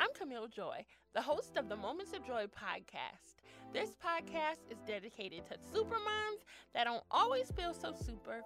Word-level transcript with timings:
I'm 0.00 0.08
Camille 0.18 0.48
Joy, 0.48 0.86
the 1.14 1.20
host 1.20 1.58
of 1.58 1.68
the 1.68 1.76
Moments 1.76 2.14
of 2.14 2.26
Joy 2.26 2.46
podcast. 2.46 3.34
This 3.74 3.90
podcast 4.02 4.72
is 4.72 4.78
dedicated 4.86 5.44
to 5.44 5.58
super 5.74 5.96
moms 5.96 6.40
that 6.72 6.84
don't 6.84 7.02
always 7.10 7.50
feel 7.50 7.74
so 7.74 7.92
super, 7.92 8.40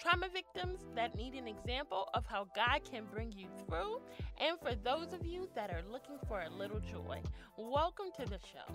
trauma 0.00 0.28
victims 0.32 0.78
that 0.94 1.16
need 1.16 1.34
an 1.34 1.48
example 1.48 2.08
of 2.14 2.26
how 2.26 2.46
God 2.54 2.82
can 2.88 3.06
bring 3.12 3.32
you 3.32 3.48
through, 3.66 4.00
and 4.40 4.56
for 4.60 4.76
those 4.84 5.12
of 5.12 5.26
you 5.26 5.48
that 5.56 5.70
are 5.70 5.82
looking 5.90 6.16
for 6.28 6.42
a 6.42 6.48
little 6.48 6.78
joy. 6.78 7.20
Welcome 7.58 8.12
to 8.16 8.24
the 8.26 8.38
show. 8.38 8.72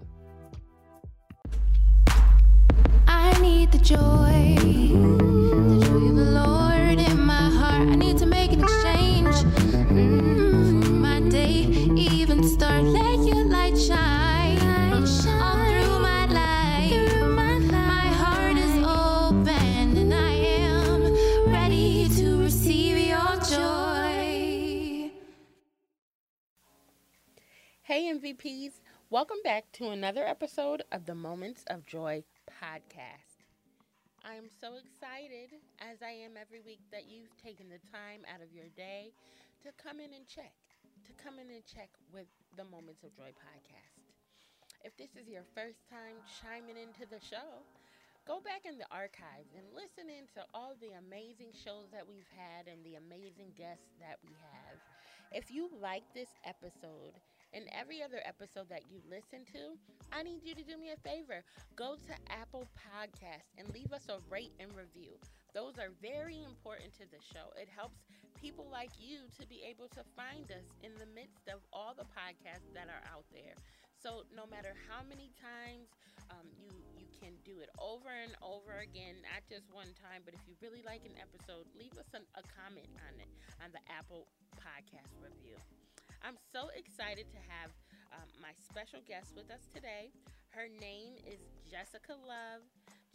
I 3.07 3.31
need 3.39 3.71
the 3.71 3.79
joy, 3.79 4.57
the 4.59 5.85
joy 5.85 6.09
of 6.09 6.15
the 6.17 6.31
Lord 6.31 6.99
in 6.99 7.21
my 7.21 7.49
heart. 7.49 7.87
I 7.87 7.95
need 7.95 8.17
to 8.17 8.25
make 8.25 8.51
an 8.51 8.61
exchange 8.61 9.35
mm, 9.35 10.99
my 10.99 11.21
day, 11.29 11.63
start. 12.55 12.85
Let 12.85 13.19
your 13.27 13.43
light 13.43 13.77
shine 13.77 14.57
all 14.63 15.05
through 15.05 15.99
my 15.99 16.25
life. 16.27 17.27
My 17.27 18.07
heart 18.21 18.55
is 18.55 18.77
open 18.77 19.97
and 19.97 20.13
I 20.13 20.31
am 20.63 21.51
ready 21.51 22.07
to 22.15 22.37
receive 22.41 22.97
your 22.97 23.35
joy. 23.43 25.11
Hey, 27.81 28.13
MVPs. 28.13 28.79
Welcome 29.09 29.41
back 29.43 29.69
to 29.73 29.89
another 29.89 30.25
episode 30.25 30.83
of 30.93 31.05
the 31.05 31.15
Moments 31.15 31.65
of 31.67 31.85
Joy 31.85 32.23
podcast. 32.49 33.43
I 34.23 34.35
am 34.35 34.47
so 34.61 34.75
excited, 34.77 35.59
as 35.81 36.01
I 36.01 36.11
am 36.11 36.37
every 36.39 36.61
week, 36.61 36.79
that 36.93 37.03
you've 37.09 37.35
taken 37.35 37.67
the 37.67 37.79
time 37.91 38.21
out 38.33 38.41
of 38.41 38.53
your 38.53 38.69
day 38.77 39.11
to 39.61 39.71
come 39.77 39.99
in 39.99 40.13
and 40.13 40.25
check, 40.25 40.53
to 41.05 41.13
come 41.13 41.37
in 41.39 41.49
and 41.53 41.63
check 41.65 41.89
with 42.11 42.27
the 42.57 42.65
Moments 42.65 43.03
of 43.03 43.13
Joy 43.15 43.31
podcast. 43.37 44.01
If 44.83 44.97
this 44.97 45.13
is 45.15 45.29
your 45.29 45.45
first 45.53 45.85
time 45.89 46.17
chiming 46.41 46.77
into 46.77 47.05
the 47.09 47.21
show, 47.21 47.61
go 48.25 48.41
back 48.41 48.65
in 48.65 48.77
the 48.77 48.89
archives 48.91 49.53
and 49.53 49.65
listen 49.73 50.09
in 50.09 50.25
to 50.33 50.45
all 50.53 50.73
the 50.81 50.97
amazing 50.97 51.53
shows 51.53 51.89
that 51.93 52.07
we've 52.07 52.29
had 52.33 52.65
and 52.67 52.81
the 52.85 52.97
amazing 52.97 53.53
guests 53.57 53.93
that 54.01 54.17
we 54.25 54.33
have. 54.41 54.77
If 55.31 55.51
you 55.51 55.69
like 55.81 56.03
this 56.13 56.29
episode, 56.45 57.17
and 57.53 57.65
every 57.71 58.03
other 58.03 58.19
episode 58.25 58.67
that 58.69 58.83
you 58.91 58.99
listen 59.09 59.45
to, 59.53 59.79
I 60.11 60.23
need 60.23 60.43
you 60.43 60.55
to 60.55 60.63
do 60.63 60.77
me 60.77 60.91
a 60.91 60.99
favor. 61.07 61.43
Go 61.75 61.95
to 61.95 62.13
Apple 62.33 62.67
Podcasts 62.75 63.55
and 63.57 63.71
leave 63.73 63.93
us 63.93 64.09
a 64.09 64.19
rate 64.29 64.51
and 64.59 64.75
review. 64.75 65.15
Those 65.53 65.79
are 65.79 65.95
very 66.01 66.43
important 66.43 66.91
to 66.99 67.07
the 67.07 67.23
show. 67.23 67.55
It 67.55 67.69
helps 67.71 68.03
people 68.45 68.69
like 68.69 68.93
you 69.01 69.25
to 69.33 69.41
be 69.49 69.65
able 69.65 69.89
to 69.89 70.05
find 70.13 70.53
us 70.53 70.69
in 70.85 70.93
the 71.01 71.09
midst 71.17 71.49
of 71.49 71.65
all 71.73 71.97
the 71.97 72.05
podcasts 72.13 72.69
that 72.77 72.85
are 72.85 73.01
out 73.09 73.25
there. 73.33 73.57
So 73.97 74.21
no 74.29 74.45
matter 74.45 74.77
how 74.85 75.01
many 75.01 75.33
times 75.33 75.89
um, 76.29 76.45
you 76.53 76.69
you 76.93 77.09
can 77.17 77.33
do 77.41 77.57
it 77.65 77.73
over 77.81 78.13
and 78.13 78.37
over 78.45 78.85
again, 78.85 79.17
not 79.25 79.41
just 79.49 79.65
one 79.73 79.89
time, 79.97 80.21
but 80.21 80.37
if 80.37 80.45
you 80.45 80.53
really 80.61 80.85
like 80.85 81.01
an 81.09 81.17
episode, 81.17 81.65
leave 81.73 81.97
us 81.97 82.13
an, 82.13 82.21
a 82.37 82.45
comment 82.53 82.85
on 83.01 83.17
it 83.17 83.33
on 83.65 83.73
the 83.73 83.81
Apple 83.89 84.29
Podcast 84.61 85.17
review. 85.17 85.57
I'm 86.21 86.37
so 86.53 86.69
excited 86.77 87.25
to 87.33 87.41
have 87.49 87.73
um, 88.13 88.29
my 88.37 88.53
special 88.61 89.01
guest 89.09 89.33
with 89.33 89.49
us 89.49 89.65
today. 89.73 90.13
Her 90.53 90.69
name 90.69 91.17
is 91.25 91.41
Jessica 91.65 92.13
Love. 92.13 92.61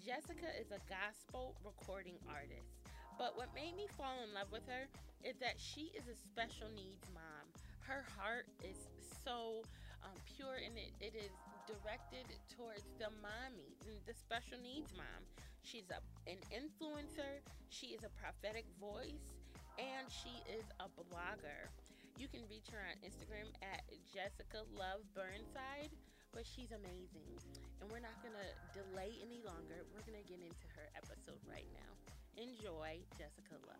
Jessica 0.02 0.50
is 0.58 0.74
a 0.74 0.82
gospel 0.90 1.54
recording 1.62 2.18
artist. 2.26 2.79
But 3.20 3.36
what 3.36 3.52
made 3.52 3.76
me 3.76 3.84
fall 4.00 4.24
in 4.24 4.32
love 4.32 4.48
with 4.48 4.64
her 4.64 4.88
is 5.20 5.36
that 5.44 5.60
she 5.60 5.92
is 5.92 6.08
a 6.08 6.16
special 6.16 6.72
needs 6.72 7.04
mom. 7.12 7.44
Her 7.84 8.00
heart 8.16 8.48
is 8.64 8.88
so 9.20 9.60
um, 10.00 10.16
pure 10.24 10.56
and 10.56 10.72
it, 10.80 10.96
it 11.04 11.12
is 11.12 11.28
directed 11.68 12.24
towards 12.56 12.88
the 12.96 13.12
mommy, 13.20 13.76
the 14.08 14.16
special 14.16 14.56
needs 14.64 14.96
mom. 14.96 15.20
She's 15.60 15.84
a, 15.92 16.00
an 16.24 16.40
influencer, 16.48 17.44
she 17.68 17.92
is 17.92 18.08
a 18.08 18.12
prophetic 18.16 18.64
voice, 18.80 19.36
and 19.76 20.08
she 20.08 20.40
is 20.48 20.64
a 20.80 20.88
blogger. 20.88 21.68
You 22.16 22.24
can 22.24 22.48
reach 22.48 22.72
her 22.72 22.80
on 22.80 22.96
Instagram 23.04 23.52
at 23.60 23.84
Jessica 24.08 24.64
Love 24.72 25.04
Burnside, 25.12 25.92
but 26.32 26.48
she's 26.48 26.72
amazing. 26.72 27.36
And 27.84 27.92
we're 27.92 28.00
not 28.00 28.16
going 28.24 28.32
to 28.40 28.48
delay 28.72 29.20
any 29.20 29.44
longer. 29.44 29.84
We're 29.92 30.08
going 30.08 30.16
to 30.16 30.24
get 30.24 30.40
into 30.40 30.66
her 30.72 30.88
episode 30.96 31.44
right 31.44 31.68
now. 31.76 31.92
Enjoy 32.36 32.98
Jessica 33.18 33.54
Love. 33.66 33.76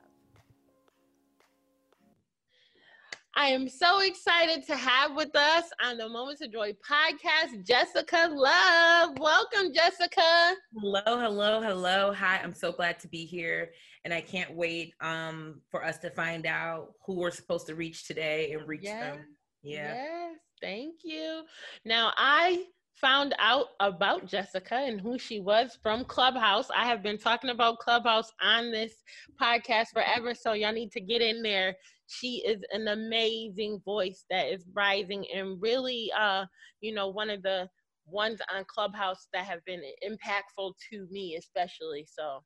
I 3.37 3.47
am 3.47 3.69
so 3.69 4.01
excited 4.01 4.67
to 4.67 4.77
have 4.77 5.15
with 5.17 5.35
us 5.35 5.65
on 5.83 5.97
the 5.97 6.09
Moments 6.09 6.43
of 6.43 6.53
Joy 6.53 6.75
podcast, 6.89 7.65
Jessica 7.67 8.29
Love. 8.31 9.19
Welcome, 9.19 9.73
Jessica. 9.73 10.55
Hello, 10.79 11.01
hello, 11.07 11.63
hello. 11.63 12.13
Hi, 12.13 12.41
I'm 12.43 12.55
so 12.55 12.73
glad 12.73 12.99
to 13.01 13.09
be 13.09 13.25
here. 13.25 13.71
And 14.05 14.13
I 14.13 14.21
can't 14.21 14.55
wait 14.55 14.95
um, 15.01 15.61
for 15.71 15.85
us 15.85 15.99
to 15.99 16.11
find 16.11 16.45
out 16.45 16.95
who 17.07 17.15
we're 17.15 17.31
supposed 17.31 17.67
to 17.69 17.75
reach 17.75 18.07
today 18.07 18.53
and 18.53 18.67
reach 18.67 18.83
Yes. 18.85 19.01
them. 19.01 19.37
Yeah. 19.63 19.95
Yes, 19.95 20.37
thank 20.61 20.97
you. 21.05 21.43
Now, 21.85 22.13
I 22.17 22.65
found 23.01 23.35
out 23.39 23.67
about 23.81 24.27
Jessica 24.27 24.75
and 24.75 25.01
who 25.01 25.19
she 25.19 25.41
was 25.41 25.79
from 25.83 26.05
Clubhouse. 26.05 26.69
I 26.75 26.87
have 26.87 27.03
been 27.03 27.19
talking 27.19 27.51
about 27.51 27.79
Clubhouse 27.79 28.31
on 28.43 28.71
this 28.71 28.93
podcast 29.41 29.89
forever, 29.93 30.35
so 30.35 30.53
y'all 30.53 30.73
need 30.73 30.93
to 30.93 31.01
get 31.01 31.23
in 31.23 31.43
there. 31.43 31.75
She 32.07 32.43
is 32.47 32.61
an 32.73 32.89
amazing 32.89 33.81
voice 33.85 34.25
that 34.31 34.53
is 34.53 34.65
rising 34.75 35.25
and 35.35 35.61
really, 35.61 36.11
uh, 36.19 36.45
you 36.81 36.93
know, 36.95 37.09
one 37.09 37.31
of 37.31 37.43
the 37.43 37.69
ones 38.07 38.41
on 38.55 38.65
Clubhouse 38.67 39.29
that 39.33 39.45
have 39.45 39.65
been 39.65 39.83
impactful 40.07 40.73
to 40.91 41.07
me, 41.11 41.37
especially. 41.39 42.07
So 42.13 42.43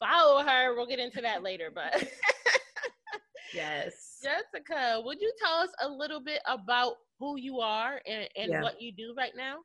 follow 0.00 0.42
her. 0.42 0.74
We'll 0.74 0.86
get 0.86 0.98
into 1.00 1.20
that 1.22 1.42
later, 1.42 1.70
but. 1.74 2.08
Yes. 3.54 4.18
Jessica, 4.22 5.00
would 5.04 5.20
you 5.20 5.30
tell 5.38 5.58
us 5.58 5.68
a 5.82 5.88
little 5.88 6.20
bit 6.22 6.40
about 6.46 6.94
who 7.18 7.38
you 7.38 7.60
are 7.60 8.00
and, 8.06 8.26
and 8.36 8.50
Yeah. 8.50 8.62
what 8.62 8.80
you 8.80 8.92
do 8.92 9.14
right 9.16 9.32
now? 9.36 9.56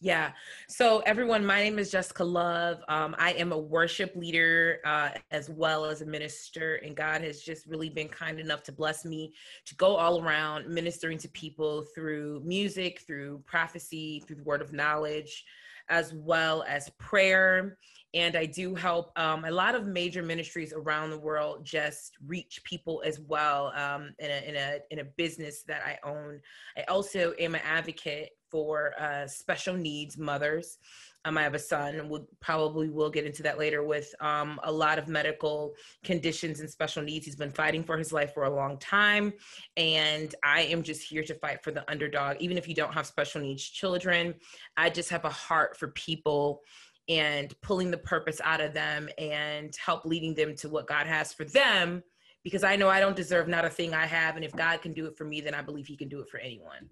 Yeah. 0.00 0.32
So, 0.68 0.98
everyone, 1.06 1.46
my 1.46 1.62
name 1.62 1.78
is 1.78 1.90
Jessica 1.90 2.24
Love. 2.24 2.82
Um, 2.88 3.14
I 3.18 3.32
am 3.32 3.52
a 3.52 3.58
worship 3.58 4.14
leader 4.14 4.80
uh, 4.84 5.10
as 5.30 5.48
well 5.48 5.86
as 5.86 6.02
a 6.02 6.06
minister, 6.06 6.74
and 6.84 6.94
God 6.94 7.22
has 7.22 7.40
just 7.40 7.66
really 7.66 7.88
been 7.88 8.08
kind 8.08 8.38
enough 8.38 8.62
to 8.64 8.72
bless 8.72 9.06
me 9.06 9.32
to 9.64 9.74
go 9.76 9.96
all 9.96 10.22
around 10.22 10.68
ministering 10.68 11.16
to 11.18 11.28
people 11.28 11.86
through 11.94 12.42
music, 12.44 13.00
through 13.06 13.42
prophecy, 13.46 14.22
through 14.26 14.36
the 14.36 14.42
word 14.42 14.60
of 14.60 14.74
knowledge, 14.74 15.44
as 15.88 16.12
well 16.12 16.64
as 16.68 16.90
prayer. 16.98 17.78
And 18.12 18.36
I 18.36 18.46
do 18.46 18.74
help 18.74 19.10
um, 19.18 19.44
a 19.44 19.50
lot 19.50 19.74
of 19.74 19.86
major 19.86 20.22
ministries 20.22 20.72
around 20.72 21.10
the 21.10 21.18
world 21.18 21.64
just 21.64 22.16
reach 22.26 22.62
people 22.64 23.02
as 23.04 23.18
well 23.20 23.72
um, 23.74 24.14
in, 24.20 24.30
a, 24.30 24.48
in, 24.48 24.56
a, 24.56 24.78
in 24.90 24.98
a 25.00 25.04
business 25.04 25.64
that 25.66 25.82
I 25.84 25.98
own. 26.08 26.40
I 26.76 26.82
also 26.82 27.32
am 27.40 27.56
an 27.56 27.62
advocate 27.64 28.30
for 28.54 28.92
uh, 29.00 29.26
special 29.26 29.74
needs 29.74 30.16
mothers. 30.16 30.78
Um, 31.24 31.36
I 31.36 31.42
have 31.42 31.54
a 31.54 31.58
son, 31.58 32.08
we'll 32.08 32.28
probably 32.40 32.88
will 32.88 33.10
get 33.10 33.26
into 33.26 33.42
that 33.42 33.58
later 33.58 33.82
with 33.82 34.14
um, 34.20 34.60
a 34.62 34.70
lot 34.70 34.96
of 34.96 35.08
medical 35.08 35.74
conditions 36.04 36.60
and 36.60 36.70
special 36.70 37.02
needs. 37.02 37.26
He's 37.26 37.34
been 37.34 37.50
fighting 37.50 37.82
for 37.82 37.98
his 37.98 38.12
life 38.12 38.32
for 38.32 38.44
a 38.44 38.54
long 38.54 38.78
time, 38.78 39.32
and 39.76 40.32
I 40.44 40.60
am 40.62 40.84
just 40.84 41.02
here 41.02 41.24
to 41.24 41.34
fight 41.34 41.64
for 41.64 41.72
the 41.72 41.90
underdog. 41.90 42.36
Even 42.38 42.56
if 42.56 42.68
you 42.68 42.76
don't 42.76 42.94
have 42.94 43.06
special 43.06 43.40
needs 43.40 43.64
children, 43.64 44.34
I 44.76 44.88
just 44.88 45.10
have 45.10 45.24
a 45.24 45.30
heart 45.30 45.76
for 45.76 45.88
people 45.88 46.60
and 47.08 47.52
pulling 47.60 47.90
the 47.90 47.98
purpose 47.98 48.40
out 48.44 48.60
of 48.60 48.72
them 48.72 49.08
and 49.18 49.74
help 49.84 50.04
leading 50.04 50.32
them 50.32 50.54
to 50.58 50.68
what 50.68 50.86
God 50.86 51.08
has 51.08 51.32
for 51.32 51.44
them. 51.44 52.04
Because 52.44 52.62
I 52.62 52.76
know 52.76 52.88
I 52.88 53.00
don't 53.00 53.16
deserve 53.16 53.48
not 53.48 53.64
a 53.64 53.70
thing 53.70 53.94
I 53.94 54.06
have, 54.06 54.36
and 54.36 54.44
if 54.44 54.54
God 54.54 54.80
can 54.80 54.92
do 54.92 55.06
it 55.06 55.16
for 55.16 55.24
me, 55.24 55.40
then 55.40 55.54
I 55.54 55.62
believe 55.62 55.88
He 55.88 55.96
can 55.96 56.08
do 56.08 56.20
it 56.20 56.28
for 56.28 56.38
anyone. 56.38 56.88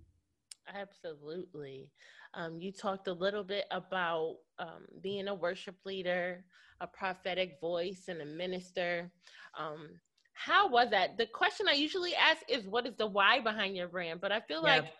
Absolutely. 0.74 1.90
Um, 2.34 2.58
you 2.60 2.72
talked 2.72 3.08
a 3.08 3.12
little 3.12 3.44
bit 3.44 3.66
about 3.70 4.36
um, 4.58 4.86
being 5.02 5.28
a 5.28 5.34
worship 5.34 5.76
leader, 5.84 6.44
a 6.80 6.86
prophetic 6.86 7.58
voice, 7.60 8.04
and 8.08 8.20
a 8.22 8.24
minister. 8.24 9.10
Um, 9.58 10.00
how 10.34 10.68
was 10.68 10.90
that? 10.90 11.18
The 11.18 11.26
question 11.26 11.68
I 11.68 11.72
usually 11.74 12.14
ask 12.14 12.42
is, 12.48 12.66
"What 12.66 12.86
is 12.86 12.94
the 12.96 13.06
why 13.06 13.40
behind 13.40 13.76
your 13.76 13.88
brand?" 13.88 14.20
But 14.20 14.32
I 14.32 14.40
feel 14.40 14.62
Yeah. 14.62 14.76
like, 14.80 14.92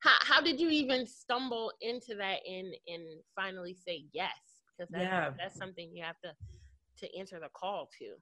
how, 0.00 0.16
how 0.20 0.40
did 0.40 0.58
you 0.58 0.70
even 0.70 1.06
stumble 1.06 1.72
into 1.80 2.14
that 2.16 2.40
and 2.48 2.74
and 2.88 3.22
finally 3.36 3.74
say 3.74 4.06
yes? 4.12 4.32
Because 4.78 4.90
that's, 4.90 5.04
Yeah. 5.04 5.30
that's 5.38 5.58
something 5.58 5.94
you 5.94 6.02
have 6.04 6.18
to 6.20 6.34
to 6.98 7.18
answer 7.18 7.38
the 7.38 7.50
call 7.54 7.88
to. 7.98 8.16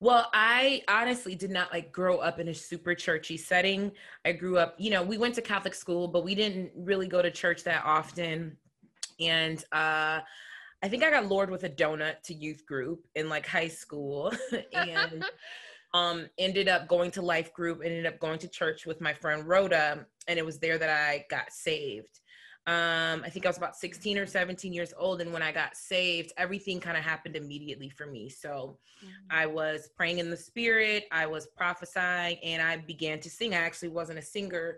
Well, 0.00 0.30
I 0.32 0.82
honestly 0.86 1.34
did 1.34 1.50
not 1.50 1.72
like 1.72 1.90
grow 1.90 2.18
up 2.18 2.38
in 2.38 2.48
a 2.48 2.54
super 2.54 2.94
churchy 2.94 3.36
setting. 3.36 3.90
I 4.24 4.32
grew 4.32 4.56
up, 4.56 4.76
you 4.78 4.90
know, 4.90 5.02
we 5.02 5.18
went 5.18 5.34
to 5.34 5.42
Catholic 5.42 5.74
school, 5.74 6.06
but 6.06 6.24
we 6.24 6.34
didn't 6.34 6.70
really 6.76 7.08
go 7.08 7.20
to 7.20 7.30
church 7.30 7.64
that 7.64 7.82
often. 7.84 8.56
And 9.18 9.64
uh 9.72 10.20
I 10.80 10.88
think 10.88 11.02
I 11.02 11.10
got 11.10 11.26
lured 11.26 11.50
with 11.50 11.64
a 11.64 11.68
donut 11.68 12.22
to 12.24 12.34
youth 12.34 12.64
group 12.64 13.08
in 13.16 13.28
like 13.28 13.46
high 13.46 13.66
school. 13.68 14.32
and 14.72 15.24
Um, 15.94 16.26
ended 16.36 16.68
up 16.68 16.86
going 16.86 17.10
to 17.12 17.22
life 17.22 17.52
group, 17.54 17.80
ended 17.82 18.04
up 18.04 18.18
going 18.18 18.38
to 18.40 18.48
church 18.48 18.84
with 18.84 19.00
my 19.00 19.14
friend 19.14 19.48
Rhoda, 19.48 20.04
and 20.26 20.38
it 20.38 20.44
was 20.44 20.58
there 20.58 20.76
that 20.76 20.90
I 20.90 21.24
got 21.30 21.50
saved. 21.50 22.20
Um, 22.68 23.22
I 23.24 23.30
think 23.30 23.46
I 23.46 23.48
was 23.48 23.56
about 23.56 23.76
16 23.76 24.18
or 24.18 24.26
17 24.26 24.74
years 24.74 24.92
old, 24.98 25.22
and 25.22 25.32
when 25.32 25.42
I 25.42 25.52
got 25.52 25.74
saved, 25.74 26.34
everything 26.36 26.80
kind 26.80 26.98
of 26.98 27.02
happened 27.02 27.34
immediately 27.34 27.88
for 27.88 28.04
me. 28.04 28.28
So 28.28 28.78
mm-hmm. 29.02 29.08
I 29.30 29.46
was 29.46 29.88
praying 29.96 30.18
in 30.18 30.28
the 30.28 30.36
spirit, 30.36 31.04
I 31.10 31.24
was 31.26 31.46
prophesying, 31.46 32.36
and 32.44 32.60
I 32.60 32.76
began 32.76 33.20
to 33.20 33.30
sing. 33.30 33.54
I 33.54 33.58
actually 33.58 33.88
wasn't 33.88 34.18
a 34.18 34.22
singer 34.22 34.76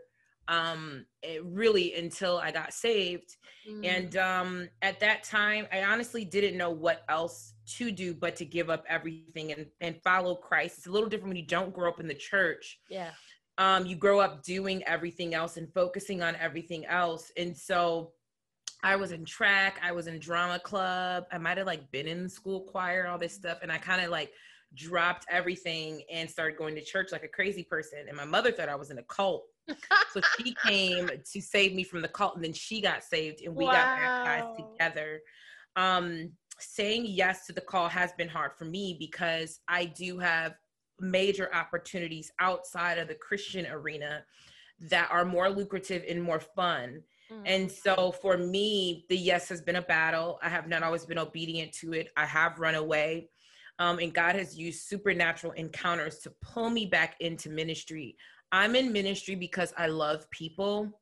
um 0.48 1.06
it 1.22 1.44
really 1.44 1.94
until 1.94 2.38
i 2.38 2.50
got 2.50 2.72
saved 2.72 3.36
mm. 3.70 3.86
and 3.86 4.16
um 4.16 4.68
at 4.82 4.98
that 4.98 5.22
time 5.22 5.66
i 5.72 5.84
honestly 5.84 6.24
didn't 6.24 6.56
know 6.56 6.70
what 6.70 7.04
else 7.08 7.54
to 7.66 7.92
do 7.92 8.12
but 8.12 8.34
to 8.34 8.44
give 8.44 8.68
up 8.68 8.84
everything 8.88 9.52
and 9.52 9.66
and 9.80 10.02
follow 10.02 10.34
christ 10.34 10.78
it's 10.78 10.86
a 10.88 10.90
little 10.90 11.08
different 11.08 11.28
when 11.28 11.36
you 11.36 11.46
don't 11.46 11.72
grow 11.72 11.88
up 11.88 12.00
in 12.00 12.08
the 12.08 12.14
church 12.14 12.80
yeah 12.88 13.10
um 13.60 13.86
you 13.86 13.94
grow 13.94 14.18
up 14.18 14.42
doing 14.42 14.82
everything 14.84 15.34
else 15.34 15.56
and 15.56 15.72
focusing 15.72 16.20
on 16.22 16.34
everything 16.36 16.84
else 16.86 17.30
and 17.36 17.56
so 17.56 18.12
I 18.82 18.96
was 18.96 19.12
in 19.12 19.26
track, 19.26 19.78
I 19.82 19.92
was 19.92 20.06
in 20.06 20.18
drama 20.18 20.58
club, 20.58 21.24
I 21.30 21.36
might 21.36 21.58
have 21.58 21.66
like 21.66 21.90
been 21.92 22.06
in 22.06 22.22
the 22.22 22.30
school 22.30 22.62
choir, 22.62 23.06
all 23.06 23.18
this 23.18 23.34
stuff, 23.34 23.58
and 23.60 23.70
I 23.70 23.76
kind 23.76 24.02
of 24.02 24.10
like 24.10 24.32
dropped 24.74 25.26
everything 25.28 26.02
and 26.10 26.30
started 26.30 26.56
going 26.56 26.74
to 26.76 26.82
church 26.82 27.12
like 27.12 27.22
a 27.22 27.28
crazy 27.28 27.62
person. 27.62 27.98
And 28.08 28.16
my 28.16 28.24
mother 28.24 28.50
thought 28.50 28.70
I 28.70 28.76
was 28.76 28.90
in 28.90 28.96
a 28.96 29.02
cult 29.02 29.44
so 30.12 30.20
she 30.38 30.54
came 30.66 31.08
to 31.08 31.40
save 31.40 31.74
me 31.74 31.84
from 31.84 32.02
the 32.02 32.08
cult, 32.08 32.36
and 32.36 32.44
then 32.44 32.52
she 32.52 32.80
got 32.80 33.02
saved, 33.02 33.42
and 33.44 33.54
we 33.54 33.64
wow. 33.64 33.72
got 33.72 33.98
baptized 33.98 34.68
together. 34.72 35.20
Um, 35.76 36.32
saying 36.58 37.06
yes 37.06 37.46
to 37.46 37.52
the 37.52 37.60
call 37.60 37.88
has 37.88 38.12
been 38.18 38.28
hard 38.28 38.52
for 38.58 38.66
me 38.66 38.96
because 38.98 39.60
I 39.66 39.86
do 39.86 40.18
have 40.18 40.54
major 41.00 41.52
opportunities 41.54 42.30
outside 42.38 42.98
of 42.98 43.08
the 43.08 43.14
Christian 43.14 43.66
arena 43.66 44.24
that 44.88 45.08
are 45.10 45.24
more 45.24 45.50
lucrative 45.50 46.04
and 46.08 46.22
more 46.22 46.40
fun. 46.40 47.02
Mm. 47.30 47.42
And 47.44 47.70
so 47.70 48.12
for 48.12 48.36
me, 48.36 49.04
the 49.08 49.16
yes 49.16 49.48
has 49.48 49.60
been 49.60 49.76
a 49.76 49.82
battle. 49.82 50.38
I 50.42 50.48
have 50.48 50.68
not 50.68 50.82
always 50.82 51.04
been 51.04 51.18
obedient 51.18 51.72
to 51.74 51.92
it. 51.92 52.08
I 52.16 52.26
have 52.26 52.58
run 52.58 52.74
away. 52.74 53.28
Um, 53.78 53.98
and 53.98 54.12
God 54.12 54.36
has 54.36 54.58
used 54.58 54.82
supernatural 54.82 55.52
encounters 55.54 56.18
to 56.20 56.32
pull 56.42 56.70
me 56.70 56.86
back 56.86 57.16
into 57.20 57.48
ministry. 57.48 58.16
I'm 58.52 58.74
in 58.74 58.92
ministry 58.92 59.34
because 59.34 59.72
I 59.76 59.86
love 59.86 60.30
people 60.30 61.00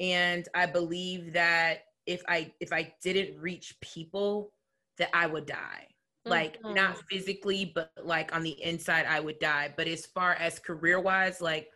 and 0.00 0.48
I 0.54 0.66
believe 0.66 1.34
that 1.34 1.84
if 2.06 2.22
I 2.26 2.52
if 2.58 2.72
I 2.72 2.92
didn't 3.02 3.38
reach 3.38 3.76
people 3.80 4.52
that 4.98 5.10
I 5.14 5.26
would 5.26 5.46
die. 5.46 5.86
Like 6.24 6.60
mm-hmm. 6.62 6.74
not 6.74 6.98
physically 7.08 7.72
but 7.74 7.92
like 8.02 8.34
on 8.34 8.42
the 8.42 8.62
inside 8.62 9.06
I 9.06 9.20
would 9.20 9.38
die. 9.38 9.72
But 9.76 9.88
as 9.88 10.06
far 10.06 10.34
as 10.34 10.58
career-wise 10.58 11.40
like 11.40 11.68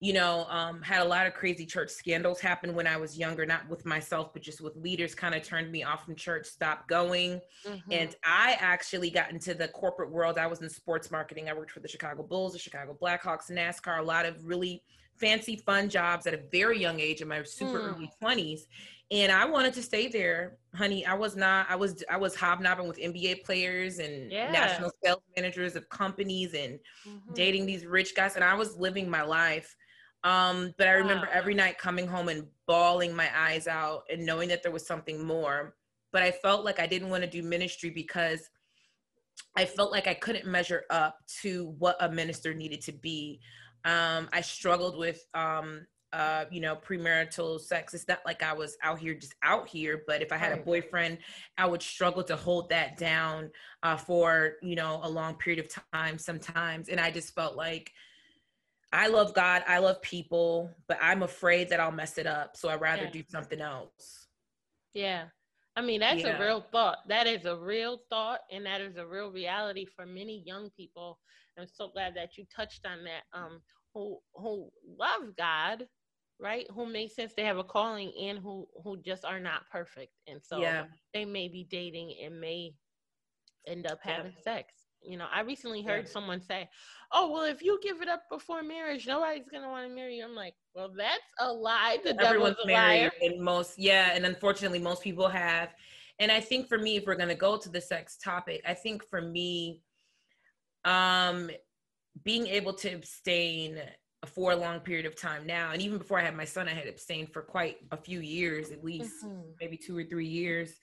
you 0.00 0.12
know, 0.12 0.46
um, 0.50 0.82
had 0.82 1.00
a 1.00 1.08
lot 1.08 1.26
of 1.26 1.32
crazy 1.32 1.64
church 1.64 1.90
scandals 1.90 2.38
happen 2.38 2.74
when 2.74 2.86
I 2.86 2.98
was 2.98 3.16
younger, 3.16 3.46
not 3.46 3.66
with 3.70 3.86
myself, 3.86 4.32
but 4.34 4.42
just 4.42 4.60
with 4.60 4.76
leaders 4.76 5.14
kind 5.14 5.34
of 5.34 5.42
turned 5.42 5.72
me 5.72 5.84
off 5.84 6.04
from 6.04 6.14
church, 6.14 6.46
stopped 6.46 6.86
going. 6.86 7.40
Mm-hmm. 7.66 7.92
And 7.92 8.14
I 8.22 8.58
actually 8.60 9.08
got 9.08 9.30
into 9.30 9.54
the 9.54 9.68
corporate 9.68 10.10
world. 10.10 10.36
I 10.36 10.46
was 10.48 10.60
in 10.60 10.68
sports 10.68 11.10
marketing. 11.10 11.48
I 11.48 11.54
worked 11.54 11.70
for 11.70 11.80
the 11.80 11.88
Chicago 11.88 12.22
Bulls, 12.22 12.52
the 12.52 12.58
Chicago 12.58 12.96
Blackhawks, 13.00 13.50
NASCAR, 13.50 13.98
a 13.98 14.02
lot 14.02 14.26
of 14.26 14.44
really 14.44 14.82
fancy, 15.18 15.56
fun 15.56 15.88
jobs 15.88 16.26
at 16.26 16.34
a 16.34 16.40
very 16.50 16.80
young 16.80 17.00
age 17.00 17.20
in 17.20 17.28
my 17.28 17.42
super 17.42 17.78
mm. 17.80 17.94
early 17.94 18.10
20s. 18.22 18.62
And 19.10 19.30
I 19.30 19.44
wanted 19.44 19.72
to 19.74 19.82
stay 19.82 20.08
there, 20.08 20.58
honey. 20.74 21.06
I 21.06 21.14
was 21.14 21.36
not, 21.36 21.66
I 21.70 21.76
was, 21.76 22.02
I 22.10 22.16
was 22.16 22.34
hobnobbing 22.34 22.88
with 22.88 22.98
NBA 22.98 23.44
players 23.44 24.00
and 24.00 24.32
yeah. 24.32 24.50
national 24.50 24.90
sales 25.02 25.22
managers 25.36 25.76
of 25.76 25.88
companies 25.88 26.54
and 26.54 26.80
mm-hmm. 27.06 27.34
dating 27.34 27.66
these 27.66 27.86
rich 27.86 28.16
guys. 28.16 28.34
And 28.34 28.42
I 28.42 28.54
was 28.54 28.76
living 28.76 29.08
my 29.08 29.22
life 29.22 29.76
um, 30.26 30.74
but 30.76 30.88
I 30.88 30.92
remember 30.92 31.28
every 31.32 31.54
night 31.54 31.78
coming 31.78 32.08
home 32.08 32.28
and 32.28 32.48
bawling 32.66 33.14
my 33.14 33.30
eyes 33.38 33.68
out 33.68 34.02
and 34.10 34.26
knowing 34.26 34.48
that 34.48 34.60
there 34.60 34.72
was 34.72 34.84
something 34.84 35.24
more. 35.24 35.76
But 36.12 36.22
I 36.22 36.32
felt 36.32 36.64
like 36.64 36.80
I 36.80 36.86
didn't 36.88 37.10
want 37.10 37.22
to 37.22 37.30
do 37.30 37.44
ministry 37.44 37.90
because 37.90 38.50
I 39.54 39.66
felt 39.66 39.92
like 39.92 40.08
I 40.08 40.14
couldn't 40.14 40.44
measure 40.44 40.82
up 40.90 41.18
to 41.42 41.74
what 41.78 41.96
a 42.00 42.10
minister 42.10 42.54
needed 42.54 42.80
to 42.82 42.92
be. 42.92 43.38
Um, 43.86 44.28
I 44.32 44.42
struggled 44.42 44.98
with, 44.98 45.24
um, 45.32 45.86
uh, 46.12 46.44
you 46.50 46.60
know, 46.60 46.76
premarital 46.76 47.60
sex. 47.60 47.94
It's 47.94 48.08
not 48.08 48.20
like 48.26 48.42
I 48.42 48.52
was 48.52 48.76
out 48.82 48.98
here 48.98 49.14
just 49.14 49.34
out 49.42 49.68
here, 49.68 50.02
but 50.06 50.22
if 50.22 50.32
I 50.32 50.36
had 50.36 50.52
a 50.52 50.62
boyfriend, 50.62 51.18
I 51.56 51.66
would 51.66 51.82
struggle 51.82 52.24
to 52.24 52.36
hold 52.36 52.68
that 52.70 52.96
down 52.96 53.50
uh, 53.82 53.96
for, 53.96 54.56
you 54.60 54.74
know, 54.74 55.00
a 55.02 55.08
long 55.08 55.36
period 55.36 55.64
of 55.64 55.70
time 55.92 56.18
sometimes. 56.18 56.88
And 56.88 57.00
I 57.00 57.10
just 57.10 57.34
felt 57.34 57.56
like, 57.56 57.92
I 58.92 59.08
love 59.08 59.34
God, 59.34 59.62
I 59.66 59.78
love 59.78 60.00
people, 60.02 60.70
but 60.88 60.98
I'm 61.02 61.22
afraid 61.22 61.68
that 61.70 61.80
I'll 61.80 61.92
mess 61.92 62.18
it 62.18 62.26
up. 62.26 62.56
So 62.56 62.68
I'd 62.68 62.80
rather 62.80 63.04
yeah. 63.04 63.10
do 63.10 63.24
something 63.28 63.60
else. 63.60 64.26
Yeah. 64.94 65.24
I 65.76 65.82
mean, 65.82 66.00
that's 66.00 66.22
yeah. 66.22 66.38
a 66.38 66.40
real 66.40 66.64
thought. 66.72 66.98
That 67.08 67.26
is 67.26 67.44
a 67.44 67.56
real 67.56 68.00
thought, 68.08 68.40
and 68.50 68.64
that 68.64 68.80
is 68.80 68.96
a 68.96 69.06
real 69.06 69.30
reality 69.30 69.84
for 69.84 70.06
many 70.06 70.42
young 70.46 70.70
people. 70.70 71.18
I'm 71.58 71.66
so 71.66 71.88
glad 71.88 72.14
that 72.16 72.36
you 72.36 72.44
touched 72.54 72.86
on 72.86 73.04
that. 73.04 73.38
Um, 73.38 73.60
who 73.94 74.18
who 74.34 74.70
love 74.86 75.36
God, 75.36 75.86
right? 76.40 76.66
Who 76.74 76.86
make 76.86 77.12
sense 77.12 77.32
they 77.36 77.44
have 77.44 77.58
a 77.58 77.64
calling, 77.64 78.12
and 78.20 78.38
who 78.38 78.66
who 78.84 78.96
just 79.02 79.24
are 79.24 79.40
not 79.40 79.68
perfect, 79.70 80.12
and 80.26 80.40
so 80.42 80.60
yeah. 80.60 80.84
they 81.14 81.24
may 81.24 81.48
be 81.48 81.66
dating 81.70 82.14
and 82.22 82.40
may 82.40 82.72
end 83.66 83.86
up 83.86 83.98
having 84.02 84.32
yeah. 84.36 84.42
sex 84.42 84.85
you 85.06 85.16
know, 85.16 85.26
I 85.32 85.40
recently 85.40 85.82
heard 85.82 86.06
yeah. 86.06 86.12
someone 86.12 86.40
say, 86.40 86.68
"Oh, 87.12 87.30
well, 87.30 87.44
if 87.44 87.62
you 87.62 87.78
give 87.82 88.02
it 88.02 88.08
up 88.08 88.22
before 88.30 88.62
marriage, 88.62 89.06
nobody's 89.06 89.48
gonna 89.50 89.68
want 89.68 89.88
to 89.88 89.94
marry 89.94 90.16
you." 90.16 90.24
I'm 90.24 90.34
like, 90.34 90.54
"Well, 90.74 90.92
that's 90.96 91.22
a 91.38 91.52
lie. 91.52 91.98
The 92.02 92.20
Everyone's 92.20 92.56
devil's 92.56 92.68
a 92.68 92.72
liar." 92.72 93.12
And 93.22 93.40
most, 93.40 93.78
yeah, 93.78 94.10
and 94.14 94.26
unfortunately, 94.26 94.78
most 94.78 95.02
people 95.02 95.28
have. 95.28 95.74
And 96.18 96.32
I 96.32 96.40
think 96.40 96.68
for 96.68 96.78
me, 96.78 96.96
if 96.96 97.06
we're 97.06 97.16
gonna 97.16 97.34
go 97.34 97.56
to 97.56 97.68
the 97.68 97.80
sex 97.80 98.16
topic, 98.16 98.62
I 98.66 98.74
think 98.74 99.04
for 99.04 99.20
me, 99.20 99.82
um, 100.84 101.50
being 102.24 102.46
able 102.46 102.72
to 102.74 102.92
abstain 102.92 103.80
for 104.24 104.52
a 104.52 104.56
long 104.56 104.80
period 104.80 105.06
of 105.06 105.14
time 105.14 105.46
now, 105.46 105.70
and 105.72 105.80
even 105.82 105.98
before 105.98 106.18
I 106.18 106.22
had 106.22 106.34
my 106.34 106.44
son, 106.44 106.68
I 106.68 106.72
had 106.72 106.88
abstained 106.88 107.32
for 107.32 107.42
quite 107.42 107.76
a 107.92 107.96
few 107.96 108.20
years, 108.20 108.70
at 108.70 108.82
least 108.82 109.24
mm-hmm. 109.24 109.50
maybe 109.60 109.76
two 109.76 109.96
or 109.96 110.04
three 110.04 110.26
years. 110.26 110.80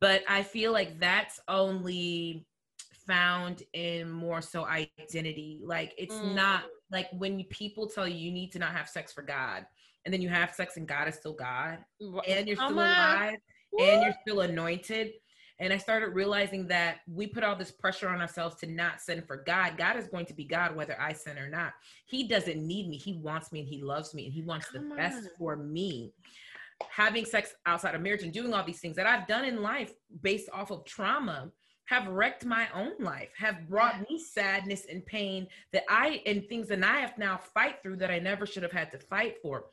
But 0.00 0.24
I 0.28 0.42
feel 0.42 0.72
like 0.72 0.98
that's 0.98 1.40
only 1.46 2.44
found 3.06 3.62
in 3.72 4.10
more 4.10 4.40
so 4.40 4.64
identity. 4.66 5.60
Like 5.62 5.94
it's 5.98 6.14
mm. 6.14 6.34
not 6.34 6.64
like 6.90 7.08
when 7.12 7.42
people 7.44 7.86
tell 7.86 8.06
you 8.06 8.16
you 8.16 8.32
need 8.32 8.52
to 8.52 8.58
not 8.58 8.72
have 8.72 8.88
sex 8.88 9.12
for 9.12 9.22
God, 9.22 9.66
and 10.04 10.12
then 10.12 10.20
you 10.20 10.28
have 10.28 10.54
sex 10.54 10.76
and 10.76 10.86
God 10.86 11.08
is 11.08 11.14
still 11.16 11.34
God, 11.34 11.78
and 12.00 12.46
you're 12.46 12.56
still 12.56 12.70
alive, 12.70 13.38
and 13.78 14.02
you're 14.02 14.14
still 14.22 14.40
anointed. 14.40 15.12
And 15.58 15.72
I 15.72 15.76
started 15.76 16.08
realizing 16.08 16.66
that 16.68 16.98
we 17.06 17.28
put 17.28 17.44
all 17.44 17.54
this 17.54 17.70
pressure 17.70 18.08
on 18.08 18.20
ourselves 18.20 18.56
to 18.56 18.66
not 18.66 19.00
sin 19.00 19.22
for 19.22 19.36
God. 19.36 19.76
God 19.76 19.96
is 19.96 20.08
going 20.08 20.26
to 20.26 20.34
be 20.34 20.44
God 20.44 20.74
whether 20.74 21.00
I 21.00 21.12
sin 21.12 21.38
or 21.38 21.48
not. 21.48 21.72
He 22.06 22.26
doesn't 22.26 22.56
need 22.56 22.88
me. 22.88 22.96
He 22.96 23.12
wants 23.12 23.52
me 23.52 23.60
and 23.60 23.68
he 23.68 23.80
loves 23.80 24.12
me 24.12 24.24
and 24.24 24.32
he 24.32 24.42
wants 24.42 24.70
Come 24.70 24.88
the 24.88 24.96
best 24.96 25.28
for 25.38 25.54
me. 25.54 26.12
Having 26.90 27.26
sex 27.26 27.54
outside 27.64 27.94
of 27.94 28.00
marriage 28.00 28.24
and 28.24 28.32
doing 28.32 28.52
all 28.52 28.64
these 28.64 28.80
things 28.80 28.96
that 28.96 29.06
I've 29.06 29.28
done 29.28 29.44
in 29.44 29.62
life 29.62 29.92
based 30.20 30.48
off 30.52 30.72
of 30.72 30.84
trauma 30.84 31.52
have 31.86 32.08
wrecked 32.08 32.44
my 32.44 32.68
own 32.74 32.92
life, 33.00 33.30
have 33.36 33.68
brought 33.68 34.08
me 34.08 34.18
sadness 34.18 34.86
and 34.90 35.04
pain 35.04 35.46
that 35.72 35.84
I 35.88 36.22
and 36.26 36.48
things 36.48 36.68
that 36.68 36.82
I 36.82 37.00
have 37.00 37.18
now 37.18 37.38
fight 37.38 37.82
through 37.82 37.96
that 37.96 38.10
I 38.10 38.18
never 38.18 38.46
should 38.46 38.62
have 38.62 38.72
had 38.72 38.90
to 38.92 38.98
fight 38.98 39.36
for. 39.42 39.64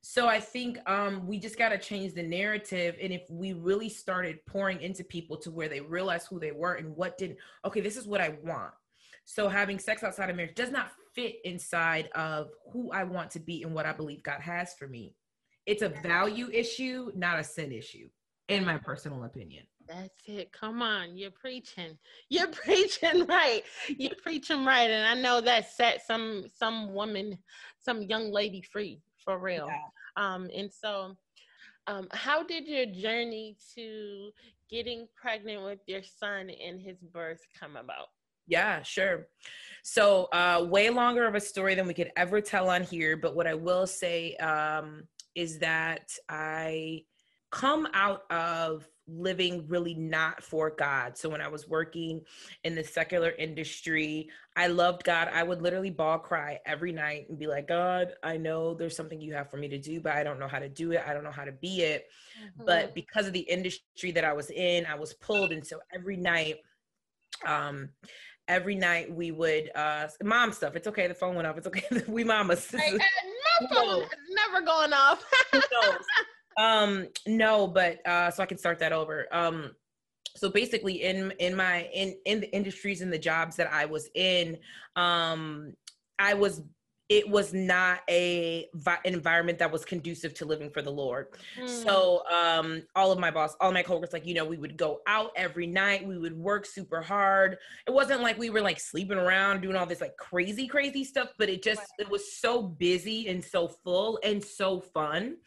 So 0.00 0.28
I 0.28 0.40
think 0.40 0.78
um, 0.88 1.26
we 1.26 1.38
just 1.38 1.58
got 1.58 1.70
to 1.70 1.78
change 1.78 2.14
the 2.14 2.22
narrative. 2.22 2.96
And 3.00 3.12
if 3.12 3.28
we 3.30 3.52
really 3.52 3.88
started 3.88 4.44
pouring 4.46 4.80
into 4.80 5.02
people 5.04 5.36
to 5.38 5.50
where 5.50 5.68
they 5.68 5.80
realize 5.80 6.26
who 6.26 6.38
they 6.38 6.52
were 6.52 6.74
and 6.74 6.96
what 6.96 7.18
didn't, 7.18 7.38
okay, 7.64 7.80
this 7.80 7.96
is 7.96 8.06
what 8.06 8.20
I 8.20 8.36
want. 8.42 8.72
So 9.24 9.48
having 9.48 9.78
sex 9.78 10.02
outside 10.02 10.30
of 10.30 10.36
marriage 10.36 10.54
does 10.54 10.70
not 10.70 10.92
fit 11.14 11.36
inside 11.44 12.08
of 12.14 12.50
who 12.72 12.92
I 12.92 13.04
want 13.04 13.30
to 13.32 13.40
be 13.40 13.62
and 13.62 13.74
what 13.74 13.86
I 13.86 13.92
believe 13.92 14.22
God 14.22 14.40
has 14.40 14.74
for 14.74 14.86
me. 14.86 15.14
It's 15.66 15.82
a 15.82 15.90
value 15.90 16.48
issue, 16.50 17.10
not 17.14 17.38
a 17.38 17.44
sin 17.44 17.72
issue, 17.72 18.08
in 18.48 18.64
my 18.64 18.78
personal 18.78 19.24
opinion. 19.24 19.64
That's 19.88 20.22
it. 20.26 20.52
Come 20.52 20.82
on. 20.82 21.16
You're 21.16 21.30
preaching. 21.30 21.98
You're 22.28 22.48
preaching 22.64 23.26
right. 23.26 23.62
You're 23.88 24.14
preaching 24.22 24.64
right. 24.64 24.90
And 24.90 25.06
I 25.06 25.20
know 25.20 25.40
that 25.40 25.70
set 25.70 26.06
some 26.06 26.44
some 26.54 26.92
woman, 26.92 27.38
some 27.78 28.02
young 28.02 28.30
lady 28.30 28.62
free 28.62 29.00
for 29.24 29.38
real. 29.38 29.68
Yeah. 29.68 30.34
Um, 30.34 30.50
and 30.54 30.70
so 30.72 31.16
um, 31.86 32.06
how 32.12 32.42
did 32.42 32.68
your 32.68 32.86
journey 32.86 33.56
to 33.74 34.30
getting 34.70 35.08
pregnant 35.16 35.64
with 35.64 35.80
your 35.86 36.02
son 36.02 36.50
and 36.50 36.80
his 36.80 36.98
birth 36.98 37.40
come 37.58 37.76
about? 37.76 38.08
Yeah, 38.46 38.82
sure. 38.82 39.28
So, 39.82 40.24
uh, 40.32 40.66
way 40.68 40.90
longer 40.90 41.26
of 41.26 41.34
a 41.34 41.40
story 41.40 41.74
than 41.74 41.86
we 41.86 41.94
could 41.94 42.10
ever 42.16 42.40
tell 42.40 42.68
on 42.70 42.82
here. 42.82 43.16
But 43.16 43.34
what 43.34 43.46
I 43.46 43.54
will 43.54 43.86
say 43.86 44.36
um, 44.36 45.04
is 45.34 45.58
that 45.60 46.10
I 46.28 47.04
come 47.50 47.88
out 47.94 48.22
of 48.30 48.86
living 49.08 49.64
really 49.68 49.94
not 49.94 50.42
for 50.42 50.70
God. 50.70 51.16
So 51.16 51.28
when 51.28 51.40
I 51.40 51.48
was 51.48 51.66
working 51.66 52.20
in 52.64 52.74
the 52.74 52.84
secular 52.84 53.30
industry, 53.38 54.28
I 54.56 54.66
loved 54.66 55.04
God. 55.04 55.28
I 55.32 55.42
would 55.42 55.62
literally 55.62 55.90
bawl 55.90 56.18
cry 56.18 56.58
every 56.66 56.92
night 56.92 57.26
and 57.28 57.38
be 57.38 57.46
like, 57.46 57.68
God, 57.68 58.12
I 58.22 58.36
know 58.36 58.74
there's 58.74 58.96
something 58.96 59.20
you 59.20 59.32
have 59.34 59.50
for 59.50 59.56
me 59.56 59.68
to 59.68 59.78
do, 59.78 60.00
but 60.00 60.12
I 60.12 60.22
don't 60.22 60.38
know 60.38 60.48
how 60.48 60.58
to 60.58 60.68
do 60.68 60.92
it. 60.92 61.02
I 61.06 61.14
don't 61.14 61.24
know 61.24 61.30
how 61.30 61.44
to 61.44 61.52
be 61.52 61.82
it. 61.82 62.06
Mm-hmm. 62.40 62.66
But 62.66 62.94
because 62.94 63.26
of 63.26 63.32
the 63.32 63.40
industry 63.40 64.10
that 64.12 64.24
I 64.24 64.32
was 64.32 64.50
in, 64.50 64.86
I 64.86 64.94
was 64.94 65.14
pulled. 65.14 65.52
And 65.52 65.66
so 65.66 65.80
every 65.94 66.16
night, 66.16 66.56
um, 67.46 67.90
every 68.48 68.74
night 68.74 69.14
we 69.14 69.30
would 69.30 69.70
uh 69.74 70.08
mom 70.22 70.52
stuff. 70.52 70.74
It's 70.74 70.88
okay, 70.88 71.06
the 71.06 71.14
phone 71.14 71.34
went 71.34 71.46
off. 71.46 71.58
It's 71.58 71.66
okay. 71.66 71.84
we 72.08 72.24
mamas. 72.24 72.70
Hey, 72.70 72.96
my 72.96 73.66
phone 73.74 74.02
is 74.02 74.08
never 74.30 74.64
going 74.64 74.92
off. 74.92 75.24
Um 76.58 77.06
no 77.26 77.66
but 77.66 78.06
uh 78.06 78.30
so 78.30 78.42
i 78.42 78.46
can 78.46 78.58
start 78.58 78.78
that 78.78 78.92
over. 78.92 79.26
Um 79.32 79.72
so 80.36 80.50
basically 80.50 81.02
in 81.02 81.32
in 81.38 81.56
my 81.56 81.88
in 81.92 82.16
in 82.24 82.40
the 82.40 82.54
industries 82.54 83.00
and 83.00 83.12
the 83.12 83.18
jobs 83.18 83.56
that 83.56 83.72
i 83.72 83.84
was 83.84 84.08
in 84.14 84.56
um 84.96 85.72
i 86.18 86.34
was 86.34 86.62
it 87.08 87.26
was 87.28 87.54
not 87.54 88.00
a 88.10 88.68
vi- 88.74 88.98
environment 89.04 89.58
that 89.58 89.72
was 89.72 89.82
conducive 89.82 90.34
to 90.34 90.44
living 90.44 90.68
for 90.68 90.82
the 90.82 90.90
Lord. 90.90 91.28
Mm. 91.58 91.66
So 91.66 92.22
um, 92.26 92.82
all 92.94 93.10
of 93.10 93.18
my 93.18 93.30
boss, 93.30 93.56
all 93.60 93.72
my 93.72 93.82
coworkers, 93.82 94.12
like 94.12 94.26
you 94.26 94.34
know, 94.34 94.44
we 94.44 94.58
would 94.58 94.76
go 94.76 95.00
out 95.06 95.30
every 95.34 95.66
night. 95.66 96.06
We 96.06 96.18
would 96.18 96.36
work 96.36 96.66
super 96.66 97.00
hard. 97.00 97.56
It 97.86 97.92
wasn't 97.92 98.20
like 98.20 98.38
we 98.38 98.50
were 98.50 98.60
like 98.60 98.78
sleeping 98.78 99.16
around 99.16 99.62
doing 99.62 99.74
all 99.74 99.86
this 99.86 100.02
like 100.02 100.16
crazy, 100.18 100.66
crazy 100.66 101.02
stuff. 101.02 101.30
But 101.38 101.48
it 101.48 101.62
just 101.62 101.82
it 101.98 102.10
was 102.10 102.32
so 102.32 102.62
busy 102.62 103.28
and 103.28 103.42
so 103.42 103.68
full 103.68 104.18
and 104.22 104.44
so 104.44 104.80
fun 104.80 105.38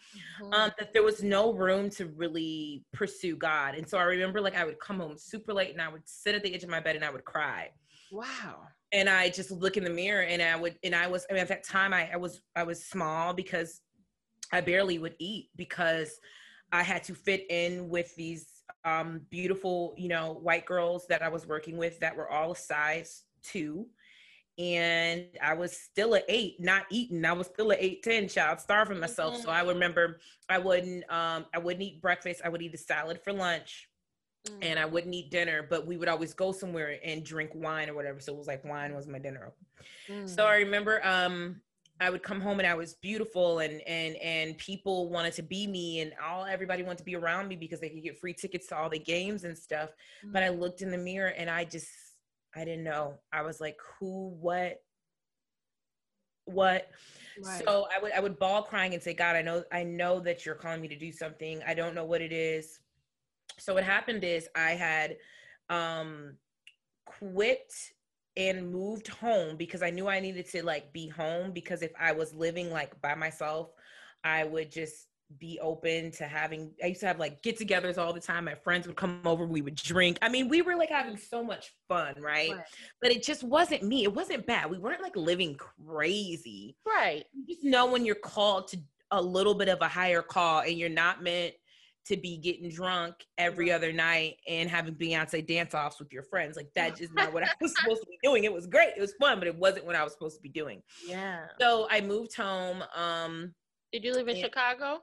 mm-hmm. 0.41 0.53
um, 0.53 0.71
that 0.79 0.93
there 0.93 1.03
was 1.03 1.21
no 1.21 1.53
room 1.53 1.91
to 1.91 2.07
really 2.07 2.83
pursue 2.91 3.35
God. 3.35 3.75
And 3.75 3.87
so 3.87 3.99
I 3.99 4.03
remember 4.03 4.41
like 4.41 4.55
I 4.55 4.65
would 4.65 4.79
come 4.79 4.99
home 4.99 5.15
super 5.15 5.53
late 5.53 5.71
and 5.71 5.81
I 5.81 5.89
would 5.89 6.07
sit 6.09 6.33
at 6.33 6.41
the 6.41 6.55
edge 6.55 6.63
of 6.63 6.69
my 6.69 6.79
bed 6.79 6.95
and 6.95 7.05
I 7.05 7.11
would 7.11 7.25
cry. 7.25 7.69
Wow 8.11 8.63
and 8.91 9.09
I 9.09 9.29
just 9.29 9.51
look 9.51 9.77
in 9.77 9.83
the 9.83 9.89
mirror 9.89 10.23
and 10.23 10.41
I 10.41 10.55
would 10.55 10.77
and 10.83 10.95
I 10.95 11.07
was 11.07 11.25
I 11.29 11.33
mean 11.33 11.41
at 11.41 11.47
that 11.49 11.63
time 11.63 11.93
I, 11.93 12.09
I 12.11 12.17
was 12.17 12.41
I 12.55 12.63
was 12.63 12.83
small 12.85 13.33
because 13.33 13.81
I 14.51 14.61
barely 14.61 14.99
would 14.99 15.15
eat 15.19 15.49
because 15.55 16.19
I 16.71 16.83
had 16.83 17.03
to 17.05 17.15
fit 17.15 17.45
in 17.49 17.89
with 17.89 18.15
these 18.15 18.47
um, 18.85 19.21
beautiful, 19.29 19.93
you 19.97 20.07
know, 20.07 20.39
white 20.41 20.65
girls 20.65 21.05
that 21.07 21.21
I 21.21 21.29
was 21.29 21.45
working 21.45 21.77
with 21.77 21.99
that 21.99 22.15
were 22.15 22.29
all 22.29 22.55
size 22.55 23.23
two. 23.43 23.87
And 24.57 25.25
I 25.41 25.53
was 25.53 25.75
still 25.75 26.13
at 26.15 26.25
eight, 26.27 26.57
not 26.59 26.83
eating. 26.91 27.25
I 27.25 27.33
was 27.33 27.47
still 27.47 27.71
at 27.71 27.81
eight 27.81 28.03
ten, 28.03 28.27
child, 28.27 28.59
starving 28.59 28.99
myself. 28.99 29.35
Mm-hmm. 29.35 29.43
So 29.43 29.49
I 29.49 29.63
remember 29.63 30.19
I 30.49 30.57
wouldn't 30.57 31.09
um 31.11 31.45
I 31.53 31.59
wouldn't 31.59 31.83
eat 31.83 32.01
breakfast. 32.01 32.41
I 32.43 32.49
would 32.49 32.61
eat 32.61 32.73
a 32.73 32.77
salad 32.77 33.21
for 33.23 33.31
lunch 33.31 33.87
mm. 34.47 34.57
and 34.61 34.79
I 34.79 34.85
wouldn't 34.85 35.13
eat 35.13 35.31
dinner, 35.31 35.65
but 35.67 35.85
we 35.85 35.97
would 35.97 36.07
always 36.07 36.33
go 36.33 36.51
somewhere 36.51 36.97
and 37.03 37.23
drink 37.23 37.51
wine 37.53 37.89
or 37.89 37.93
whatever. 37.93 38.19
So 38.19 38.33
it 38.33 38.37
was 38.37 38.47
like 38.47 38.63
wine 38.63 38.93
was 38.93 39.07
my 39.07 39.19
dinner. 39.19 39.51
Mm. 40.09 40.29
So 40.29 40.45
I 40.45 40.57
remember 40.57 41.05
um 41.05 41.61
I 41.99 42.09
would 42.09 42.23
come 42.23 42.41
home 42.41 42.59
and 42.59 42.67
I 42.67 42.73
was 42.73 42.95
beautiful 42.95 43.59
and 43.59 43.81
and 43.81 44.15
and 44.17 44.57
people 44.57 45.09
wanted 45.09 45.33
to 45.33 45.43
be 45.43 45.67
me 45.67 45.99
and 45.99 46.13
all 46.23 46.45
everybody 46.45 46.81
wanted 46.83 46.99
to 46.99 47.03
be 47.03 47.15
around 47.15 47.47
me 47.47 47.55
because 47.55 47.79
they 47.79 47.89
could 47.89 48.03
get 48.03 48.17
free 48.17 48.33
tickets 48.33 48.67
to 48.67 48.77
all 48.77 48.89
the 48.89 48.99
games 48.99 49.43
and 49.43 49.57
stuff. 49.57 49.89
Mm. 50.25 50.33
But 50.33 50.43
I 50.43 50.49
looked 50.49 50.81
in 50.81 50.91
the 50.91 50.97
mirror 50.97 51.29
and 51.29 51.49
I 51.49 51.63
just 51.63 51.89
I 52.55 52.65
didn't 52.65 52.83
know. 52.83 53.19
I 53.31 53.43
was 53.43 53.61
like, 53.61 53.77
who, 53.97 54.35
what, 54.41 54.81
what? 56.43 56.89
Right. 57.41 57.63
So 57.63 57.87
I 57.95 58.01
would 58.01 58.11
I 58.11 58.19
would 58.19 58.37
bawl 58.39 58.63
crying 58.63 58.93
and 58.93 59.01
say, 59.01 59.13
God, 59.13 59.35
I 59.35 59.41
know 59.41 59.63
I 59.71 59.83
know 59.83 60.19
that 60.21 60.45
you're 60.45 60.55
calling 60.55 60.81
me 60.81 60.87
to 60.89 60.97
do 60.97 61.11
something. 61.11 61.61
I 61.65 61.73
don't 61.73 61.95
know 61.95 62.03
what 62.03 62.21
it 62.21 62.33
is 62.33 62.80
so 63.57 63.73
what 63.73 63.83
happened 63.83 64.23
is 64.23 64.47
I 64.55 64.71
had 64.71 65.17
um 65.69 66.35
quit 67.05 67.71
and 68.37 68.71
moved 68.71 69.07
home 69.07 69.57
because 69.57 69.83
I 69.83 69.89
knew 69.89 70.07
I 70.07 70.19
needed 70.19 70.49
to 70.51 70.63
like 70.63 70.93
be 70.93 71.07
home 71.07 71.51
because 71.51 71.81
if 71.81 71.91
I 71.99 72.11
was 72.13 72.33
living 72.33 72.71
like 72.71 72.99
by 73.01 73.15
myself, 73.15 73.71
I 74.23 74.43
would 74.45 74.71
just 74.71 75.07
be 75.39 75.59
open 75.61 76.11
to 76.11 76.25
having 76.25 76.71
I 76.83 76.87
used 76.87 77.01
to 77.01 77.07
have 77.07 77.19
like 77.19 77.41
get 77.41 77.57
togethers 77.57 77.97
all 77.97 78.13
the 78.13 78.19
time. 78.19 78.45
My 78.45 78.55
friends 78.55 78.87
would 78.87 78.95
come 78.95 79.21
over, 79.25 79.45
we 79.45 79.61
would 79.61 79.75
drink. 79.75 80.17
I 80.21 80.29
mean, 80.29 80.49
we 80.49 80.61
were 80.61 80.75
like 80.75 80.89
having 80.89 81.17
so 81.17 81.43
much 81.43 81.73
fun, 81.87 82.15
right? 82.19 82.51
right. 82.51 82.65
But 83.01 83.11
it 83.11 83.23
just 83.23 83.43
wasn't 83.43 83.83
me. 83.83 84.03
It 84.03 84.13
wasn't 84.13 84.45
bad. 84.45 84.69
We 84.69 84.77
weren't 84.77 85.01
like 85.01 85.15
living 85.15 85.55
crazy. 85.55 86.75
Right. 86.85 87.25
You 87.33 87.55
just 87.55 87.63
know 87.63 87.85
when 87.85 88.05
you're 88.05 88.15
called 88.15 88.67
to 88.69 88.79
a 89.11 89.21
little 89.21 89.53
bit 89.53 89.67
of 89.67 89.81
a 89.81 89.87
higher 89.87 90.21
call 90.21 90.61
and 90.61 90.77
you're 90.77 90.89
not 90.89 91.21
meant 91.21 91.53
to 92.05 92.17
be 92.17 92.37
getting 92.37 92.69
drunk 92.69 93.15
every 93.37 93.71
other 93.71 93.93
night 93.93 94.37
and 94.47 94.69
having 94.69 94.95
Beyonce 94.95 95.45
dance 95.45 95.73
offs 95.73 95.99
with 95.99 96.11
your 96.11 96.23
friends. 96.23 96.57
Like 96.57 96.73
that 96.75 96.95
just 96.95 97.13
not 97.13 97.33
what 97.33 97.43
I 97.43 97.49
was 97.61 97.73
supposed 97.79 98.01
to 98.01 98.07
be 98.07 98.17
doing. 98.23 98.43
It 98.43 98.53
was 98.53 98.65
great. 98.65 98.93
It 98.97 99.01
was 99.01 99.13
fun, 99.19 99.39
but 99.39 99.47
it 99.47 99.55
wasn't 99.55 99.85
what 99.85 99.95
I 99.95 100.03
was 100.03 100.13
supposed 100.13 100.35
to 100.37 100.41
be 100.41 100.49
doing. 100.49 100.81
Yeah. 101.07 101.45
So 101.59 101.87
I 101.89 102.01
moved 102.01 102.35
home. 102.35 102.83
Um 102.95 103.53
Did 103.91 104.03
you 104.03 104.13
live 104.13 104.27
in 104.27 104.35
and, 104.35 104.43
Chicago? 104.43 105.01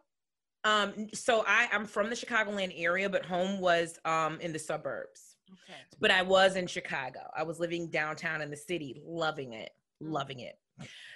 Um 0.64 1.08
so 1.14 1.44
I 1.46 1.68
I'm 1.72 1.86
from 1.86 2.10
the 2.10 2.16
Chicagoland 2.16 2.72
area, 2.76 3.08
but 3.08 3.24
home 3.24 3.60
was 3.60 3.98
um 4.04 4.40
in 4.40 4.52
the 4.52 4.58
suburbs. 4.58 5.36
Okay. 5.50 5.78
But 6.00 6.10
I 6.10 6.22
was 6.22 6.56
in 6.56 6.66
Chicago. 6.66 7.20
I 7.36 7.42
was 7.42 7.58
living 7.58 7.90
downtown 7.90 8.42
in 8.42 8.50
the 8.50 8.56
city, 8.56 9.00
loving 9.04 9.54
it, 9.54 9.70
mm. 10.02 10.12
loving 10.12 10.40
it. 10.40 10.58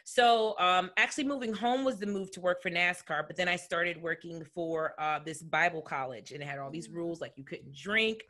So 0.04 0.58
um, 0.58 0.90
actually 0.96 1.24
moving 1.24 1.52
home 1.52 1.84
was 1.84 1.98
the 1.98 2.06
move 2.06 2.30
to 2.32 2.40
work 2.40 2.62
for 2.62 2.70
NASCAR, 2.70 3.26
but 3.26 3.36
then 3.36 3.48
I 3.48 3.56
started 3.56 4.00
working 4.02 4.44
for 4.54 4.94
uh, 4.98 5.20
this 5.24 5.42
Bible 5.42 5.82
college 5.82 6.32
and 6.32 6.42
it 6.42 6.46
had 6.46 6.58
all 6.58 6.70
these 6.70 6.88
rules 6.88 7.20
like 7.20 7.32
you 7.36 7.44
couldn't 7.44 7.74
drink. 7.74 8.24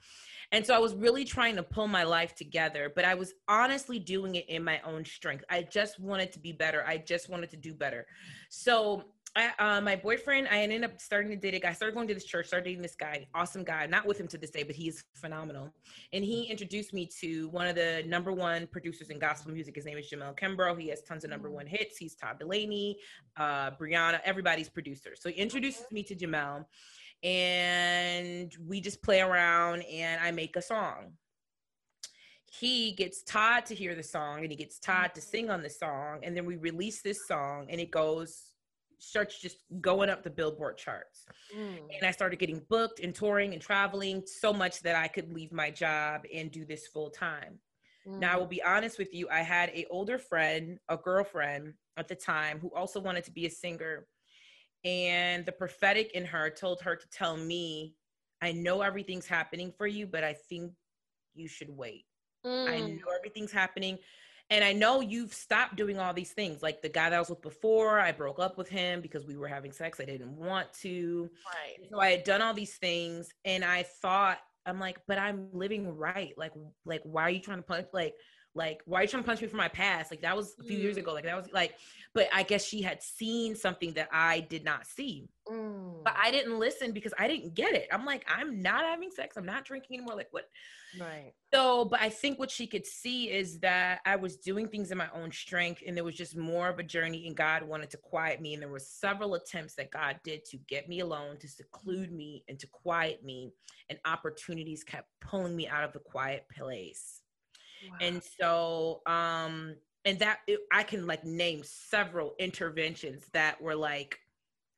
And 0.52 0.66
so 0.66 0.74
I 0.74 0.78
was 0.78 0.94
really 0.94 1.24
trying 1.24 1.56
to 1.56 1.62
pull 1.62 1.88
my 1.88 2.02
life 2.02 2.34
together, 2.34 2.92
but 2.94 3.06
I 3.06 3.14
was 3.14 3.32
honestly 3.48 3.98
doing 3.98 4.34
it 4.34 4.48
in 4.48 4.62
my 4.62 4.80
own 4.84 5.04
strength. 5.04 5.44
I 5.48 5.62
just 5.62 5.98
wanted 5.98 6.30
to 6.32 6.38
be 6.38 6.52
better. 6.52 6.84
I 6.86 6.98
just 6.98 7.30
wanted 7.30 7.50
to 7.50 7.56
do 7.56 7.72
better. 7.72 8.06
So 8.50 9.04
I, 9.34 9.50
uh, 9.58 9.80
my 9.80 9.96
boyfriend, 9.96 10.46
I 10.50 10.58
ended 10.58 10.84
up 10.84 11.00
starting 11.00 11.30
to 11.30 11.36
date 11.36 11.54
a 11.54 11.58
guy. 11.58 11.72
Started 11.72 11.94
going 11.94 12.06
to 12.08 12.12
this 12.12 12.24
church. 12.24 12.48
Started 12.48 12.66
dating 12.66 12.82
this 12.82 12.94
guy, 12.94 13.26
awesome 13.34 13.64
guy. 13.64 13.86
Not 13.86 14.04
with 14.04 14.20
him 14.20 14.28
to 14.28 14.36
this 14.36 14.50
day, 14.50 14.62
but 14.62 14.76
he's 14.76 15.04
phenomenal. 15.14 15.72
And 16.12 16.22
he 16.22 16.44
introduced 16.44 16.92
me 16.92 17.08
to 17.20 17.48
one 17.48 17.66
of 17.66 17.74
the 17.74 18.04
number 18.06 18.32
one 18.32 18.66
producers 18.66 19.08
in 19.08 19.18
gospel 19.18 19.52
music. 19.52 19.74
His 19.74 19.86
name 19.86 19.96
is 19.96 20.10
Jamel 20.10 20.38
Kimbrough. 20.38 20.78
He 20.78 20.88
has 20.88 21.00
tons 21.02 21.24
of 21.24 21.30
number 21.30 21.50
one 21.50 21.66
hits. 21.66 21.96
He's 21.96 22.14
Todd 22.14 22.40
Dulaney, 22.40 22.96
uh, 23.38 23.70
Brianna, 23.70 24.20
everybody's 24.22 24.68
producer. 24.68 25.14
So 25.18 25.30
he 25.30 25.36
introduces 25.36 25.86
me 25.90 26.02
to 26.02 26.14
Jamel, 26.14 26.66
and 27.22 28.52
we 28.66 28.82
just 28.82 29.02
play 29.02 29.22
around, 29.22 29.82
and 29.82 30.20
I 30.20 30.30
make 30.30 30.56
a 30.56 30.62
song. 30.62 31.12
He 32.44 32.92
gets 32.92 33.22
Todd 33.22 33.64
to 33.66 33.74
hear 33.74 33.94
the 33.94 34.02
song, 34.02 34.40
and 34.40 34.50
he 34.50 34.56
gets 34.56 34.78
Todd 34.78 35.12
to 35.14 35.22
sing 35.22 35.48
on 35.48 35.62
the 35.62 35.70
song, 35.70 36.20
and 36.22 36.36
then 36.36 36.44
we 36.44 36.56
release 36.56 37.00
this 37.00 37.26
song, 37.26 37.68
and 37.70 37.80
it 37.80 37.90
goes 37.90 38.51
starts 39.02 39.40
just 39.40 39.58
going 39.80 40.08
up 40.08 40.22
the 40.22 40.30
billboard 40.30 40.78
charts 40.78 41.26
mm. 41.56 41.76
and 41.76 42.06
i 42.06 42.10
started 42.10 42.38
getting 42.38 42.62
booked 42.68 43.00
and 43.00 43.14
touring 43.14 43.52
and 43.52 43.60
traveling 43.60 44.22
so 44.24 44.52
much 44.52 44.80
that 44.80 44.94
i 44.94 45.08
could 45.08 45.32
leave 45.32 45.52
my 45.52 45.70
job 45.70 46.22
and 46.32 46.52
do 46.52 46.64
this 46.64 46.86
full 46.86 47.10
time 47.10 47.58
mm. 48.06 48.18
now 48.20 48.34
i 48.34 48.36
will 48.36 48.46
be 48.46 48.62
honest 48.62 48.98
with 48.98 49.12
you 49.12 49.28
i 49.28 49.40
had 49.40 49.70
a 49.70 49.84
older 49.90 50.18
friend 50.18 50.78
a 50.88 50.96
girlfriend 50.96 51.74
at 51.96 52.06
the 52.06 52.14
time 52.14 52.60
who 52.60 52.70
also 52.76 53.00
wanted 53.00 53.24
to 53.24 53.32
be 53.32 53.46
a 53.46 53.50
singer 53.50 54.06
and 54.84 55.44
the 55.46 55.52
prophetic 55.52 56.12
in 56.12 56.24
her 56.24 56.48
told 56.48 56.80
her 56.80 56.94
to 56.94 57.06
tell 57.10 57.36
me 57.36 57.94
i 58.40 58.52
know 58.52 58.82
everything's 58.82 59.26
happening 59.26 59.72
for 59.76 59.88
you 59.88 60.06
but 60.06 60.22
i 60.22 60.32
think 60.48 60.72
you 61.34 61.48
should 61.48 61.70
wait 61.70 62.04
mm. 62.46 62.68
i 62.68 62.78
know 62.78 63.10
everything's 63.18 63.52
happening 63.52 63.98
and 64.52 64.62
I 64.62 64.74
know 64.74 65.00
you've 65.00 65.32
stopped 65.32 65.76
doing 65.76 65.98
all 65.98 66.12
these 66.12 66.32
things. 66.32 66.62
Like 66.62 66.82
the 66.82 66.88
guy 66.90 67.08
that 67.08 67.16
I 67.16 67.18
was 67.18 67.30
with 67.30 67.40
before, 67.40 67.98
I 67.98 68.12
broke 68.12 68.38
up 68.38 68.58
with 68.58 68.68
him 68.68 69.00
because 69.00 69.24
we 69.24 69.34
were 69.34 69.48
having 69.48 69.72
sex. 69.72 69.98
I 69.98 70.04
didn't 70.04 70.36
want 70.36 70.70
to. 70.82 71.30
Right. 71.46 71.88
So 71.90 71.98
I 71.98 72.10
had 72.10 72.24
done 72.24 72.42
all 72.42 72.52
these 72.52 72.76
things 72.76 73.30
and 73.46 73.64
I 73.64 73.84
thought, 73.84 74.40
I'm 74.66 74.78
like, 74.78 74.98
but 75.08 75.16
I'm 75.16 75.48
living 75.54 75.96
right. 75.96 76.34
Like, 76.36 76.52
like, 76.84 77.00
why 77.04 77.22
are 77.22 77.30
you 77.30 77.40
trying 77.40 77.56
to 77.58 77.62
punch? 77.62 77.86
Like, 77.94 78.14
like, 78.54 78.82
why 78.84 79.00
are 79.00 79.02
you 79.02 79.08
trying 79.08 79.22
to 79.22 79.26
punch 79.26 79.40
me 79.40 79.48
for 79.48 79.56
my 79.56 79.68
past? 79.68 80.10
Like 80.10 80.20
that 80.22 80.36
was 80.36 80.54
a 80.60 80.64
few 80.64 80.78
mm. 80.78 80.82
years 80.82 80.96
ago. 80.98 81.12
Like 81.12 81.24
that 81.24 81.36
was 81.36 81.50
like, 81.52 81.74
but 82.14 82.28
I 82.32 82.42
guess 82.42 82.64
she 82.64 82.82
had 82.82 83.02
seen 83.02 83.54
something 83.54 83.94
that 83.94 84.08
I 84.12 84.40
did 84.40 84.64
not 84.64 84.86
see. 84.86 85.28
Mm. 85.48 86.04
But 86.04 86.14
I 86.22 86.30
didn't 86.30 86.58
listen 86.58 86.92
because 86.92 87.14
I 87.18 87.28
didn't 87.28 87.54
get 87.54 87.74
it. 87.74 87.88
I'm 87.90 88.04
like, 88.04 88.24
I'm 88.28 88.60
not 88.60 88.84
having 88.84 89.10
sex. 89.10 89.36
I'm 89.36 89.46
not 89.46 89.64
drinking 89.64 89.96
anymore. 89.96 90.16
Like 90.16 90.28
what? 90.32 90.44
Right. 91.00 91.32
So, 91.54 91.86
but 91.86 92.02
I 92.02 92.10
think 92.10 92.38
what 92.38 92.50
she 92.50 92.66
could 92.66 92.84
see 92.84 93.30
is 93.30 93.58
that 93.60 94.00
I 94.04 94.16
was 94.16 94.36
doing 94.36 94.68
things 94.68 94.90
in 94.90 94.98
my 94.98 95.08
own 95.14 95.32
strength 95.32 95.82
and 95.86 95.96
there 95.96 96.04
was 96.04 96.14
just 96.14 96.36
more 96.36 96.68
of 96.68 96.78
a 96.78 96.82
journey 96.82 97.26
and 97.26 97.34
God 97.34 97.62
wanted 97.62 97.88
to 97.90 97.96
quiet 97.96 98.42
me. 98.42 98.52
And 98.52 98.62
there 98.62 98.68
were 98.68 98.78
several 98.78 99.34
attempts 99.34 99.74
that 99.76 99.90
God 99.90 100.20
did 100.24 100.44
to 100.46 100.58
get 100.68 100.90
me 100.90 101.00
alone, 101.00 101.38
to 101.38 101.48
seclude 101.48 102.12
me 102.12 102.44
and 102.48 102.58
to 102.58 102.66
quiet 102.66 103.24
me. 103.24 103.50
And 103.88 103.98
opportunities 104.04 104.84
kept 104.84 105.08
pulling 105.22 105.56
me 105.56 105.66
out 105.68 105.84
of 105.84 105.94
the 105.94 106.00
quiet 106.00 106.44
place. 106.54 107.21
Wow. 107.90 107.96
And 108.00 108.22
so, 108.40 109.02
um, 109.06 109.74
and 110.04 110.18
that 110.18 110.40
I 110.72 110.82
can 110.82 111.06
like 111.06 111.24
name 111.24 111.62
several 111.64 112.34
interventions 112.38 113.24
that 113.32 113.60
were 113.60 113.76
like, 113.76 114.18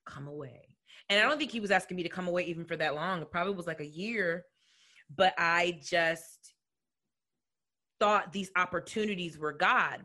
come 0.06 0.28
away. 0.28 0.68
And 1.08 1.20
I 1.20 1.28
don't 1.28 1.38
think 1.38 1.50
he 1.50 1.60
was 1.60 1.70
asking 1.70 1.96
me 1.96 2.02
to 2.02 2.08
come 2.08 2.28
away 2.28 2.44
even 2.44 2.64
for 2.64 2.76
that 2.76 2.94
long. 2.94 3.22
It 3.22 3.30
probably 3.30 3.54
was 3.54 3.66
like 3.66 3.80
a 3.80 3.86
year. 3.86 4.44
But 5.14 5.34
I 5.38 5.80
just 5.82 6.54
thought 8.00 8.32
these 8.32 8.50
opportunities 8.56 9.38
were 9.38 9.52
God. 9.52 10.00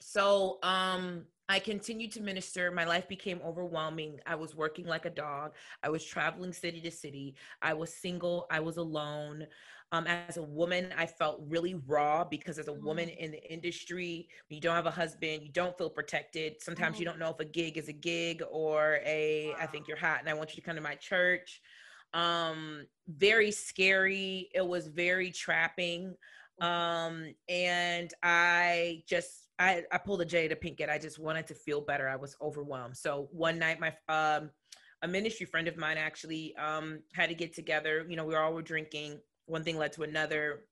So 0.00 0.58
um 0.62 1.24
I 1.50 1.58
continued 1.58 2.12
to 2.12 2.20
minister. 2.20 2.70
My 2.70 2.84
life 2.84 3.08
became 3.08 3.40
overwhelming. 3.42 4.20
I 4.26 4.34
was 4.34 4.54
working 4.54 4.84
like 4.84 5.06
a 5.06 5.10
dog. 5.10 5.54
I 5.82 5.88
was 5.88 6.04
traveling 6.04 6.52
city 6.52 6.80
to 6.82 6.90
city. 6.90 7.36
I 7.62 7.72
was 7.72 7.94
single. 7.94 8.46
I 8.50 8.60
was 8.60 8.76
alone. 8.76 9.46
Um, 9.90 10.06
as 10.06 10.36
a 10.36 10.42
woman, 10.42 10.92
I 10.96 11.06
felt 11.06 11.40
really 11.48 11.74
raw 11.86 12.22
because 12.22 12.58
as 12.58 12.68
a 12.68 12.72
woman 12.72 13.08
in 13.08 13.30
the 13.30 13.42
industry, 13.50 14.28
you 14.50 14.60
don't 14.60 14.74
have 14.74 14.84
a 14.84 14.90
husband, 14.90 15.42
you 15.42 15.50
don't 15.50 15.76
feel 15.78 15.88
protected. 15.88 16.60
Sometimes 16.60 16.98
you 16.98 17.06
don't 17.06 17.18
know 17.18 17.30
if 17.30 17.40
a 17.40 17.44
gig 17.46 17.78
is 17.78 17.88
a 17.88 17.92
gig 17.94 18.42
or 18.50 19.00
a 19.06 19.54
I 19.58 19.66
think 19.66 19.88
you're 19.88 19.96
hot 19.96 20.20
and 20.20 20.28
I 20.28 20.34
want 20.34 20.50
you 20.50 20.56
to 20.56 20.66
come 20.66 20.76
to 20.76 20.82
my 20.82 20.94
church. 20.96 21.62
Um, 22.12 22.86
very 23.08 23.50
scary. 23.50 24.50
It 24.54 24.66
was 24.66 24.88
very 24.88 25.30
trapping. 25.30 26.14
Um, 26.60 27.34
and 27.48 28.12
I 28.22 29.02
just 29.08 29.48
I, 29.58 29.84
I 29.90 29.98
pulled 29.98 30.20
a 30.22 30.26
Jada 30.26 30.56
Pinkett. 30.56 30.88
I 30.88 30.98
just 30.98 31.18
wanted 31.18 31.46
to 31.48 31.54
feel 31.54 31.80
better. 31.80 32.08
I 32.08 32.16
was 32.16 32.36
overwhelmed. 32.40 32.96
So 32.96 33.28
one 33.32 33.58
night, 33.58 33.80
my 33.80 33.92
um, 34.08 34.50
a 35.02 35.08
ministry 35.08 35.46
friend 35.46 35.68
of 35.68 35.76
mine 35.76 35.96
actually 35.96 36.54
um, 36.56 37.00
had 37.14 37.28
to 37.28 37.34
get 37.34 37.54
together. 37.54 38.04
You 38.08 38.16
know, 38.16 38.24
we 38.24 38.34
all 38.34 38.52
were 38.52 38.62
drinking. 38.62 39.18
One 39.48 39.64
thing 39.64 39.76
led 39.78 39.92
to 39.94 40.02
another, 40.02 40.64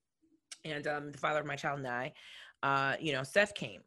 and 0.64 0.86
um, 0.86 1.12
the 1.12 1.18
father 1.18 1.40
of 1.40 1.46
my 1.46 1.56
child 1.56 1.78
and 1.78 1.88
I, 1.88 2.12
uh, 2.62 2.96
you 3.00 3.12
know, 3.12 3.22
Seth 3.22 3.54
came. 3.54 3.80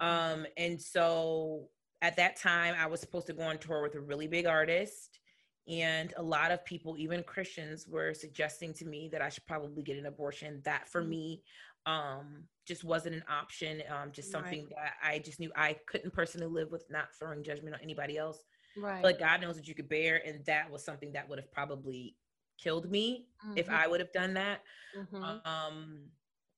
Um, 0.00 0.46
and 0.56 0.80
so 0.80 1.68
at 2.02 2.16
that 2.16 2.36
time, 2.36 2.74
I 2.78 2.86
was 2.86 3.00
supposed 3.00 3.26
to 3.28 3.32
go 3.32 3.42
on 3.42 3.58
tour 3.58 3.82
with 3.82 3.94
a 3.94 4.00
really 4.00 4.26
big 4.26 4.46
artist. 4.46 5.20
And 5.68 6.12
a 6.16 6.22
lot 6.22 6.50
of 6.50 6.64
people, 6.64 6.96
even 6.98 7.22
Christians, 7.22 7.86
were 7.88 8.12
suggesting 8.12 8.74
to 8.74 8.84
me 8.84 9.08
that 9.12 9.22
I 9.22 9.28
should 9.30 9.46
probably 9.46 9.82
get 9.82 9.96
an 9.96 10.06
abortion. 10.06 10.60
That 10.64 10.88
for 10.88 11.02
me 11.02 11.42
um 11.86 12.44
just 12.66 12.82
wasn't 12.82 13.14
an 13.14 13.24
option 13.28 13.82
um 13.90 14.10
just 14.10 14.32
something 14.32 14.62
Right. 14.62 14.70
that 14.70 14.92
i 15.02 15.18
just 15.18 15.38
knew 15.38 15.52
i 15.54 15.76
couldn't 15.86 16.14
personally 16.14 16.46
live 16.46 16.72
with 16.72 16.86
not 16.88 17.08
throwing 17.18 17.42
judgment 17.42 17.74
on 17.74 17.80
anybody 17.82 18.16
else 18.16 18.42
Right. 18.74 19.02
but 19.02 19.18
god 19.18 19.42
knows 19.42 19.56
what 19.56 19.68
you 19.68 19.74
could 19.74 19.90
bear 19.90 20.22
and 20.26 20.42
that 20.46 20.70
was 20.70 20.82
something 20.82 21.12
that 21.12 21.28
would 21.28 21.38
have 21.38 21.52
probably 21.52 22.16
killed 22.58 22.90
me 22.90 23.28
if 23.56 23.68
Mhm, 23.68 23.74
i 23.74 23.86
would 23.86 24.00
have 24.00 24.12
done 24.12 24.34
that 24.34 24.60
mhm. 24.96 25.40
um 25.46 26.10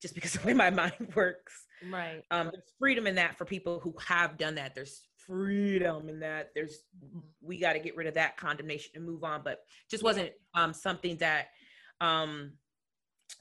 just 0.02 0.14
because 0.14 0.34
of 0.34 0.42
the 0.42 0.48
way 0.48 0.54
my 0.54 0.70
mind 0.70 0.92
works. 1.16 1.66
Right. 1.82 2.22
um 2.30 2.50
there's 2.52 2.72
freedom 2.78 3.06
in 3.06 3.14
that 3.16 3.36
for 3.36 3.44
people 3.44 3.80
who 3.80 3.94
have 3.98 4.36
done 4.38 4.54
that. 4.56 4.74
There's 4.74 5.02
freedom 5.16 6.08
in 6.08 6.20
that. 6.20 6.50
There's 6.54 6.84
we 7.40 7.58
got 7.58 7.74
to 7.74 7.78
get 7.78 7.96
rid 7.96 8.06
of 8.06 8.14
that 8.14 8.36
condemnation 8.36 8.92
and 8.94 9.04
move 9.04 9.24
on. 9.24 9.42
But 9.42 9.60
just 9.90 10.02
wasn't 10.02 10.32
um 10.54 10.72
something 10.72 11.16
that 11.18 11.48
um 12.00 12.52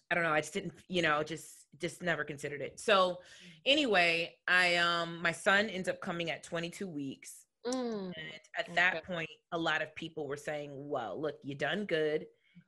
i 0.10 0.16
don't 0.16 0.24
know 0.24 0.32
i 0.32 0.42
just 0.42 0.54
didn't 0.54 0.74
you 0.88 1.02
know 1.02 1.24
just 1.24 1.68
just 1.80 2.02
never 2.02 2.24
considered 2.24 2.62
it. 2.62 2.80
So 2.80 3.20
anyway 3.66 4.36
i 4.48 4.76
um 4.78 5.22
my 5.22 5.32
son 5.32 5.70
ends 5.70 5.88
up 5.90 6.00
coming 6.02 6.30
at 6.30 6.44
22 6.44 6.88
weeks. 6.88 7.46
Mm, 7.66 8.14
and 8.16 8.40
at 8.58 8.76
that 8.76 8.98
Okay. 8.98 9.02
point 9.06 9.30
a 9.52 9.58
lot 9.58 9.82
of 9.82 9.94
people 9.96 10.28
were 10.28 10.38
saying 10.38 10.72
well 10.74 11.20
look 11.20 11.36
you 11.44 11.56
done 11.56 11.86
good 11.86 12.28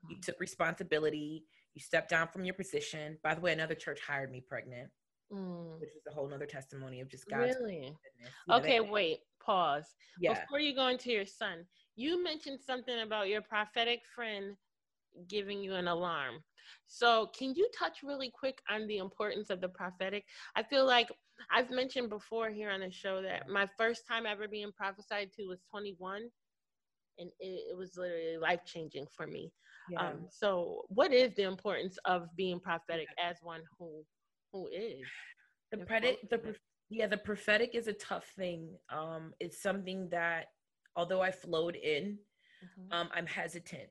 you 0.09 0.15
mhm. 0.17 0.21
took 0.21 0.39
responsibility 0.39 1.45
you 1.73 1.81
stepped 1.81 2.09
down 2.09 2.27
from 2.27 2.43
your 2.43 2.53
position 2.53 3.17
by 3.23 3.33
the 3.35 3.41
way 3.41 3.53
another 3.53 3.75
church 3.75 3.99
hired 4.05 4.31
me 4.31 4.41
pregnant 4.41 4.89
Mm. 5.29 5.77
which 5.81 5.89
is 5.89 6.03
a 6.09 6.13
whole 6.13 6.29
nother 6.29 6.45
testimony 6.45 7.01
of 7.01 7.09
just 7.09 7.29
god's 7.29 7.57
Really? 7.57 7.81
goodness. 7.81 8.33
Yeah, 8.47 8.55
Okay, 8.55 8.79
wait, 8.79 9.19
pause. 9.45 9.93
yeah 10.21 10.33
Before 10.35 10.59
you 10.61 10.73
go 10.73 10.87
into 10.87 11.11
your 11.11 11.25
son, 11.25 11.65
you 11.97 12.23
mentioned 12.23 12.61
something 12.61 13.01
about 13.01 13.27
your 13.27 13.41
prophetic 13.41 14.03
friend 14.15 14.55
giving 15.27 15.61
you 15.61 15.73
an 15.73 15.89
alarm. 15.89 16.35
So, 16.85 17.27
can 17.37 17.53
you 17.55 17.67
touch 17.77 18.03
really 18.03 18.29
quick 18.31 18.61
on 18.69 18.87
the 18.87 18.99
importance 18.99 19.49
of 19.49 19.59
the 19.59 19.67
prophetic? 19.67 20.23
I 20.55 20.63
feel 20.63 20.85
like 20.85 21.11
I've 21.51 21.71
mentioned 21.71 22.09
before 22.09 22.49
here 22.49 22.69
on 22.71 22.79
the 22.79 22.91
show 22.91 23.21
that 23.21 23.49
my 23.49 23.67
first 23.77 24.07
time 24.07 24.25
ever 24.25 24.47
being 24.47 24.71
prophesied 24.71 25.33
to 25.33 25.43
was 25.47 25.59
21, 25.69 26.29
and 27.19 27.29
it, 27.39 27.45
it 27.71 27.77
was 27.77 27.97
literally 27.97 28.37
life 28.37 28.61
changing 28.65 29.07
for 29.15 29.27
me. 29.27 29.51
Yeah. 29.89 30.07
Um, 30.07 30.27
so, 30.29 30.83
what 30.89 31.13
is 31.13 31.33
the 31.35 31.43
importance 31.43 31.97
of 32.05 32.27
being 32.35 32.59
prophetic 32.59 33.07
as 33.23 33.37
one 33.41 33.61
who 33.77 34.03
who 34.51 34.67
is? 34.67 35.05
the 35.71 35.77
prophetic 35.77 36.29
the 36.29 36.55
yeah 36.89 37.07
the 37.07 37.17
prophetic 37.17 37.75
is 37.75 37.87
a 37.87 37.93
tough 37.93 38.25
thing 38.37 38.69
um 38.89 39.33
it's 39.39 39.61
something 39.61 40.07
that 40.09 40.45
although 40.95 41.21
i 41.21 41.31
flowed 41.31 41.75
in 41.75 42.17
Mhm. 42.63 42.93
um 42.93 43.09
i'm 43.13 43.25
hesitant 43.25 43.89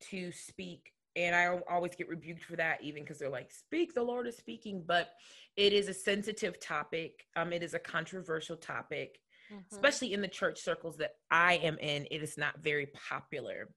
to 0.00 0.32
speak 0.32 0.92
and 1.14 1.34
i 1.34 1.46
always 1.70 1.94
get 1.94 2.08
rebuked 2.08 2.44
for 2.44 2.56
that 2.56 2.82
even 2.82 3.02
because 3.04 3.18
they're 3.18 3.28
like 3.28 3.52
speak 3.52 3.94
the 3.94 4.02
lord 4.02 4.26
is 4.26 4.36
speaking 4.36 4.82
but 4.86 5.10
it 5.56 5.72
is 5.72 5.88
a 5.88 5.94
sensitive 5.94 6.58
topic 6.60 7.26
um 7.36 7.52
it 7.52 7.62
is 7.62 7.74
a 7.74 7.78
controversial 7.78 8.56
topic 8.56 9.20
Mhm. 9.52 9.62
especially 9.72 10.12
in 10.12 10.20
the 10.20 10.28
church 10.28 10.60
circles 10.60 10.96
that 10.96 11.12
i 11.30 11.54
am 11.58 11.78
in 11.78 12.04
it 12.10 12.22
is 12.22 12.36
not 12.36 12.58
very 12.58 12.86
popular. 13.08 13.68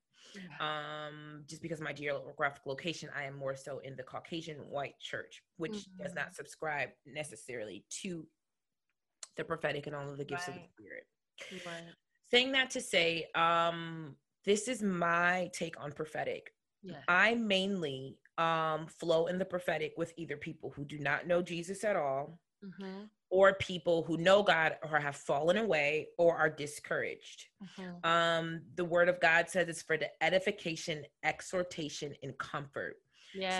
Um 0.59 1.43
just 1.47 1.61
because 1.61 1.79
of 1.79 1.83
my 1.85 1.93
geographic 1.93 2.65
location 2.65 3.09
i 3.15 3.23
am 3.23 3.35
more 3.37 3.55
so 3.55 3.79
in 3.79 3.95
the 3.95 4.03
caucasian 4.03 4.57
white 4.69 4.97
church 4.99 5.41
which 5.57 5.87
does 5.97 6.11
Mhm. 6.11 6.15
not 6.15 6.35
subscribe 6.35 6.89
necessarily 7.05 7.85
to 8.01 8.27
the 9.35 9.43
prophetic 9.43 9.87
and 9.87 9.95
all 9.95 10.09
of 10.09 10.17
the 10.17 10.25
gifts 10.25 10.47
of 10.47 10.55
the 10.55 10.61
spirit 10.73 11.05
Right. 11.65 11.93
saying 12.29 12.51
that 12.51 12.69
to 12.71 12.81
say 12.81 13.29
um 13.35 14.15
this 14.45 14.67
is 14.67 14.81
my 14.83 15.49
take 15.53 15.79
on 15.79 15.91
prophetic 15.91 16.53
Yeah. 16.81 17.01
i 17.07 17.35
mainly 17.35 18.17
um 18.37 18.87
flow 18.87 19.27
in 19.27 19.37
the 19.37 19.45
prophetic 19.45 19.93
with 19.97 20.13
either 20.17 20.37
people 20.37 20.69
who 20.71 20.83
do 20.85 20.99
not 20.99 21.27
know 21.27 21.41
jesus 21.41 21.83
at 21.83 21.95
all 21.95 22.39
Mm-hmm. 22.63 23.03
or 23.29 23.53
people 23.53 24.03
who 24.03 24.17
know 24.17 24.43
god 24.43 24.75
or 24.91 24.99
have 24.99 25.15
fallen 25.15 25.57
away 25.57 26.07
or 26.17 26.35
are 26.37 26.49
discouraged 26.49 27.45
Mm-hmm. 27.63 28.09
um 28.09 28.61
the 28.75 28.83
word 28.85 29.07
of 29.07 29.19
god 29.21 29.49
says 29.49 29.69
it's 29.69 29.81
for 29.81 29.97
the 29.97 30.09
edification 30.21 31.03
exhortation 31.23 32.13
and 32.23 32.37
comfort 32.37 32.95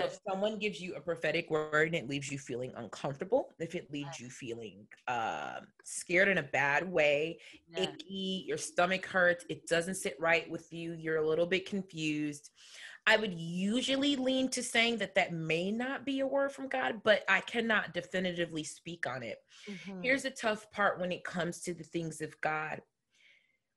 so 0.00 0.06
if 0.06 0.18
someone 0.28 0.58
gives 0.58 0.80
you 0.80 0.94
a 0.96 1.00
prophetic 1.00 1.48
word 1.48 1.86
and 1.86 1.94
it 1.94 2.08
leaves 2.08 2.30
you 2.30 2.38
feeling 2.38 2.72
uncomfortable 2.76 3.50
if 3.60 3.74
it 3.74 3.90
leaves 3.92 4.18
you 4.20 4.28
feeling 4.28 4.86
um 5.08 5.66
scared 5.84 6.28
in 6.28 6.38
a 6.38 6.42
bad 6.42 6.90
way 6.90 7.38
yeah. 7.68 7.84
icky 7.84 8.44
your 8.48 8.58
stomach 8.58 9.06
hurts 9.06 9.44
it 9.48 9.66
doesn't 9.68 9.94
sit 9.94 10.16
right 10.18 10.50
with 10.50 10.72
you 10.72 10.92
you're 10.94 11.18
a 11.18 11.26
little 11.28 11.46
bit 11.46 11.64
confused 11.66 12.50
i 13.06 13.16
would 13.16 13.34
usually 13.34 14.16
lean 14.16 14.48
to 14.48 14.62
saying 14.62 14.98
that 14.98 15.14
that 15.14 15.32
may 15.32 15.70
not 15.70 16.04
be 16.04 16.20
a 16.20 16.26
word 16.26 16.52
from 16.52 16.68
god 16.68 17.00
but 17.02 17.24
i 17.28 17.40
cannot 17.40 17.94
definitively 17.94 18.64
speak 18.64 19.06
on 19.06 19.22
it 19.22 19.38
Mhm. 19.68 20.02
Here's 20.02 20.22
the 20.22 20.30
tough 20.30 20.70
part 20.72 20.98
when 20.98 21.12
it 21.12 21.24
comes 21.24 21.60
to 21.60 21.74
the 21.74 21.84
things 21.84 22.20
of 22.20 22.40
God. 22.40 22.82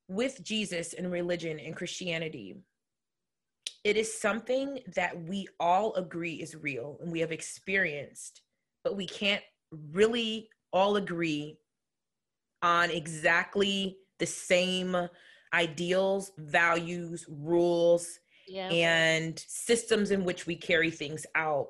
With 0.07 0.43
Jesus 0.43 0.93
and 0.93 1.11
religion 1.11 1.59
and 1.59 1.75
Christianity, 1.75 2.55
it 3.83 3.97
is 3.97 4.19
something 4.19 4.79
that 4.95 5.21
we 5.23 5.47
all 5.59 5.93
agree 5.95 6.35
is 6.35 6.55
real 6.55 6.97
and 7.01 7.11
we 7.11 7.19
have 7.19 7.31
experienced, 7.31 8.41
but 8.83 8.95
we 8.95 9.07
can't 9.07 9.43
really 9.91 10.49
all 10.71 10.95
agree 10.97 11.57
on 12.61 12.89
exactly 12.89 13.97
the 14.19 14.25
same 14.25 14.95
ideals, 15.53 16.31
values, 16.37 17.25
rules, 17.29 18.19
yeah. 18.47 18.69
and 18.69 19.43
systems 19.47 20.11
in 20.11 20.23
which 20.23 20.45
we 20.45 20.55
carry 20.55 20.91
things 20.91 21.25
out. 21.35 21.69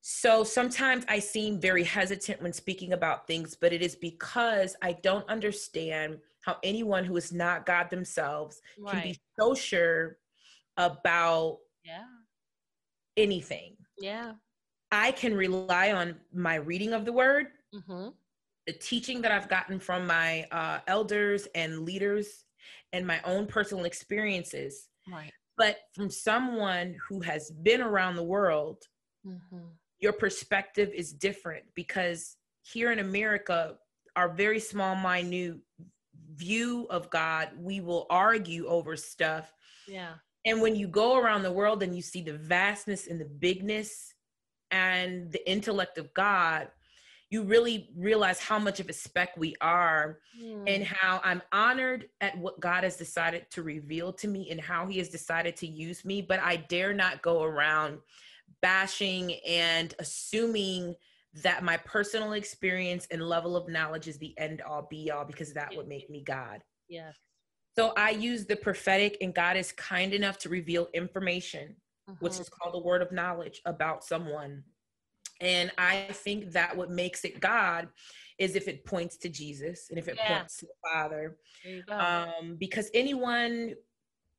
So 0.00 0.44
sometimes 0.44 1.04
I 1.08 1.18
seem 1.18 1.60
very 1.60 1.84
hesitant 1.84 2.40
when 2.40 2.52
speaking 2.52 2.92
about 2.92 3.26
things, 3.26 3.56
but 3.60 3.72
it 3.72 3.82
is 3.82 3.94
because 3.94 4.76
I 4.80 4.92
don't 4.92 5.28
understand 5.28 6.18
how 6.44 6.56
anyone 6.62 7.04
who 7.04 7.16
is 7.16 7.32
not 7.32 7.66
God 7.66 7.90
themselves 7.90 8.60
can 8.86 9.02
be 9.02 9.18
so 9.38 9.54
sure 9.54 10.16
about 10.76 11.58
yeah. 11.84 12.04
anything. 13.16 13.76
Yeah. 13.98 14.32
I 14.90 15.10
can 15.12 15.34
rely 15.34 15.92
on 15.92 16.16
my 16.32 16.54
reading 16.54 16.92
of 16.94 17.04
the 17.04 17.12
word, 17.12 17.48
Mm-hmm. 17.74 18.08
the 18.66 18.72
teaching 18.72 19.20
that 19.20 19.30
I've 19.30 19.50
gotten 19.50 19.78
from 19.78 20.06
my 20.06 20.46
uh, 20.50 20.78
elders 20.86 21.46
and 21.54 21.80
leaders, 21.80 22.44
and 22.94 23.06
my 23.06 23.20
own 23.24 23.46
personal 23.46 23.84
experiences. 23.84 24.88
Right. 25.12 25.32
But 25.58 25.76
from 25.94 26.08
someone 26.08 26.96
who 27.08 27.20
has 27.20 27.50
been 27.50 27.82
around 27.82 28.16
the 28.16 28.22
world, 28.24 28.82
Mm-hmm. 29.26 29.66
your 29.98 30.12
perspective 30.12 30.90
is 30.94 31.12
different 31.12 31.64
because 31.74 32.36
here 32.62 32.92
in 32.92 33.00
America, 33.00 33.74
our 34.16 34.28
very 34.28 34.60
small, 34.60 34.94
minute 34.94 35.58
view 36.34 36.86
of 36.88 37.10
God, 37.10 37.50
we 37.58 37.80
will 37.80 38.06
argue 38.08 38.66
over 38.68 38.96
stuff. 38.96 39.52
Yeah. 39.88 40.14
And 40.46 40.62
when 40.62 40.76
you 40.76 40.86
go 40.86 41.18
around 41.18 41.42
the 41.42 41.52
world 41.52 41.82
and 41.82 41.94
you 41.94 42.00
see 42.00 42.22
the 42.22 42.38
vastness 42.38 43.08
and 43.08 43.20
the 43.20 43.24
bigness 43.26 44.14
and 44.70 45.30
the 45.32 45.50
intellect 45.50 45.98
of 45.98 46.14
God, 46.14 46.68
you 47.30 47.42
really 47.42 47.90
realize 47.96 48.40
how 48.40 48.58
much 48.58 48.80
of 48.80 48.88
a 48.88 48.92
speck 48.92 49.36
we 49.36 49.54
are 49.60 50.20
and 50.66 50.84
how 50.84 51.20
I'm 51.22 51.42
honored 51.52 52.08
at 52.20 52.36
what 52.38 52.60
God 52.60 52.84
has 52.84 52.96
decided 52.96 53.50
to 53.50 53.62
reveal 53.62 54.12
to 54.14 54.28
me 54.28 54.50
and 54.50 54.60
how 54.60 54.86
he 54.86 54.98
has 54.98 55.08
decided 55.08 55.56
to 55.56 55.66
use 55.66 56.04
me, 56.04 56.22
but 56.22 56.40
I 56.40 56.56
dare 56.56 56.92
not 56.92 57.22
go 57.22 57.42
around 57.42 57.98
bashing 58.60 59.34
and 59.46 59.94
assuming 59.98 60.94
that 61.42 61.62
my 61.62 61.76
personal 61.78 62.32
experience 62.32 63.06
and 63.10 63.22
level 63.22 63.56
of 63.56 63.68
knowledge 63.68 64.08
is 64.08 64.18
the 64.18 64.36
end 64.38 64.62
all 64.62 64.86
be 64.90 65.10
all 65.10 65.24
because 65.24 65.52
that 65.52 65.74
would 65.76 65.86
make 65.86 66.08
me 66.10 66.22
God. 66.22 66.62
Yeah. 66.88 67.12
So 67.76 67.92
I 67.96 68.10
use 68.10 68.46
the 68.46 68.56
prophetic, 68.56 69.18
and 69.20 69.32
God 69.32 69.56
is 69.56 69.70
kind 69.72 70.12
enough 70.12 70.38
to 70.38 70.48
reveal 70.48 70.88
information, 70.94 71.76
which 72.18 72.32
Mhm. 72.32 72.40
is 72.40 72.48
called 72.48 72.74
a 72.74 72.78
word 72.78 73.02
of 73.02 73.12
knowledge 73.12 73.60
about 73.66 74.02
someone. 74.02 74.64
And 75.40 75.70
I 75.78 76.08
think 76.12 76.52
that 76.52 76.76
what 76.76 76.90
makes 76.90 77.24
it 77.24 77.40
God 77.40 77.88
is 78.38 78.56
if 78.56 78.68
it 78.68 78.84
points 78.84 79.16
to 79.18 79.28
Jesus 79.28 79.88
and 79.90 79.98
if 79.98 80.08
it 80.08 80.16
Yeah. 80.16 80.38
points 80.38 80.56
to 80.58 80.66
the 80.66 80.72
Father. 80.92 81.38
There 81.64 81.72
you 81.72 81.82
go. 81.82 81.98
Um, 81.98 82.56
because 82.56 82.90
anyone 82.94 83.74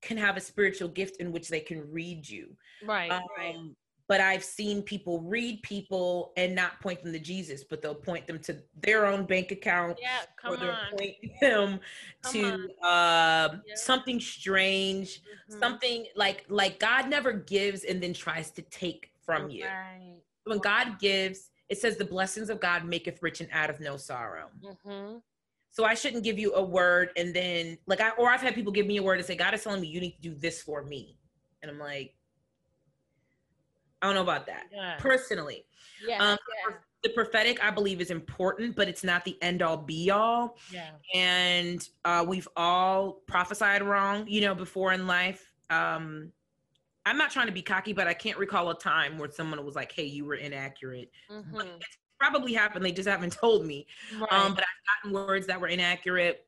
can 0.01 0.17
have 0.17 0.37
a 0.37 0.41
spiritual 0.41 0.87
gift 0.89 1.17
in 1.17 1.31
which 1.31 1.49
they 1.49 1.59
can 1.59 1.89
read 1.91 2.27
you. 2.27 2.55
right. 2.83 3.09
right. 3.37 3.55
Um, 3.55 3.75
but 4.07 4.21
I've 4.21 4.43
seen 4.43 4.81
people 4.81 5.21
read 5.21 5.61
people 5.61 6.33
and 6.35 6.55
not 6.55 6.79
point 6.81 7.03
them 7.03 7.13
to 7.13 7.19
Jesus, 7.19 7.63
but 7.63 7.81
they'll 7.81 7.93
point 7.93 8.25
them 8.25 8.39
to 8.39 8.63
their 8.81 9.05
own 9.05 9.25
bank 9.25 9.51
account 9.51 9.99
Yeah. 10.01 10.21
or 10.47 10.57
they'll 10.57 10.71
on. 10.71 10.89
point 10.97 11.15
them 11.41 11.79
Come 12.23 12.33
to 12.33 12.53
um 12.87 13.61
Yeah. 13.67 13.75
something 13.75 14.19
strange, 14.19 15.21
Mhm. 15.21 15.59
something 15.59 16.07
like 16.15 16.45
like 16.49 16.79
God 16.79 17.07
never 17.09 17.33
gives 17.33 17.83
and 17.83 18.01
then 18.01 18.13
tries 18.13 18.49
to 18.51 18.61
take 18.63 19.11
from 19.21 19.49
you. 19.51 19.65
Right. 19.65 20.21
When 20.49 20.59
God 20.59 20.99
gives, 20.99 21.49
it 21.69 21.77
says 21.77 21.95
the 21.97 22.05
blessings 22.05 22.49
of 22.49 22.59
God 22.59 22.83
maketh 22.85 23.21
rich 23.21 23.39
and 23.41 23.49
out 23.53 23.69
of 23.69 23.79
no 23.79 23.95
sorrow. 23.95 24.49
Mm-hmm. 24.63 25.17
So 25.71 25.85
I 25.85 25.93
shouldn't 25.93 26.23
give 26.23 26.37
you 26.39 26.53
a 26.55 26.63
word 26.63 27.11
and 27.15 27.33
then 27.33 27.77
like 27.85 28.01
I 28.01 28.09
or 28.11 28.29
I've 28.29 28.41
had 28.41 28.55
people 28.55 28.71
give 28.71 28.87
me 28.87 28.97
a 28.97 29.03
word 29.03 29.19
and 29.19 29.25
say, 29.25 29.35
God 29.35 29.53
is 29.53 29.63
telling 29.63 29.79
me 29.79 29.87
you 29.87 30.01
need 30.01 30.13
to 30.13 30.21
do 30.21 30.35
this 30.35 30.61
for 30.61 30.83
me. 30.83 31.17
And 31.61 31.69
I'm 31.71 31.79
like, 31.79 32.15
I 34.01 34.07
don't 34.07 34.15
know 34.15 34.23
about 34.23 34.47
that. 34.47 34.63
Yeah. 34.73 34.95
Personally. 34.97 35.65
Yeah. 36.05 36.23
Um, 36.23 36.37
The 37.03 37.09
prophetic, 37.09 37.63
I 37.63 37.69
believe, 37.71 38.01
is 38.01 38.11
important, 38.11 38.75
but 38.75 38.89
it's 38.89 39.05
not 39.05 39.23
the 39.23 39.37
end 39.41 39.61
all 39.61 39.77
be 39.77 40.09
all. 40.11 40.57
yeah. 40.69 40.89
And 41.13 41.87
uh, 42.03 42.25
we've 42.27 42.47
all 42.57 43.21
prophesied 43.25 43.81
wrong, 43.83 44.27
you 44.27 44.41
know, 44.41 44.53
before 44.53 44.91
in 44.91 45.07
life. 45.07 45.49
Um, 45.69 46.33
I'm 47.09 47.17
not 47.17 47.31
trying 47.31 47.47
to 47.47 47.51
be 47.51 47.63
cocky, 47.63 47.91
but 47.91 48.05
I 48.05 48.13
can't 48.13 48.37
recall 48.37 48.69
a 48.69 48.77
time 48.77 49.17
where 49.17 49.31
someone 49.31 49.65
was 49.65 49.73
like, 49.73 49.91
hey, 49.91 50.05
you 50.05 50.25
were 50.25 50.35
inaccurate. 50.35 51.09
Mm-hmm. 51.31 51.59
It's 51.59 51.97
probably 52.19 52.53
happened. 52.53 52.85
They 52.85 52.91
just 52.91 53.09
haven't 53.09 53.33
told 53.41 53.65
me. 53.65 53.87
Right. 54.13 54.31
Um, 54.31 54.53
but 54.53 54.63
I've 54.63 55.03
gotten 55.03 55.27
words 55.27 55.47
that 55.47 55.59
were 55.59 55.69
inaccurate. 55.69 56.45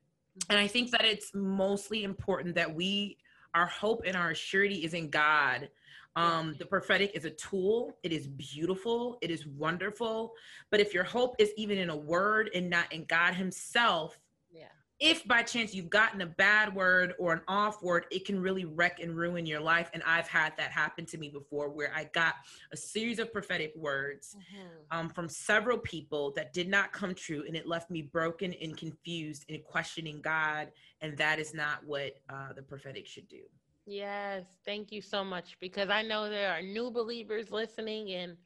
And 0.52 0.60
I 0.60 0.67
think 0.67 0.91
that 0.91 1.04
it's 1.04 1.32
mostly 1.34 2.04
important 2.04 2.54
that 2.56 2.71
we, 2.71 3.17
our 3.56 3.65
hope 3.65 4.04
and 4.06 4.15
our 4.15 4.36
surety 4.36 4.86
is 4.86 4.93
in 4.93 5.10
God. 5.10 5.67
Um, 6.15 6.56
the 6.60 6.65
prophetic 6.65 7.12
is 7.15 7.26
a 7.26 7.32
tool. 7.32 7.97
It 8.04 8.13
is 8.13 8.28
beautiful. 8.28 9.17
It 9.21 9.32
is 9.32 9.47
wonderful. 9.47 10.34
But 10.69 10.80
if 10.80 10.93
your 10.93 11.06
hope 11.06 11.38
is 11.39 11.52
even 11.58 11.80
in 11.80 11.89
a 11.89 11.97
word 11.97 12.52
and 12.54 12.69
not 12.69 12.93
in 12.93 13.06
God 13.06 13.34
Himself, 13.34 14.19
yeah. 14.52 14.65
If 15.01 15.27
by 15.27 15.41
chance 15.41 15.73
you've 15.73 15.89
gotten 15.89 16.21
a 16.21 16.27
bad 16.27 16.73
word 16.75 17.15
or 17.17 17.33
an 17.33 17.41
off 17.47 17.81
word, 17.81 18.05
it 18.11 18.23
can 18.23 18.39
really 18.39 18.65
wreck 18.65 18.99
and 18.99 19.17
ruin 19.17 19.47
your 19.47 19.59
life. 19.59 19.89
And 19.93 20.03
I've 20.05 20.27
had 20.27 20.53
that 20.57 20.71
happen 20.71 21.05
to 21.07 21.17
me 21.17 21.29
before 21.29 21.69
where 21.69 21.91
I 21.93 22.05
got 22.13 22.35
a 22.71 22.77
series 22.77 23.17
of 23.17 23.33
prophetic 23.33 23.73
words 23.75 24.35
Mhm. 24.37 24.85
um, 24.91 25.09
from 25.09 25.27
several 25.27 25.79
people 25.79 26.31
that 26.33 26.53
did 26.53 26.69
not 26.69 26.91
come 26.91 27.15
true. 27.15 27.43
And 27.47 27.55
it 27.55 27.67
left 27.67 27.89
me 27.89 28.03
broken 28.03 28.53
and 28.53 28.77
confused 28.77 29.45
and 29.49 29.63
questioning 29.63 30.21
God. 30.21 30.71
And 31.01 31.17
that 31.17 31.39
is 31.39 31.53
not 31.53 31.83
what 31.83 32.17
uh, 32.29 32.53
the 32.53 32.61
prophetic 32.61 33.07
should 33.07 33.27
do. 33.27 33.41
Yes, 33.87 34.45
thank 34.65 34.91
you 34.91 35.01
so 35.01 35.23
much 35.23 35.57
because 35.59 35.89
I 35.89 36.03
know 36.03 36.29
there 36.29 36.51
are 36.51 36.61
new 36.61 36.91
believers 36.91 37.51
listening 37.51 38.11
and 38.11 38.37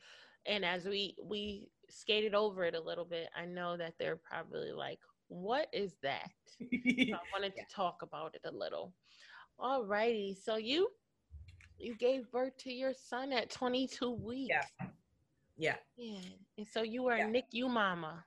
and 0.45 0.63
as 0.63 0.85
we 0.85 1.17
we 1.21 1.69
skated 1.89 2.33
over 2.33 2.63
it 2.63 2.75
a 2.75 2.79
little 2.79 3.03
bit, 3.05 3.29
I 3.35 3.45
know 3.45 3.75
that 3.77 3.95
they're 3.97 4.15
probably 4.15 4.71
like, 4.71 4.99
what 5.27 5.67
is 5.73 5.95
that? 6.03 6.29
So 6.59 7.15
I 7.15 7.19
wanted 7.33 7.55
to 7.55 7.63
talk 7.69 8.01
about 8.01 8.35
it 8.35 8.41
a 8.45 8.51
little. 8.51 8.93
All 9.59 9.83
righty. 9.85 10.37
So 10.41 10.55
you 10.57 10.89
you 11.77 11.95
gave 11.95 12.31
birth 12.31 12.55
to 12.59 12.71
your 12.71 12.93
son 12.93 13.33
at 13.33 13.49
22 13.49 14.11
weeks. 14.11 14.49
Yeah. 14.79 14.87
Yeah. 15.57 15.75
Yeah. 15.97 16.19
And 16.57 16.65
so 16.67 16.81
you 16.83 17.03
were 17.03 17.17
Yeah. 17.17 17.27
a 17.27 17.31
NICU 17.31 17.69
mama. 17.69 18.23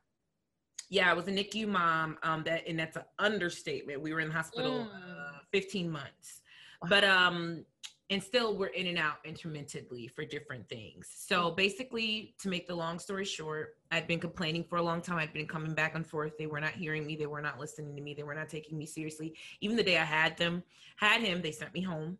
Yeah, 0.90 1.10
I 1.10 1.14
was 1.14 1.26
a 1.28 1.30
NICU 1.32 1.66
mom. 1.68 2.18
Um, 2.22 2.42
that 2.44 2.66
and 2.68 2.78
that's 2.78 2.96
an 2.96 3.04
understatement. 3.18 4.00
We 4.02 4.12
were 4.12 4.20
in 4.20 4.28
the 4.28 4.34
hospital 4.34 4.86
Mm. 4.86 5.28
uh, 5.36 5.38
15 5.52 5.90
months, 5.90 6.42
but 6.88 7.04
um, 7.04 7.64
and 8.10 8.22
still 8.22 8.56
we're 8.56 8.66
in 8.68 8.86
and 8.86 8.98
out 8.98 9.16
intermittently 9.24 10.08
for 10.08 10.24
different 10.24 10.68
things. 10.68 11.08
So 11.14 11.50
basically, 11.50 12.34
to 12.40 12.48
make 12.48 12.66
the 12.66 12.74
long 12.74 12.98
story 12.98 13.24
short, 13.24 13.76
I'd 13.90 14.06
been 14.06 14.20
complaining 14.20 14.64
for 14.64 14.76
a 14.76 14.82
long 14.82 15.02
time. 15.02 15.18
I'd 15.18 15.32
been 15.32 15.46
coming 15.46 15.74
back 15.74 15.94
and 15.94 16.06
forth. 16.06 16.38
They 16.38 16.46
were 16.46 16.60
not 16.60 16.72
hearing 16.72 17.06
me. 17.06 17.16
They 17.16 17.26
were 17.26 17.42
not 17.42 17.58
listening 17.58 17.94
to 17.96 18.02
me. 18.02 18.14
They 18.14 18.22
were 18.22 18.34
not 18.34 18.48
taking 18.48 18.78
me 18.78 18.86
seriously. 18.86 19.34
Even 19.60 19.76
the 19.76 19.82
day 19.82 19.98
I 19.98 20.04
had 20.04 20.36
them, 20.38 20.62
had 20.96 21.20
him, 21.20 21.42
they 21.42 21.52
sent 21.52 21.74
me 21.74 21.82
home. 21.82 22.18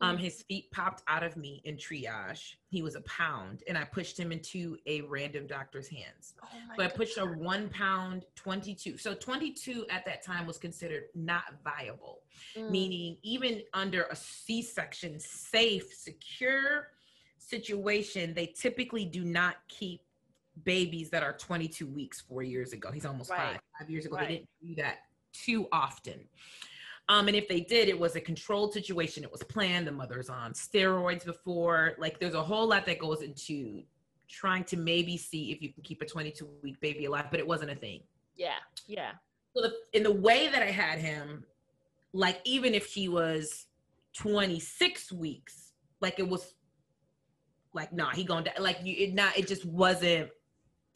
Um, 0.00 0.16
Mm. 0.16 0.20
his 0.20 0.42
feet 0.42 0.70
popped 0.72 1.02
out 1.06 1.22
of 1.22 1.36
me 1.36 1.62
in 1.64 1.76
triage. 1.76 2.56
He 2.68 2.82
was 2.82 2.96
a 2.96 3.00
pound, 3.02 3.62
and 3.68 3.78
I 3.78 3.84
pushed 3.84 4.18
him 4.18 4.32
into 4.32 4.76
a 4.86 5.02
random 5.02 5.46
doctor's 5.46 5.88
hands. 5.88 6.34
Oh 6.42 6.48
So 6.76 6.82
I 6.82 6.88
God. 6.88 6.94
pushed 6.96 7.16
a 7.18 7.24
one 7.24 7.68
pound 7.70 8.24
22. 8.34 8.98
So 8.98 9.14
22 9.14 9.86
at 9.90 10.04
that 10.06 10.22
time 10.22 10.46
was 10.46 10.58
considered 10.58 11.04
not 11.14 11.62
viable, 11.62 12.22
Mm. 12.56 12.70
meaning 12.70 13.18
even 13.22 13.62
under 13.72 14.02
a 14.04 14.16
C 14.16 14.62
section, 14.62 15.20
safe, 15.20 15.92
secure 15.94 16.90
situation, 17.38 18.34
they 18.34 18.46
typically 18.46 19.04
do 19.04 19.24
not 19.24 19.56
keep 19.68 20.02
babies 20.64 21.10
that 21.10 21.22
are 21.22 21.36
22 21.36 21.86
weeks 21.86 22.20
four 22.20 22.42
years 22.42 22.72
ago. 22.72 22.90
He's 22.90 23.04
almost 23.06 23.30
Right. 23.30 23.54
five. 23.54 23.60
Five 23.78 23.90
years 23.90 24.06
ago, 24.06 24.16
Right. 24.16 24.28
they 24.28 24.34
didn't 24.38 24.50
do 24.60 24.74
that 24.82 25.08
too 25.32 25.68
often. 25.72 26.28
Um, 27.08 27.28
and 27.28 27.36
if 27.36 27.48
they 27.48 27.60
did, 27.60 27.88
it 27.88 27.98
was 27.98 28.16
a 28.16 28.20
controlled 28.20 28.72
situation. 28.72 29.24
It 29.24 29.30
was 29.30 29.42
planned. 29.42 29.86
The 29.86 29.92
mother's 29.92 30.30
on 30.30 30.52
steroids 30.52 31.24
before. 31.24 31.94
Like, 31.98 32.18
there's 32.18 32.34
a 32.34 32.42
whole 32.42 32.66
lot 32.66 32.86
that 32.86 32.98
goes 32.98 33.20
into 33.22 33.82
trying 34.28 34.64
to 34.64 34.76
maybe 34.76 35.16
see 35.16 35.52
if 35.52 35.60
you 35.60 35.72
can 35.72 35.82
keep 35.82 36.00
a 36.02 36.06
22 36.06 36.48
week 36.62 36.80
baby 36.80 37.04
alive, 37.04 37.26
but 37.30 37.40
it 37.40 37.46
wasn't 37.46 37.70
a 37.70 37.74
thing. 37.74 38.00
Yeah. 38.36 38.56
Yeah. 38.86 39.12
So 39.54 39.62
the, 39.62 39.72
in 39.92 40.02
the 40.02 40.12
way 40.12 40.48
that 40.48 40.62
I 40.62 40.70
had 40.70 40.98
him, 40.98 41.44
like 42.12 42.40
even 42.44 42.74
if 42.74 42.86
he 42.86 43.08
was 43.08 43.66
26 44.16 45.12
weeks, 45.12 45.72
like 46.00 46.18
it 46.18 46.28
was 46.28 46.54
like 47.72 47.92
nah, 47.92 48.10
he 48.10 48.24
going 48.24 48.44
to 48.44 48.52
like 48.60 48.78
you 48.84 48.94
it 48.96 49.14
not 49.14 49.36
it 49.36 49.48
just 49.48 49.64
wasn't 49.64 50.30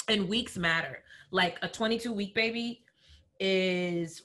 and 0.09 0.29
weeks 0.29 0.57
matter. 0.57 1.03
Like 1.31 1.59
a 1.62 1.68
22 1.68 2.12
week 2.12 2.35
baby 2.35 2.85
is 3.40 4.23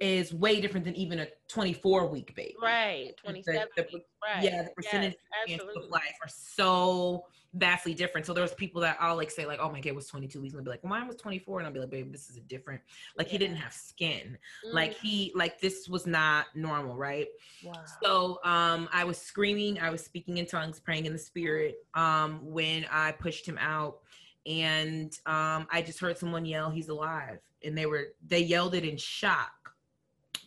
is 0.00 0.32
way 0.32 0.60
different 0.60 0.84
than 0.84 0.96
even 0.96 1.20
a 1.20 1.28
24 1.48 2.06
week 2.08 2.34
baby. 2.34 2.56
Right. 2.60 3.14
The- 3.16 3.22
27 3.22 3.68
the- 3.76 3.86
weeks. 3.92 4.06
Right. 4.22 4.44
Yeah, 4.44 4.62
the 4.62 4.70
percentage 4.70 5.14
Yes, 5.46 5.60
of 5.60 5.88
life 5.90 6.14
are 6.22 6.28
so 6.28 7.24
vastly 7.54 7.94
different. 7.94 8.26
So 8.26 8.34
there's 8.34 8.52
people 8.54 8.80
that 8.82 8.96
I'll 9.00 9.16
like 9.16 9.30
say 9.30 9.46
like, 9.46 9.58
oh 9.60 9.70
my 9.70 9.80
kid 9.80 9.92
was 9.92 10.06
22 10.06 10.40
weeks, 10.40 10.54
and 10.54 10.58
they'll 10.60 10.64
be 10.64 10.70
like, 10.70 10.82
well, 10.84 10.90
mine 10.90 11.06
was 11.06 11.16
24, 11.16 11.58
and 11.60 11.66
I'll 11.66 11.72
be 11.72 11.80
like, 11.80 11.90
babe, 11.90 12.12
this 12.12 12.28
is 12.30 12.36
a 12.36 12.40
different. 12.40 12.80
Like 13.16 13.28
he 13.28 13.38
didn't 13.38 13.56
have 13.56 13.72
skin. 13.72 14.38
Like 14.72 14.92
Mm, 14.92 15.00
he 15.00 15.32
like 15.34 15.60
this 15.60 15.88
was 15.88 16.06
not 16.06 16.46
normal, 16.54 16.96
right? 16.96 17.28
wow. 17.64 17.72
So 18.02 18.40
um 18.44 18.88
I 18.92 19.04
was 19.04 19.18
screaming, 19.18 19.78
I 19.80 19.90
was 19.90 20.04
speaking 20.04 20.36
in 20.36 20.46
tongues, 20.46 20.80
praying 20.80 21.06
in 21.06 21.12
the 21.12 21.18
spirit 21.18 21.76
um 21.94 22.40
when 22.42 22.86
I 22.90 23.12
pushed 23.12 23.46
him 23.46 23.58
out 23.58 23.98
and 24.46 25.12
um 25.26 25.66
I 25.70 25.82
just 25.84 26.00
heard 26.00 26.16
someone 26.16 26.44
yell 26.46 26.70
he's 26.70 26.88
alive 26.88 27.38
and 27.64 27.76
they 27.76 27.86
were 27.86 28.08
they 28.26 28.40
yelled 28.40 28.74
it 28.74 28.84
in 28.84 28.96
shock. 28.96 29.52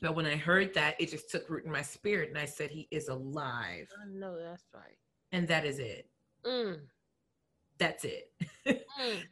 But 0.02 0.16
when 0.16 0.26
I 0.26 0.36
heard 0.36 0.74
that, 0.74 1.00
it 1.00 1.10
just 1.10 1.30
took 1.30 1.50
root 1.50 1.66
in 1.66 1.72
my 1.72 1.82
spirit 1.82 2.30
and 2.30 2.38
I 2.38 2.46
said 2.46 2.70
he 2.70 2.88
is 2.92 3.08
alive. 3.08 3.88
I 4.02 4.06
know 4.10 4.38
that's 4.38 4.66
right. 4.74 4.98
And 5.32 5.48
that 5.48 5.66
is 5.66 5.80
it. 5.80 6.10
Mm, 6.46 6.82
That's 7.78 8.04
it. 8.06 8.32
mm. 8.68 9.24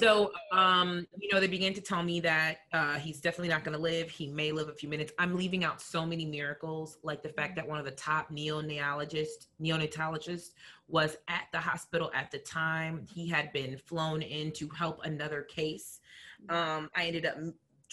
So 0.00 0.32
um 0.52 1.06
you 1.18 1.28
know 1.32 1.40
they 1.40 1.48
began 1.48 1.74
to 1.74 1.80
tell 1.80 2.02
me 2.02 2.20
that 2.20 2.58
uh 2.72 2.94
he's 2.94 3.20
definitely 3.20 3.48
not 3.48 3.64
going 3.64 3.76
to 3.76 3.82
live. 3.82 4.10
He 4.10 4.26
may 4.26 4.52
live 4.52 4.68
a 4.68 4.74
few 4.74 4.88
minutes. 4.88 5.12
I'm 5.18 5.36
leaving 5.36 5.64
out 5.64 5.80
so 5.80 6.06
many 6.06 6.24
miracles 6.24 6.98
like 7.02 7.22
the 7.22 7.28
fact 7.28 7.56
that 7.56 7.68
one 7.68 7.78
of 7.78 7.84
the 7.84 7.92
top 7.92 8.30
neonatologists 8.30 9.46
neonatologists 9.60 10.50
was 10.88 11.16
at 11.28 11.44
the 11.52 11.58
hospital 11.58 12.10
at 12.14 12.30
the 12.30 12.38
time. 12.38 13.06
He 13.12 13.28
had 13.28 13.52
been 13.52 13.76
flown 13.78 14.22
in 14.22 14.52
to 14.52 14.68
help 14.68 15.04
another 15.04 15.42
case. 15.42 16.00
Um 16.48 16.90
i 16.96 17.06
ended 17.06 17.26
up 17.26 17.36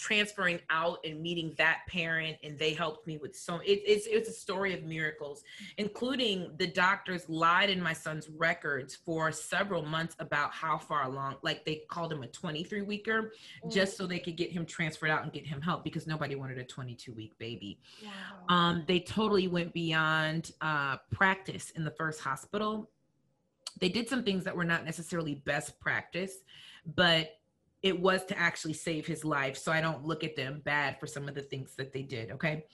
transferring 0.00 0.58
out 0.70 0.98
and 1.04 1.20
meeting 1.20 1.52
that 1.58 1.80
parent 1.86 2.34
and 2.42 2.58
they 2.58 2.72
helped 2.72 3.06
me 3.06 3.18
with 3.18 3.36
so 3.36 3.56
it, 3.56 3.82
it's 3.84 4.06
it's 4.06 4.28
a 4.30 4.32
story 4.32 4.72
of 4.72 4.82
miracles 4.82 5.42
including 5.76 6.50
the 6.56 6.66
doctors 6.66 7.28
lied 7.28 7.68
in 7.68 7.82
my 7.82 7.92
son's 7.92 8.28
records 8.30 8.96
for 8.96 9.30
several 9.30 9.82
months 9.82 10.16
about 10.18 10.52
how 10.52 10.78
far 10.78 11.04
along 11.04 11.36
like 11.42 11.66
they 11.66 11.82
called 11.90 12.10
him 12.10 12.22
a 12.22 12.26
23 12.28 12.80
weeker 12.82 13.32
Mm. 13.64 13.70
just 13.70 13.96
so 13.98 14.06
they 14.06 14.18
could 14.18 14.36
get 14.36 14.50
him 14.50 14.64
transferred 14.64 15.10
out 15.10 15.22
and 15.22 15.32
get 15.32 15.46
him 15.46 15.60
help 15.60 15.84
because 15.84 16.06
nobody 16.06 16.34
wanted 16.34 16.56
a 16.56 16.64
22 16.64 17.12
week 17.12 17.36
baby 17.38 17.78
Wow. 18.02 18.56
um, 18.56 18.84
they 18.88 19.00
totally 19.00 19.48
went 19.48 19.74
beyond 19.74 20.52
uh, 20.62 20.96
practice 21.10 21.70
in 21.76 21.84
the 21.84 21.90
first 21.90 22.20
hospital. 22.20 22.88
They 23.80 23.88
did 23.88 24.08
some 24.08 24.22
things 24.24 24.44
that 24.44 24.56
were 24.56 24.64
not 24.64 24.84
necessarily 24.84 25.34
best 25.34 25.78
practice, 25.80 26.32
but 26.94 27.30
it 27.82 27.98
was 27.98 28.24
to 28.26 28.38
actually 28.38 28.74
save 28.74 29.06
his 29.06 29.24
life. 29.24 29.56
So 29.56 29.72
I 29.72 29.80
don't 29.80 30.04
look 30.04 30.24
at 30.24 30.36
them 30.36 30.60
bad 30.64 30.98
for 31.00 31.06
some 31.06 31.28
of 31.28 31.34
the 31.34 31.42
things 31.42 31.74
that 31.76 31.92
they 31.92 32.02
did. 32.02 32.30
Okay. 32.32 32.64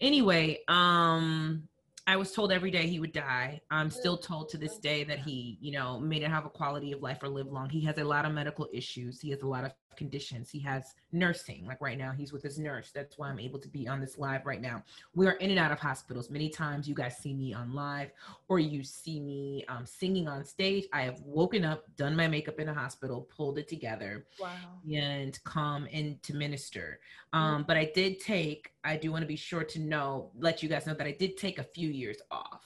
Anyway, 0.00 0.60
um, 0.68 1.62
I 2.08 2.16
was 2.16 2.32
told 2.32 2.52
every 2.52 2.70
day 2.70 2.86
he 2.86 3.00
would 3.00 3.12
die. 3.12 3.60
I'm 3.70 3.90
still 3.90 4.16
told 4.16 4.48
to 4.50 4.58
this 4.58 4.78
day 4.78 5.02
that 5.04 5.18
he, 5.18 5.58
you 5.60 5.72
know, 5.72 5.98
may 5.98 6.20
not 6.20 6.30
have 6.30 6.46
a 6.46 6.50
quality 6.50 6.92
of 6.92 7.02
life 7.02 7.22
or 7.22 7.28
live 7.28 7.48
long. 7.48 7.68
He 7.68 7.80
has 7.84 7.98
a 7.98 8.04
lot 8.04 8.24
of 8.24 8.32
medical 8.32 8.68
issues. 8.72 9.20
He 9.20 9.30
has 9.30 9.42
a 9.42 9.46
lot 9.46 9.64
of 9.64 9.72
conditions. 9.96 10.50
He 10.50 10.60
has 10.60 10.94
nursing. 11.12 11.64
Like 11.66 11.80
right 11.80 11.98
now, 11.98 12.12
he's 12.12 12.32
with 12.32 12.42
his 12.42 12.58
nurse. 12.58 12.90
That's 12.94 13.18
why 13.18 13.28
I'm 13.28 13.40
able 13.40 13.58
to 13.58 13.68
be 13.68 13.88
on 13.88 14.00
this 14.00 14.18
live 14.18 14.46
right 14.46 14.60
now. 14.60 14.82
We 15.14 15.26
are 15.26 15.32
in 15.32 15.50
and 15.50 15.58
out 15.58 15.72
of 15.72 15.78
hospitals. 15.78 16.30
Many 16.30 16.48
times 16.48 16.88
you 16.88 16.94
guys 16.94 17.16
see 17.16 17.34
me 17.34 17.52
on 17.54 17.74
live 17.74 18.10
or 18.48 18.58
you 18.58 18.82
see 18.82 19.20
me 19.20 19.64
um, 19.68 19.86
singing 19.86 20.28
on 20.28 20.44
stage. 20.44 20.86
I 20.92 21.02
have 21.02 21.20
woken 21.20 21.64
up, 21.64 21.84
done 21.96 22.14
my 22.14 22.28
makeup 22.28 22.58
in 22.60 22.68
a 22.68 22.74
hospital, 22.74 23.28
pulled 23.34 23.58
it 23.58 23.68
together, 23.68 24.26
wow. 24.40 24.50
and 24.92 25.38
come 25.44 25.86
in 25.86 26.18
to 26.22 26.34
minister. 26.34 27.00
Um, 27.32 27.64
but 27.66 27.76
I 27.76 27.90
did 27.94 28.20
take, 28.20 28.72
I 28.84 28.96
do 28.96 29.10
want 29.10 29.22
to 29.22 29.26
be 29.26 29.36
sure 29.36 29.64
to 29.64 29.78
know, 29.78 30.30
let 30.38 30.62
you 30.62 30.68
guys 30.68 30.86
know 30.86 30.94
that 30.94 31.06
I 31.06 31.12
did 31.12 31.36
take 31.36 31.58
a 31.58 31.64
few 31.64 31.88
years 31.88 32.18
off. 32.30 32.62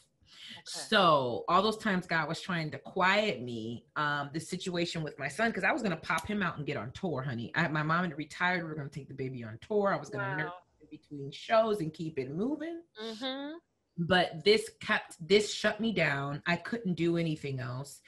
So 0.65 1.45
all 1.49 1.63
those 1.63 1.77
times 1.79 2.07
God 2.07 2.29
was 2.29 2.41
trying 2.41 2.71
to 2.73 2.79
quiet 2.79 3.43
me, 3.43 3.85
um, 3.97 4.31
the 4.33 4.41
situation 4.41 5.03
with 5.03 5.19
my 5.19 5.29
son, 5.29 5.51
because 5.51 5.65
I 5.65 5.73
was 5.73 5.83
gonna 5.83 5.97
pop 5.97 6.27
him 6.27 6.43
out 6.43 6.57
and 6.59 6.67
get 6.67 6.77
on 6.77 6.91
tour, 6.93 7.23
honey. 7.23 7.53
I, 7.55 7.69
my 7.69 7.83
mom 7.83 8.05
had 8.05 8.17
retired. 8.17 8.63
We 8.63 8.69
were 8.69 8.75
gonna 8.75 8.89
take 8.89 9.09
the 9.09 9.15
baby 9.15 9.45
on 9.45 9.59
tour. 9.67 9.93
I 9.93 9.99
was 9.99 10.09
gonna 10.11 10.37
nurse 10.37 10.47
Wow. 10.47 10.55
in 10.83 10.89
between 10.91 11.31
shows 11.31 11.81
and 11.81 11.93
keep 11.93 12.19
it 12.19 12.31
moving. 12.31 12.83
Mm-hmm. 13.03 13.53
But 13.99 14.45
this 14.45 14.71
kept 14.81 15.17
this 15.27 15.53
shut 15.53 15.81
me 15.81 15.93
down. 15.93 16.43
I 16.47 16.57
couldn't 16.57 16.95
do 16.95 17.17
anything 17.17 17.61
else, 17.61 18.01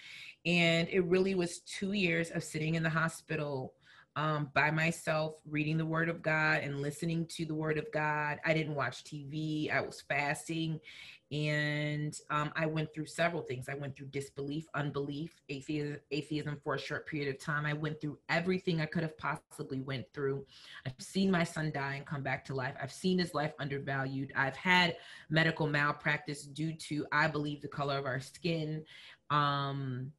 and 0.46 0.88
it 0.88 1.04
really 1.04 1.34
was 1.34 1.60
two 1.60 1.92
years 1.92 2.30
of 2.30 2.42
sitting 2.42 2.76
in 2.76 2.82
the 2.82 2.90
hospital 2.90 3.74
um, 4.16 4.50
by 4.54 4.70
myself, 4.70 5.36
reading 5.48 5.78
the 5.78 5.86
Word 5.86 6.08
of 6.08 6.22
God 6.22 6.62
and 6.62 6.82
listening 6.82 7.26
to 7.28 7.44
the 7.46 7.54
Word 7.54 7.78
of 7.78 7.90
God. 7.92 8.38
I 8.44 8.52
didn't 8.54 8.74
watch 8.74 9.04
TV. 9.04 9.72
I 9.72 9.80
was 9.80 10.02
fasting, 10.02 10.80
and 11.32 12.14
um, 12.28 12.52
I 12.54 12.66
went 12.66 12.92
through 12.92 13.06
several 13.06 13.40
things. 13.40 13.70
I 13.70 13.74
went 13.74 13.96
through 13.96 14.08
disbelief, 14.08 14.66
unbelief, 14.74 15.40
atheism, 15.48 15.96
atheism 16.10 16.60
for 16.62 16.74
a 16.74 16.78
short 16.78 17.06
period 17.06 17.34
of 17.34 17.40
time. 17.40 17.64
I 17.64 17.72
went 17.72 18.02
through 18.02 18.18
everything 18.28 18.82
I 18.82 18.86
could 18.86 19.02
have 19.02 19.16
possibly 19.16 19.80
went 19.80 20.04
through. 20.12 20.44
I've 20.84 20.92
seen 20.98 21.30
my 21.30 21.42
son 21.42 21.72
die 21.72 21.94
and 21.94 22.06
come 22.06 22.22
back 22.22 22.44
to 22.46 22.54
life. 22.54 22.74
I've 22.80 22.92
seen 22.92 23.18
his 23.18 23.32
life 23.32 23.54
undervalued. 23.58 24.30
I've 24.36 24.56
had 24.56 24.96
medical 25.30 25.66
malpractice 25.66 26.42
due 26.42 26.74
to, 26.74 27.06
I 27.12 27.28
believe, 27.28 27.62
the 27.62 27.68
color 27.68 27.96
of 27.96 28.04
our 28.04 28.20
skin. 28.20 28.84
Um, 29.30 30.12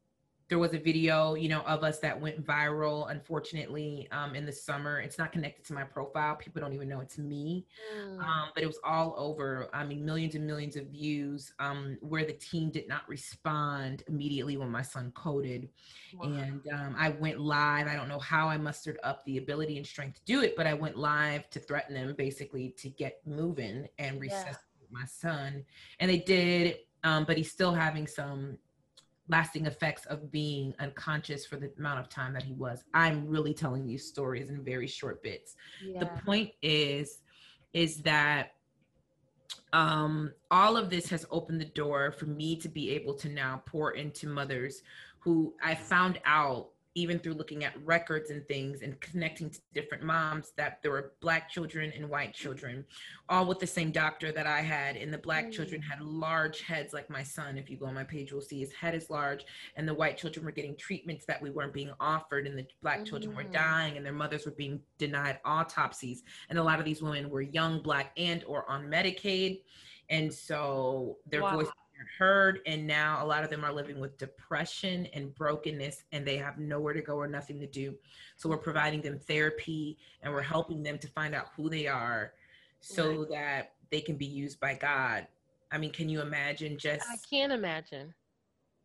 there 0.54 0.60
was 0.60 0.76
a 0.76 0.78
video, 0.78 1.34
you 1.34 1.50
know, 1.50 1.62
of 1.62 1.84
us 1.84 1.98
that 1.98 2.22
went 2.22 2.46
viral, 2.46 3.10
unfortunately, 3.10 4.08
um, 4.12 4.36
in 4.36 4.46
the 4.46 4.52
summer. 4.52 5.00
It's 5.00 5.18
not 5.18 5.32
connected 5.32 5.66
to 5.66 5.74
my 5.74 5.84
profile. 5.84 6.36
People 6.36 6.62
don't 6.62 6.74
even 6.74 6.88
know 6.88 7.00
it's 7.00 7.18
me 7.18 7.66
Mm. 7.92 8.20
um, 8.20 8.50
but 8.54 8.62
it 8.62 8.68
was 8.68 8.78
all 8.84 9.16
over. 9.18 9.68
I 9.74 9.84
mean, 9.84 10.06
millions 10.06 10.36
and 10.36 10.46
millions 10.46 10.76
of 10.76 10.86
views. 10.89 11.52
Um, 11.58 11.98
where 12.02 12.24
the 12.24 12.34
team 12.34 12.70
did 12.70 12.88
not 12.88 13.02
respond 13.10 14.04
immediately 14.08 14.56
when 14.58 14.70
my 14.70 14.84
son 14.84 15.12
coded, 15.16 15.70
Wow. 16.13 16.30
and 16.30 16.62
um, 16.72 16.96
I 17.00 17.10
went 17.10 17.39
live. 17.39 17.88
I 17.88 17.96
don't 17.96 18.08
know 18.08 18.20
how 18.20 18.48
I 18.48 18.58
mustered 18.58 19.00
up 19.04 19.26
the 19.26 19.38
ability 19.38 19.78
and 19.78 19.88
strength 19.88 20.18
to 20.20 20.26
do 20.26 20.44
it, 20.44 20.56
but 20.56 20.68
I 20.68 20.76
went 20.76 20.96
live 21.00 21.50
to 21.50 21.60
threaten 21.60 21.96
them, 21.96 22.13
basically 22.16 22.70
to 22.78 22.89
get 22.89 23.22
moving 23.26 23.88
and 23.98 24.24
Yeah. 24.24 24.54
my 24.92 25.06
son, 25.06 25.66
and 26.00 26.12
they 26.12 26.20
did. 26.20 26.78
Um, 27.04 27.26
but 27.26 27.38
he's 27.38 27.52
still 27.52 27.74
having 27.74 28.06
some 28.06 28.60
lasting 29.30 29.66
effects 29.66 30.06
of 30.08 30.32
being 30.32 30.74
unconscious 30.80 31.46
for 31.46 31.56
the 31.56 31.72
amount 31.78 32.00
of 32.00 32.10
time 32.10 32.34
that 32.34 32.44
he 32.44 32.54
was. 32.54 32.84
I'm 32.94 33.28
really 33.28 33.54
telling 33.54 33.88
you 33.88 33.98
stories 33.98 34.50
in 34.50 34.64
very 34.64 34.88
short 34.88 35.24
bits 35.24 35.56
yeah. 35.84 36.00
the 36.00 36.06
point 36.26 36.52
is 36.62 37.20
is 37.74 37.98
that 38.02 38.54
um 39.72 40.32
all 40.52 40.78
of 40.78 40.90
this 40.90 41.10
has 41.10 41.26
opened 41.32 41.60
the 41.60 41.66
door 41.66 42.12
for 42.12 42.26
me 42.26 42.56
to 42.56 42.70
be 42.70 42.92
able 42.92 43.14
to 43.14 43.30
now 43.30 43.62
pour 43.66 43.92
into 43.92 44.28
mothers 44.28 44.82
who 45.20 45.54
i 45.64 45.74
found 45.74 46.20
out 46.26 46.70
even 46.96 47.18
through 47.20 47.34
looking 47.34 47.64
at 47.64 47.74
records 47.84 48.30
and 48.30 48.48
things 48.48 48.82
and 48.84 49.00
connecting 49.02 49.50
to 49.50 49.60
different 49.74 50.04
moms 50.04 50.52
that 50.58 50.80
there 50.84 50.92
were 50.92 51.14
black 51.22 51.50
children 51.50 51.92
and 51.96 52.08
white 52.08 52.34
children 52.34 52.86
all 53.30 53.46
with 53.48 53.60
the 53.60 53.66
same 53.68 53.92
doctor 53.92 54.32
that 54.32 54.46
i 54.46 54.62
had 54.62 54.96
and 54.96 55.12
the 55.12 55.18
black 55.18 55.46
Mm. 55.46 55.52
children 55.52 55.82
had 55.82 56.00
large 56.02 56.62
heads 56.62 56.94
like 56.94 57.10
my 57.10 57.24
son 57.24 57.58
if 57.58 57.70
you 57.70 57.78
go 57.78 57.88
on 57.88 57.94
my 57.96 58.04
page 58.04 58.32
you'll 58.32 58.42
see 58.42 58.60
his 58.60 58.72
head 58.74 58.94
is 58.94 59.10
large 59.10 59.44
and 59.76 59.88
the 59.88 59.94
white 59.94 60.18
children 60.18 60.46
were 60.46 60.52
getting 60.52 60.76
treatments 60.78 61.26
that 61.26 61.42
we 61.42 61.50
weren't 61.50 61.74
being 61.74 61.92
offered 62.00 62.46
and 62.46 62.58
the 62.58 62.66
black 62.82 63.04
children 63.06 63.36
were 63.36 63.44
Mhm. 63.44 63.54
dying 63.54 63.98
and 63.98 64.06
their 64.06 64.14
mothers 64.14 64.46
were 64.46 64.52
being 64.52 64.80
denied 65.00 65.40
autopsies 65.46 66.24
and 66.50 66.60
a 66.60 66.64
lot 66.64 66.80
of 66.80 66.86
these 66.86 67.02
women 67.02 67.30
were 67.30 67.42
young 67.42 67.82
black 67.82 68.12
and 68.18 68.44
or 68.44 68.70
on 68.70 68.86
medicaid 68.88 69.64
and 70.10 70.32
so 70.34 71.18
their 71.26 71.42
Wow. 71.42 71.56
voices 71.56 71.74
heard 72.18 72.60
and 72.66 72.86
now 72.86 73.24
a 73.24 73.26
lot 73.26 73.44
of 73.44 73.50
them 73.50 73.63
are 73.63 73.74
living 73.74 74.00
with 74.00 74.18
depression 74.18 75.08
and 75.13 75.34
brokenness 75.36 76.04
and 76.12 76.26
they 76.26 76.38
have 76.38 76.58
nowhere 76.58 76.94
to 76.94 77.02
go 77.02 77.16
or 77.16 77.28
nothing 77.28 77.60
to 77.60 77.68
do 77.68 77.96
so 78.36 78.50
we're 78.50 78.58
providing 78.58 79.02
them 79.02 79.20
therapy 79.20 79.98
and 80.22 80.34
we're 80.34 80.42
helping 80.42 80.84
them 80.84 80.98
to 80.98 81.08
find 81.08 81.34
out 81.36 81.48
who 81.56 81.70
they 81.70 81.88
are 81.88 82.34
so 82.80 83.26
that 83.26 83.74
they 83.92 84.02
can 84.02 84.16
be 84.16 84.26
used 84.26 84.60
by 84.60 84.74
god 84.74 85.28
i 85.72 85.78
mean 85.78 85.92
can 85.92 86.10
you 86.10 86.22
imagine 86.22 86.78
just 86.78 87.06
I 87.10 87.16
can't 87.30 87.52
imagine. 87.52 88.13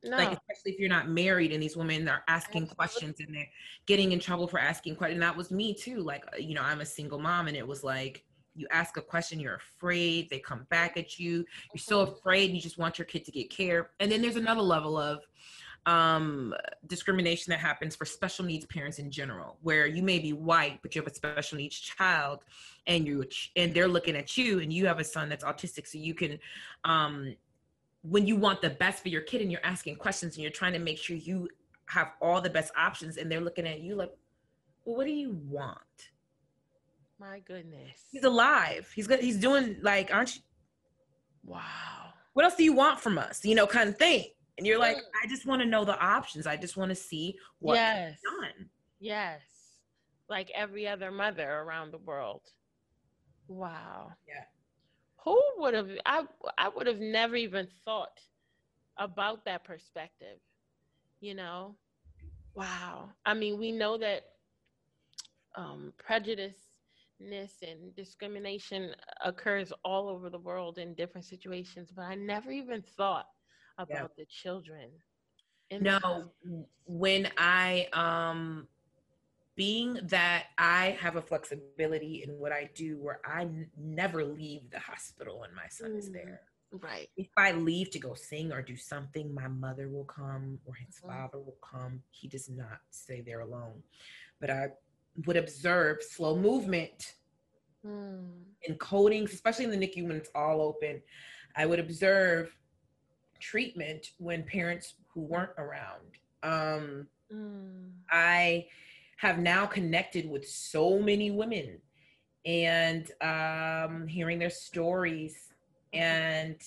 No. 0.04 0.16
like 0.16 0.28
especially 0.28 0.72
if 0.72 0.78
you're 0.78 0.88
not 0.88 1.08
married 1.08 1.52
and 1.52 1.60
these 1.60 1.76
women 1.76 2.08
are 2.08 2.22
asking 2.28 2.62
Absolutely. 2.62 2.76
questions 2.76 3.16
and 3.18 3.34
they're 3.34 3.48
getting 3.86 4.12
in 4.12 4.20
trouble 4.20 4.46
for 4.46 4.60
asking 4.60 4.94
questions 4.94 5.16
and 5.16 5.22
that 5.24 5.36
was 5.36 5.50
me 5.50 5.74
too 5.74 5.98
like 5.98 6.24
you 6.38 6.54
know 6.54 6.62
i'm 6.62 6.80
a 6.80 6.86
single 6.86 7.18
mom 7.18 7.48
and 7.48 7.56
it 7.56 7.66
was 7.66 7.82
like 7.82 8.24
you 8.58 8.66
ask 8.70 8.96
a 8.96 9.02
question 9.02 9.38
you're 9.40 9.54
afraid 9.54 10.28
they 10.30 10.38
come 10.38 10.66
back 10.70 10.96
at 10.96 11.18
you 11.18 11.44
you're 11.72 11.80
so 11.80 12.04
Mhm. 12.04 12.12
afraid 12.12 12.46
and 12.46 12.56
you 12.56 12.62
just 12.62 12.78
want 12.78 12.98
your 12.98 13.06
kid 13.06 13.24
to 13.24 13.30
get 13.32 13.50
care. 13.50 13.90
And 14.00 14.10
then 14.10 14.20
there's 14.22 14.36
another 14.36 14.60
level 14.60 14.98
of 14.98 15.24
um 15.86 16.52
discrimination 16.86 17.50
that 17.52 17.60
happens 17.60 17.94
for 17.96 18.04
special 18.04 18.44
needs 18.44 18.66
parents 18.66 18.98
in 18.98 19.10
general 19.10 19.58
where 19.62 19.86
you 19.86 20.02
may 20.02 20.18
be 20.18 20.32
white 20.32 20.80
but 20.82 20.94
you 20.94 21.00
have 21.00 21.10
a 21.10 21.14
special 21.14 21.56
needs 21.56 21.78
child 21.78 22.44
and 22.86 23.06
you 23.06 23.24
and 23.56 23.72
they're 23.72 23.88
looking 23.88 24.16
at 24.16 24.36
you 24.36 24.58
and 24.60 24.72
you 24.72 24.86
have 24.86 24.98
a 24.98 25.04
son 25.04 25.28
that's 25.28 25.44
autistic. 25.44 25.86
So 25.86 25.96
you 25.98 26.14
can 26.14 26.38
um 26.84 27.34
when 28.02 28.26
you 28.26 28.36
want 28.36 28.60
the 28.60 28.70
best 28.70 29.02
for 29.02 29.08
your 29.08 29.22
kid 29.22 29.40
and 29.40 29.50
you're 29.52 29.64
asking 29.64 29.96
questions 29.96 30.34
and 30.34 30.42
you're 30.42 30.52
trying 30.52 30.72
to 30.72 30.78
make 30.78 30.98
sure 30.98 31.16
you 31.16 31.48
have 31.86 32.12
all 32.20 32.40
the 32.40 32.50
best 32.50 32.72
options 32.76 33.16
and 33.16 33.30
they're 33.30 33.40
looking 33.40 33.66
at 33.66 33.80
you 33.80 33.94
like 33.94 34.12
well 34.84 34.96
what 34.96 35.06
do 35.06 35.12
you 35.12 35.32
want 35.48 36.10
My 37.20 37.40
goodness. 37.40 38.04
he's 38.10 38.24
alive 38.24 38.90
he's 38.94 39.06
good 39.06 39.20
he's 39.20 39.38
doing 39.38 39.76
like 39.82 40.12
aren't 40.12 40.36
you 40.36 40.42
wow. 41.44 42.12
what 42.34 42.44
else 42.44 42.54
do 42.54 42.62
you 42.64 42.72
want 42.72 43.00
from 43.00 43.18
us 43.18 43.44
you 43.44 43.54
know 43.54 43.66
kind 43.66 43.88
of 43.88 43.96
thing 43.98 44.24
and 44.56 44.66
you're 44.66 44.78
like 44.78 44.96
Mm. 44.96 45.24
i 45.24 45.26
just 45.26 45.44
want 45.46 45.60
to 45.62 45.66
know 45.66 45.84
the 45.84 45.98
options 45.98 46.46
i 46.46 46.56
just 46.56 46.76
want 46.76 46.90
to 46.90 46.94
see 46.94 47.36
what 47.58 47.74
yes. 47.74 48.18
done 48.22 48.68
Yes. 49.00 49.42
Like 50.28 50.50
every 50.54 50.86
other 50.86 51.10
mother 51.10 51.48
around 51.48 51.92
the 51.92 51.98
world. 51.98 52.42
Wow. 53.46 54.12
Yeah. 54.26 54.44
Who 55.24 55.40
would 55.58 55.74
have 55.74 55.88
I 56.04 56.24
I 56.58 56.68
would 56.68 56.86
have 56.86 56.98
never 57.00 57.36
even 57.36 57.68
thought 57.84 58.20
about 58.98 59.44
that 59.44 59.64
perspective. 59.64 60.38
You 61.20 61.34
know? 61.34 61.76
Wow. 62.54 63.10
I 63.24 63.34
mean, 63.34 63.58
we 63.58 63.72
know 63.72 63.96
that 63.98 64.24
um 65.56 65.92
prejudiceness 65.98 66.54
and 67.20 67.94
discrimination 67.94 68.94
occurs 69.24 69.72
all 69.84 70.08
over 70.08 70.30
the 70.30 70.38
world 70.38 70.78
in 70.78 70.94
different 70.94 71.24
situations, 71.24 71.90
but 71.94 72.02
I 72.02 72.14
never 72.14 72.50
even 72.50 72.82
thought 72.82 73.26
about 73.78 74.16
the 74.16 74.24
children. 74.26 74.90
the 75.70 75.78
no 75.78 75.90
hospital. 75.92 76.68
when 76.86 77.30
i 77.36 77.86
um 77.92 78.66
being 79.56 79.98
that 80.04 80.46
i 80.58 80.96
have 81.00 81.16
a 81.16 81.22
flexibility 81.22 82.22
in 82.24 82.30
what 82.38 82.52
i 82.52 82.68
do 82.74 82.98
where 82.98 83.20
i 83.24 83.42
n- 83.42 83.70
never 83.76 84.24
leave 84.24 84.70
the 84.70 84.78
hospital 84.78 85.40
when 85.40 85.54
my 85.54 85.68
son 85.68 85.90
is 85.98 86.08
Mm. 86.08 86.12
there 86.14 86.40
Right. 86.70 87.08
if 87.16 87.28
I 87.36 87.52
leave 87.52 87.90
to 87.90 87.98
go 87.98 88.14
sing 88.14 88.52
or 88.52 88.62
do 88.62 88.76
something, 88.76 89.34
my 89.34 89.48
mother 89.48 89.88
will 89.88 90.04
come 90.04 90.60
or 90.66 90.74
his 90.74 91.00
Mhm. 91.00 91.06
father 91.06 91.38
will 91.38 91.56
come. 91.62 92.02
He 92.10 92.28
does 92.28 92.48
not 92.48 92.80
stay 92.90 93.20
there 93.22 93.40
alone. 93.40 93.82
But 94.40 94.50
I 94.50 94.68
would 95.26 95.36
observe 95.36 96.02
slow 96.02 96.36
movement 96.36 97.14
Mm. 97.84 98.42
in 98.62 98.74
coding, 98.76 99.24
especially 99.24 99.64
in 99.64 99.70
the 99.70 99.76
NICU 99.76 100.02
when 100.08 100.16
it's 100.16 100.30
all 100.34 100.60
open. 100.60 101.00
I 101.54 101.64
would 101.64 101.78
observe 101.78 102.54
treatment 103.38 104.12
when 104.18 104.42
parents 104.42 104.94
who 105.08 105.20
weren't 105.20 105.52
around. 105.58 106.18
Um, 106.42 107.08
Mm. 107.32 107.92
I 108.10 108.68
have 109.18 109.38
now 109.38 109.66
connected 109.66 110.28
with 110.28 110.48
so 110.48 110.98
many 110.98 111.30
women 111.30 111.80
and 112.44 113.10
um, 113.20 114.06
hearing 114.08 114.38
their 114.38 114.50
stories, 114.50 115.52
and 115.92 116.60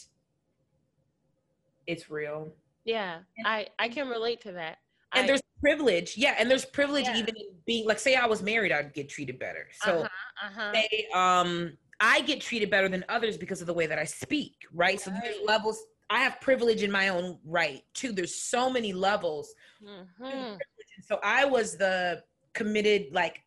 it's 1.88 2.10
real. 2.10 2.54
Yeah, 2.86 3.24
I 3.46 3.68
I 3.80 3.90
can 3.90 4.08
relate 4.08 4.42
to 4.42 4.52
that. 4.54 4.80
And 5.14 5.24
I- 5.24 5.28
there's 5.28 5.42
privilege, 5.62 6.18
yeah, 6.18 6.36
and 6.38 6.50
there's 6.50 6.66
privilege 6.66 7.06
Yeah. 7.06 7.18
even 7.18 7.36
in 7.38 7.48
being 7.66 7.88
like, 7.88 8.00
say, 8.00 8.16
I 8.16 8.26
was 8.26 8.42
married, 8.42 8.72
I'd 8.72 8.94
get 8.94 9.08
treated 9.10 9.40
better. 9.40 9.68
So, 9.84 10.02
uh-huh, 10.02 10.48
uh-huh. 10.48 10.74
say, 10.74 11.08
um, 11.14 11.78
I 12.00 12.22
get 12.22 12.42
treated 12.42 12.70
better 12.70 12.90
than 12.90 13.06
others 13.10 13.38
because 13.38 13.62
of 13.62 13.68
the 13.68 13.74
way 13.74 13.86
that 13.86 14.00
I 14.00 14.06
speak, 14.06 14.56
right? 14.74 15.00
So 15.00 15.12
there's 15.12 15.38
levels. 15.46 15.82
I 16.10 16.20
have 16.24 16.42
privilege 16.42 16.84
in 16.84 16.92
my 16.92 17.10
own 17.10 17.40
right 17.46 17.84
too. 17.94 18.12
There's 18.12 18.36
so 18.36 18.70
many 18.70 18.92
levels 18.92 19.54
Mhm. 19.84 20.60
So 21.04 21.20
I 21.24 21.46
was 21.46 21.78
the 21.78 22.24
committed, 22.54 23.14
like, 23.14 23.42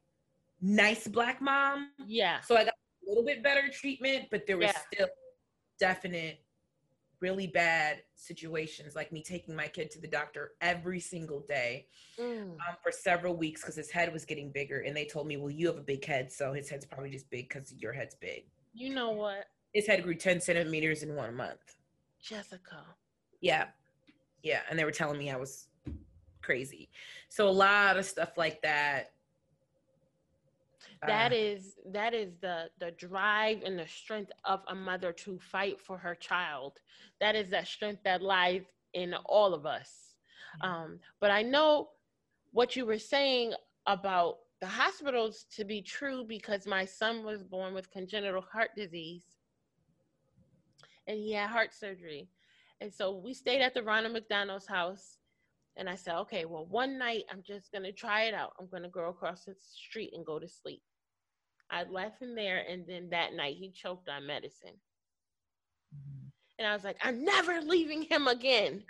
nice 0.60 1.06
black 1.06 1.40
mom. 1.40 1.92
Yeah. 2.06 2.40
So 2.40 2.56
I 2.56 2.64
got 2.64 2.74
a 2.74 3.08
little 3.08 3.24
bit 3.24 3.42
better 3.42 3.68
treatment, 3.68 4.28
but 4.30 4.46
there 4.46 4.56
was 4.56 4.72
Yeah. 4.72 4.80
still 4.92 5.08
definite, 5.78 6.43
really 7.20 7.46
bad 7.46 8.02
situations, 8.14 8.94
like 8.94 9.12
me 9.12 9.22
taking 9.22 9.54
my 9.54 9.66
kid 9.68 9.90
to 9.92 10.00
the 10.00 10.06
doctor 10.08 10.52
every 10.60 11.00
single 11.00 11.40
day 11.40 11.86
Mm. 12.18 12.52
um, 12.52 12.76
for 12.82 12.92
several 12.92 13.34
weeks 13.36 13.60
because 13.62 13.74
his 13.74 13.90
head 13.90 14.12
was 14.12 14.24
getting 14.24 14.52
bigger. 14.52 14.80
And 14.80 14.96
they 14.96 15.04
told 15.04 15.26
me, 15.26 15.36
well, 15.36 15.50
you 15.50 15.66
have 15.66 15.76
a 15.76 15.82
big 15.82 16.04
head, 16.04 16.30
so 16.30 16.52
his 16.52 16.68
head's 16.68 16.84
probably 16.86 17.10
just 17.10 17.28
big 17.30 17.48
because 17.48 17.72
your 17.72 17.92
head's 17.92 18.14
big. 18.14 18.44
You 18.72 18.94
know 18.94 19.10
what, 19.10 19.46
His 19.72 19.86
head 19.86 20.02
grew 20.02 20.14
10 20.14 20.40
centimeters 20.40 21.02
in 21.02 21.14
one 21.16 21.34
month. 21.34 21.74
Jessica? 22.22 22.84
Yeah. 23.40 23.66
Yeah. 24.42 24.60
And 24.70 24.78
they 24.78 24.84
were 24.84 24.90
telling 24.92 25.18
me 25.18 25.30
I 25.30 25.36
was 25.36 25.66
crazy. 26.42 26.90
So 27.28 27.48
a 27.48 27.50
lot 27.50 27.96
of 27.96 28.04
stuff 28.04 28.36
like 28.36 28.62
that. 28.62 29.13
That 31.06 31.32
uh, 31.32 31.36
is 31.36 31.74
that 31.92 32.14
is 32.14 32.32
the 32.40 32.70
the 32.78 32.92
drive 32.92 33.62
and 33.64 33.78
the 33.78 33.86
strength 33.86 34.32
of 34.44 34.60
a 34.68 34.74
mother 34.74 35.12
to 35.12 35.38
fight 35.38 35.80
for 35.80 35.98
her 35.98 36.14
child. 36.14 36.78
That 37.20 37.34
is 37.34 37.50
that 37.50 37.66
strength 37.66 38.02
that 38.04 38.22
lies 38.22 38.62
in 38.92 39.14
all 39.26 39.54
of 39.54 39.66
us. 39.66 40.14
Um, 40.60 41.00
but 41.20 41.30
I 41.30 41.42
know 41.42 41.88
what 42.52 42.76
you 42.76 42.86
were 42.86 42.98
saying 42.98 43.54
about 43.86 44.38
the 44.60 44.66
hospitals 44.66 45.46
to 45.56 45.64
be 45.64 45.82
true 45.82 46.24
because 46.26 46.66
my 46.66 46.84
son 46.84 47.24
was 47.24 47.42
born 47.42 47.74
with 47.74 47.90
congenital 47.90 48.40
heart 48.40 48.70
disease 48.76 49.24
and 51.06 51.18
he 51.18 51.32
had 51.32 51.50
heart 51.50 51.74
surgery. 51.74 52.28
And 52.80 52.92
so 52.92 53.16
we 53.16 53.34
stayed 53.34 53.60
at 53.60 53.74
the 53.74 53.82
Ronald 53.82 54.12
McDonald's 54.12 54.66
house. 54.66 55.18
And 55.76 55.88
I 55.88 55.96
said, 55.96 56.16
okay, 56.20 56.44
well, 56.44 56.66
one 56.66 56.98
night 56.98 57.24
I'm 57.30 57.42
just 57.42 57.72
going 57.72 57.82
to 57.82 57.92
try 57.92 58.22
it 58.24 58.34
out. 58.34 58.52
I'm 58.60 58.68
going 58.68 58.84
to 58.84 58.88
go 58.88 59.08
across 59.08 59.44
the 59.44 59.54
street 59.58 60.12
and 60.14 60.24
go 60.24 60.38
to 60.38 60.48
sleep. 60.48 60.82
I 61.70 61.84
left 61.84 62.20
him 62.20 62.34
there. 62.34 62.64
And 62.68 62.86
then 62.86 63.10
that 63.10 63.34
night 63.34 63.56
he 63.56 63.70
choked 63.70 64.08
on 64.08 64.26
medicine. 64.26 64.74
And 66.58 66.68
I 66.68 66.72
was 66.72 66.84
like, 66.84 66.98
I'm 67.02 67.24
never 67.24 67.60
leaving 67.60 68.02
him 68.02 68.28
again. 68.28 68.82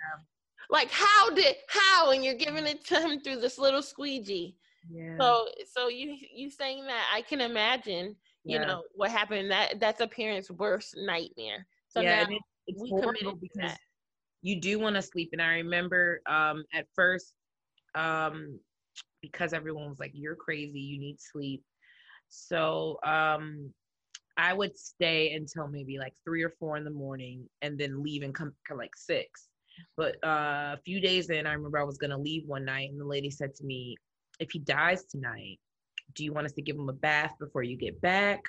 Like, 0.71 0.91
how 0.91 1.31
did, 1.35 1.57
how? 1.69 2.11
And 2.11 2.25
you're 2.25 2.35
giving 2.35 2.67
it 2.67 2.85
to 2.87 3.01
him 3.01 3.21
through 3.21 3.41
this 3.41 3.59
little 3.59 3.83
squeegee. 3.83 4.57
Yeah. 4.91 5.17
So, 5.21 5.47
so 5.73 5.89
you, 5.89 6.17
you 6.35 6.51
saying 6.51 6.87
that 6.87 7.11
I 7.13 7.23
can 7.23 7.41
imagine, 7.41 8.17
you 8.45 8.59
Yeah. 8.59 8.67
know, 8.67 8.83
what 8.95 9.11
happened. 9.11 9.51
That 9.51 9.81
that's 9.81 10.01
a 10.01 10.07
parent's 10.07 10.51
worst 10.51 10.97
nightmare. 10.99 11.67
So 11.89 12.03
yeah, 12.03 12.23
now 12.23 12.29
it, 12.31 12.43
it's 12.67 12.83
we 12.83 12.91
horrible 12.91 13.37
because 13.41 13.71
that. 13.73 13.79
you 14.43 14.61
do 14.61 14.79
want 14.79 14.97
to 14.97 15.03
sleep. 15.03 15.31
And 15.33 15.41
I 15.41 15.55
remember 15.57 16.21
um, 16.27 16.65
at 16.75 16.87
first, 16.95 17.33
um, 17.95 18.59
because 19.23 19.53
everyone 19.53 19.89
was 19.89 19.99
like, 19.99 20.13
"You're 20.15 20.37
crazy. 20.37 20.81
You 20.81 20.99
need 20.99 21.17
sleep." 21.21 21.63
So 22.29 22.99
um, 23.05 23.73
I 24.37 24.53
would 24.53 24.77
stay 24.77 25.33
until 25.33 25.69
maybe 25.69 25.99
like 25.99 26.15
three 26.25 26.43
or 26.43 26.51
four 26.59 26.77
in 26.77 26.85
the 26.85 26.91
morning, 26.91 27.49
and 27.63 27.79
then 27.79 28.03
leave 28.03 28.23
and 28.23 28.35
come, 28.35 28.53
come 28.67 28.79
like 28.79 28.97
six. 28.97 29.49
But 29.97 30.17
uh, 30.25 30.77
a 30.77 30.79
few 30.85 31.01
days 31.01 31.31
in, 31.31 31.47
I 31.47 31.53
remember 31.53 31.79
I 31.79 31.85
was 31.85 31.99
gonna 31.99 32.19
leave 32.19 32.47
one 32.47 32.65
night, 32.65 32.91
and 32.91 33.01
the 33.01 33.07
lady 33.07 33.31
said 33.31 33.55
to 33.57 33.65
me, 33.65 33.97
"If 34.41 34.51
he 34.53 34.59
dies 34.59 35.05
tonight, 35.05 35.59
do 36.15 36.25
you 36.25 36.33
want 36.33 36.47
us 36.47 36.53
to 36.53 36.63
give 36.63 36.77
him 36.77 36.89
a 36.89 36.93
bath 36.95 37.35
before 37.39 37.63
you 37.63 37.77
get 37.77 38.01
back?" 38.01 38.43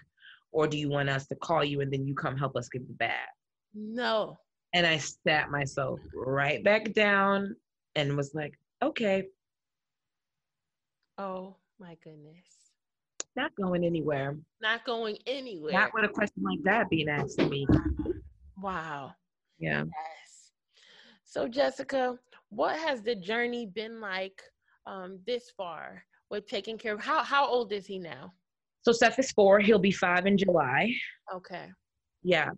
Or 0.52 0.68
do 0.68 0.78
you 0.78 0.88
want 0.90 1.10
us 1.10 1.28
to 1.28 1.36
call 1.36 1.66
you 1.66 1.82
and 1.82 1.92
then 1.92 2.08
you 2.08 2.16
come 2.16 2.38
help 2.38 2.56
us 2.56 2.70
give 2.70 2.88
the 2.88 2.94
bath? 2.94 3.28
no. 3.74 4.38
And 4.74 4.86
I 4.86 4.98
sat 4.98 5.52
myself 5.52 6.00
right 6.14 6.64
back 6.64 6.94
down 6.94 7.56
and 7.96 8.18
was 8.18 8.34
like, 8.34 8.54
okay, 8.82 9.28
Oh 11.18 11.56
my 11.80 11.96
goodness. 12.04 12.55
Not 13.36 13.56
going 13.56 13.84
anywhere. 13.84 14.38
Not 14.62 14.86
going 14.86 15.18
anywhere. 15.28 15.74
Not 15.74 15.94
with 15.94 16.06
a 16.06 16.10
question 16.10 16.44
like 16.44 16.64
that 16.64 16.90
being 16.90 17.10
asked 17.10 17.40
to 17.40 17.50
me. 17.50 17.68
wow. 18.62 19.14
Yeah. 19.60 19.84
Yes. 19.84 20.52
So, 21.24 21.48
Jessica, 21.48 22.18
what 22.50 22.78
has 22.78 23.02
the 23.02 23.16
journey 23.16 23.66
been 23.66 24.00
like 24.00 24.42
um, 24.86 25.20
this 25.26 25.52
far 25.56 26.04
with 26.30 26.48
taking 26.48 26.78
care 26.78 26.94
of? 26.94 27.02
How 27.02 27.24
how 27.24 27.48
old 27.48 27.72
is 27.72 27.86
he 27.86 28.00
now? 28.00 28.34
So 28.82 28.92
Seth 28.92 29.18
is 29.18 29.32
four. 29.32 29.60
He'll 29.60 29.80
be 29.80 29.92
five 29.92 30.28
in 30.28 30.38
July. 30.38 30.94
Okay. 31.34 31.70
Yeah. 32.24 32.52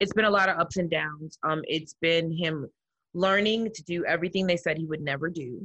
It's 0.00 0.12
been 0.12 0.24
a 0.24 0.30
lot 0.30 0.48
of 0.48 0.58
ups 0.58 0.76
and 0.76 0.90
downs. 0.90 1.38
Um, 1.44 1.62
it's 1.64 1.94
been 2.00 2.32
him 2.32 2.68
learning 3.14 3.70
to 3.74 3.82
do 3.84 4.04
everything 4.04 4.46
they 4.46 4.56
said 4.56 4.76
he 4.76 4.86
would 4.86 5.00
never 5.00 5.30
do. 5.30 5.60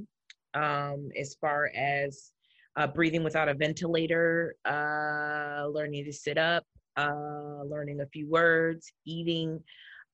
Um, 0.54 1.10
as 1.19 1.36
far 1.41 1.71
as 1.76 2.32
uh, 2.75 2.88
breathing 2.88 3.23
without 3.23 3.49
a 3.49 3.53
ventilator, 3.53 4.55
uh, 4.65 5.67
learning 5.67 6.05
to 6.05 6.13
sit 6.13 6.38
up, 6.38 6.63
uh, 6.97 7.63
learning 7.65 8.01
a 8.01 8.07
few 8.07 8.29
words, 8.29 8.91
eating. 9.05 9.62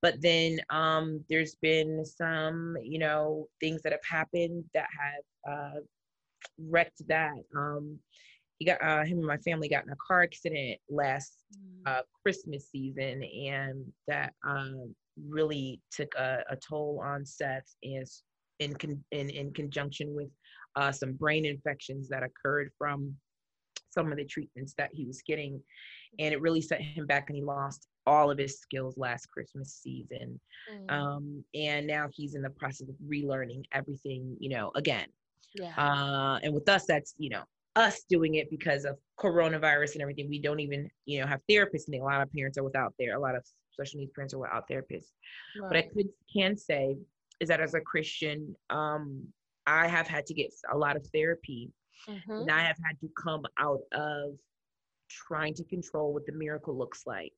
But 0.01 0.21
then 0.21 0.59
um, 0.69 1.23
there's 1.29 1.55
been 1.55 2.05
some, 2.05 2.75
you 2.81 2.99
know, 2.99 3.47
things 3.59 3.81
that 3.81 3.91
have 3.91 4.03
happened 4.09 4.63
that 4.73 4.87
have 4.97 5.53
uh, 5.53 5.79
wrecked 6.57 7.01
that. 7.07 7.35
Um, 7.55 7.99
he 8.59 8.65
got 8.65 8.81
uh, 8.83 9.03
him 9.03 9.19
and 9.19 9.27
my 9.27 9.37
family 9.37 9.69
got 9.69 9.85
in 9.85 9.91
a 9.91 9.97
car 10.05 10.21
accident 10.21 10.79
last 10.89 11.37
uh, 11.85 12.01
Christmas 12.21 12.69
season, 12.69 13.23
and 13.23 13.85
that 14.07 14.33
um, 14.45 14.93
really 15.27 15.81
took 15.91 16.13
a, 16.15 16.43
a 16.49 16.57
toll 16.57 17.01
on 17.03 17.25
Seth 17.25 17.73
is 17.81 18.23
in, 18.59 18.75
con- 18.75 19.03
in 19.11 19.29
in 19.29 19.53
conjunction 19.53 20.13
with 20.13 20.29
uh, 20.75 20.91
some 20.91 21.13
brain 21.13 21.45
infections 21.45 22.09
that 22.09 22.23
occurred 22.23 22.71
from 22.77 23.15
some 23.89 24.11
of 24.11 24.17
the 24.17 24.25
treatments 24.25 24.73
that 24.77 24.91
he 24.93 25.05
was 25.05 25.21
getting, 25.25 25.61
and 26.19 26.33
it 26.33 26.41
really 26.41 26.61
set 26.61 26.81
him 26.81 27.07
back, 27.07 27.29
and 27.29 27.35
he 27.35 27.43
lost 27.43 27.87
all 28.05 28.29
of 28.31 28.37
his 28.37 28.59
skills 28.59 28.97
last 28.97 29.27
Christmas 29.29 29.79
season. 29.81 30.39
Mm, 30.71 30.91
Um, 30.91 31.43
and 31.53 31.85
now 31.87 32.07
he's 32.13 32.35
in 32.35 32.41
the 32.41 32.49
process 32.51 32.89
of 32.89 32.95
relearning 33.07 33.63
everything, 33.71 34.35
you 34.39 34.49
know, 34.49 34.71
again. 34.75 35.07
yeah. 35.55 35.73
Uh, 35.77 36.39
and 36.43 36.53
with 36.53 36.67
us, 36.69 36.85
that's 36.85 37.13
you 37.17 37.29
know 37.29 37.43
us 37.75 38.03
doing 38.09 38.35
it 38.35 38.49
because 38.49 38.83
of 38.85 38.97
coronavirus 39.19 39.93
and 39.93 40.01
everything. 40.01 40.27
We 40.29 40.39
don't 40.39 40.59
even 40.59 40.89
you 41.05 41.21
know 41.21 41.27
have 41.27 41.41
therapists, 41.49 41.87
and 41.87 41.95
a 41.95 42.03
lot 42.03 42.21
of 42.21 42.31
parents 42.31 42.57
are 42.57 42.63
without 42.63 42.93
there. 42.99 43.15
A 43.15 43.19
lot 43.19 43.35
of 43.35 43.43
special 43.71 43.99
needs 43.99 44.11
parents 44.13 44.33
are 44.33 44.39
without 44.39 44.67
therapists. 44.69 45.11
What 45.59 45.77
I 45.77 45.83
could 45.83 46.09
can 46.31 46.57
say 46.57 46.97
is 47.39 47.47
that 47.47 47.61
as 47.61 47.73
a 47.73 47.81
Christian, 47.81 48.55
um, 48.69 49.23
I 49.69 49.87
have 49.87 50.07
had 50.07 50.25
to 50.25 50.33
get 50.33 50.51
a 50.71 50.77
lot 50.77 50.95
of 50.95 51.05
therapy, 51.13 51.71
Mhm. 52.07 52.41
and 52.41 52.51
I 52.51 52.61
have 52.61 52.77
had 52.83 52.99
to 53.01 53.09
come 53.23 53.45
out 53.57 53.81
of 53.93 54.37
trying 55.09 55.53
to 55.55 55.63
control 55.63 56.13
what 56.13 56.25
the 56.25 56.31
miracle 56.31 56.75
looks 56.77 57.05
like 57.05 57.33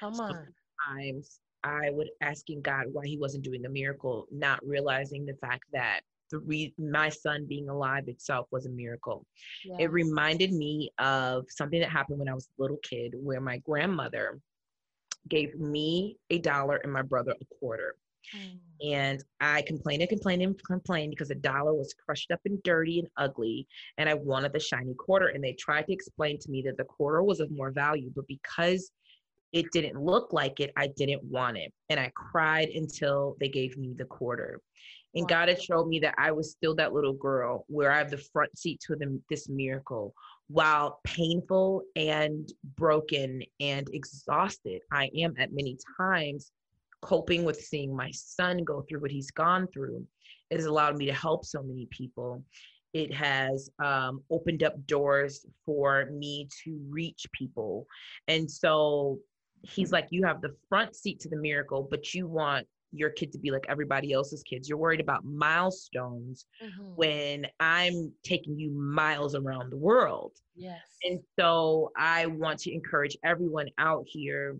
Come 0.00 0.14
on. 0.20 0.54
times 0.86 1.40
I 1.64 1.90
would 1.90 2.10
asking 2.20 2.62
God 2.62 2.86
why 2.92 3.06
he 3.06 3.18
wasn't 3.18 3.44
doing 3.44 3.62
the 3.62 3.68
miracle, 3.68 4.26
not 4.30 4.64
realizing 4.66 5.26
the 5.26 5.34
fact 5.34 5.64
that 5.72 6.00
the 6.30 6.38
re- 6.40 6.74
my 6.78 7.08
son 7.08 7.46
being 7.46 7.68
alive 7.68 8.08
itself 8.08 8.46
was 8.50 8.66
a 8.66 8.70
miracle. 8.70 9.26
Yeah. 9.64 9.76
It 9.80 9.90
reminded 9.92 10.52
me 10.52 10.90
of 10.98 11.46
something 11.50 11.80
that 11.80 11.90
happened 11.90 12.18
when 12.18 12.28
I 12.28 12.34
was 12.34 12.48
a 12.58 12.62
little 12.62 12.78
kid 12.78 13.14
where 13.16 13.40
my 13.40 13.58
grandmother 13.58 14.40
gave 15.28 15.58
me 15.58 16.18
a 16.30 16.38
dollar 16.38 16.76
and 16.76 16.92
my 16.92 17.02
brother 17.02 17.34
a 17.40 17.44
quarter. 17.58 17.96
Mm, 18.34 18.60
And 18.82 19.22
I 19.40 19.62
complained 19.62 20.02
and 20.02 20.08
complained 20.10 20.42
and 20.42 20.62
complained 20.64 21.10
because 21.10 21.28
the 21.28 21.34
dollar 21.34 21.74
was 21.74 21.94
crushed 21.94 22.30
up 22.30 22.40
and 22.44 22.62
dirty 22.62 22.98
and 22.98 23.08
ugly. 23.16 23.66
And 23.98 24.08
I 24.08 24.14
wanted 24.14 24.52
the 24.52 24.60
shiny 24.60 24.94
quarter. 24.94 25.28
And 25.28 25.42
they 25.42 25.54
tried 25.54 25.86
to 25.86 25.92
explain 25.92 26.38
to 26.40 26.50
me 26.50 26.62
that 26.62 26.76
the 26.76 26.84
quarter 26.84 27.22
was 27.22 27.40
of 27.40 27.50
more 27.50 27.70
value, 27.70 28.10
but 28.14 28.26
because 28.28 28.90
it 29.52 29.70
didn't 29.72 30.00
look 30.02 30.32
like 30.32 30.60
it, 30.60 30.72
I 30.76 30.88
didn't 30.88 31.24
want 31.24 31.56
it. 31.56 31.72
And 31.88 31.98
I 32.00 32.12
cried 32.14 32.68
until 32.68 33.36
they 33.40 33.48
gave 33.48 33.78
me 33.78 33.94
the 33.96 34.04
quarter. 34.04 34.60
And 35.14 35.22
Wow. 35.22 35.28
God 35.28 35.48
had 35.48 35.62
showed 35.62 35.88
me 35.88 35.98
that 36.00 36.14
I 36.18 36.32
was 36.32 36.50
still 36.50 36.74
that 36.76 36.92
little 36.92 37.14
girl 37.14 37.64
where 37.68 37.90
I 37.92 37.98
have 37.98 38.10
the 38.10 38.18
front 38.18 38.56
seat 38.58 38.80
to 38.86 38.96
the, 38.96 39.20
this 39.30 39.48
miracle, 39.48 40.14
while 40.48 41.00
painful 41.04 41.82
and 41.96 42.52
broken 42.76 43.42
and 43.60 43.88
exhausted 43.94 44.82
I 44.92 45.10
am 45.16 45.34
at 45.38 45.52
many 45.52 45.78
times, 45.96 46.52
coping 47.06 47.44
with 47.44 47.60
seeing 47.60 47.94
my 47.94 48.10
son 48.10 48.64
go 48.64 48.82
through 48.82 49.00
what 49.00 49.10
he's 49.12 49.30
gone 49.30 49.68
through, 49.72 50.04
it 50.50 50.56
has 50.56 50.66
allowed 50.66 50.96
me 50.96 51.06
to 51.06 51.12
help 51.12 51.44
so 51.44 51.62
many 51.62 51.86
people. 51.90 52.42
It 52.92 53.12
has 53.14 53.70
um, 53.84 54.22
opened 54.30 54.62
up 54.64 54.74
doors 54.86 55.46
for 55.64 56.06
me 56.10 56.48
to 56.64 56.78
reach 56.88 57.26
people. 57.32 57.86
And 58.26 58.50
so 58.50 59.18
he's 59.62 59.92
like, 59.92 60.08
You 60.10 60.24
have 60.24 60.40
the 60.40 60.54
front 60.68 60.96
seat 60.96 61.20
to 61.20 61.28
the 61.28 61.36
miracle, 61.36 61.86
but 61.88 62.12
you 62.14 62.26
want 62.26 62.66
your 62.92 63.10
kid 63.10 63.30
to 63.32 63.38
be 63.38 63.50
like 63.50 63.66
everybody 63.68 64.12
else's 64.12 64.42
kids. 64.42 64.68
You're 64.68 64.78
worried 64.78 65.00
about 65.00 65.24
milestones 65.24 66.46
Mhm. 66.62 66.94
when 66.96 67.46
I'm 67.60 68.12
taking 68.24 68.58
you 68.58 68.70
miles 68.70 69.34
around 69.34 69.70
the 69.70 69.76
world. 69.76 70.32
Yes. 70.54 70.80
And 71.04 71.20
so 71.38 71.92
I 71.96 72.26
want 72.26 72.58
to 72.60 72.72
encourage 72.72 73.16
everyone 73.22 73.68
out 73.78 74.04
here 74.06 74.58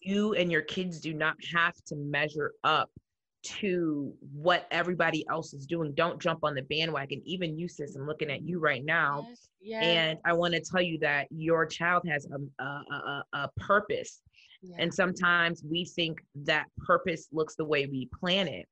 you 0.00 0.34
and 0.34 0.50
your 0.50 0.62
kids 0.62 1.00
do 1.00 1.14
not 1.14 1.36
have 1.52 1.74
to 1.86 1.96
measure 1.96 2.52
up 2.64 2.90
to 3.42 4.12
what 4.34 4.66
everybody 4.70 5.24
else 5.30 5.54
is 5.54 5.66
doing. 5.66 5.94
Don't 5.94 6.20
jump 6.20 6.40
on 6.42 6.54
the 6.54 6.62
bandwagon. 6.62 7.22
Even 7.24 7.58
you, 7.58 7.68
sis, 7.68 7.96
I'm 7.96 8.06
looking 8.06 8.30
at 8.30 8.42
you 8.42 8.58
right 8.58 8.84
now. 8.84 9.26
Yes. 9.28 9.48
Yes. 9.62 9.84
And 9.84 10.18
I 10.24 10.32
want 10.32 10.54
to 10.54 10.60
tell 10.60 10.82
you 10.82 10.98
that 11.00 11.26
your 11.30 11.66
child 11.66 12.02
has 12.08 12.26
a, 12.26 12.62
a, 12.62 12.66
a, 12.66 13.24
a 13.32 13.50
purpose. 13.56 14.20
yes. 14.62 14.76
And 14.78 14.92
sometimes 14.92 15.62
we 15.64 15.84
think 15.84 16.20
that 16.44 16.66
purpose 16.78 17.28
looks 17.32 17.56
the 17.56 17.64
way 17.64 17.86
we 17.86 18.08
plan 18.18 18.48
it. 18.48 18.66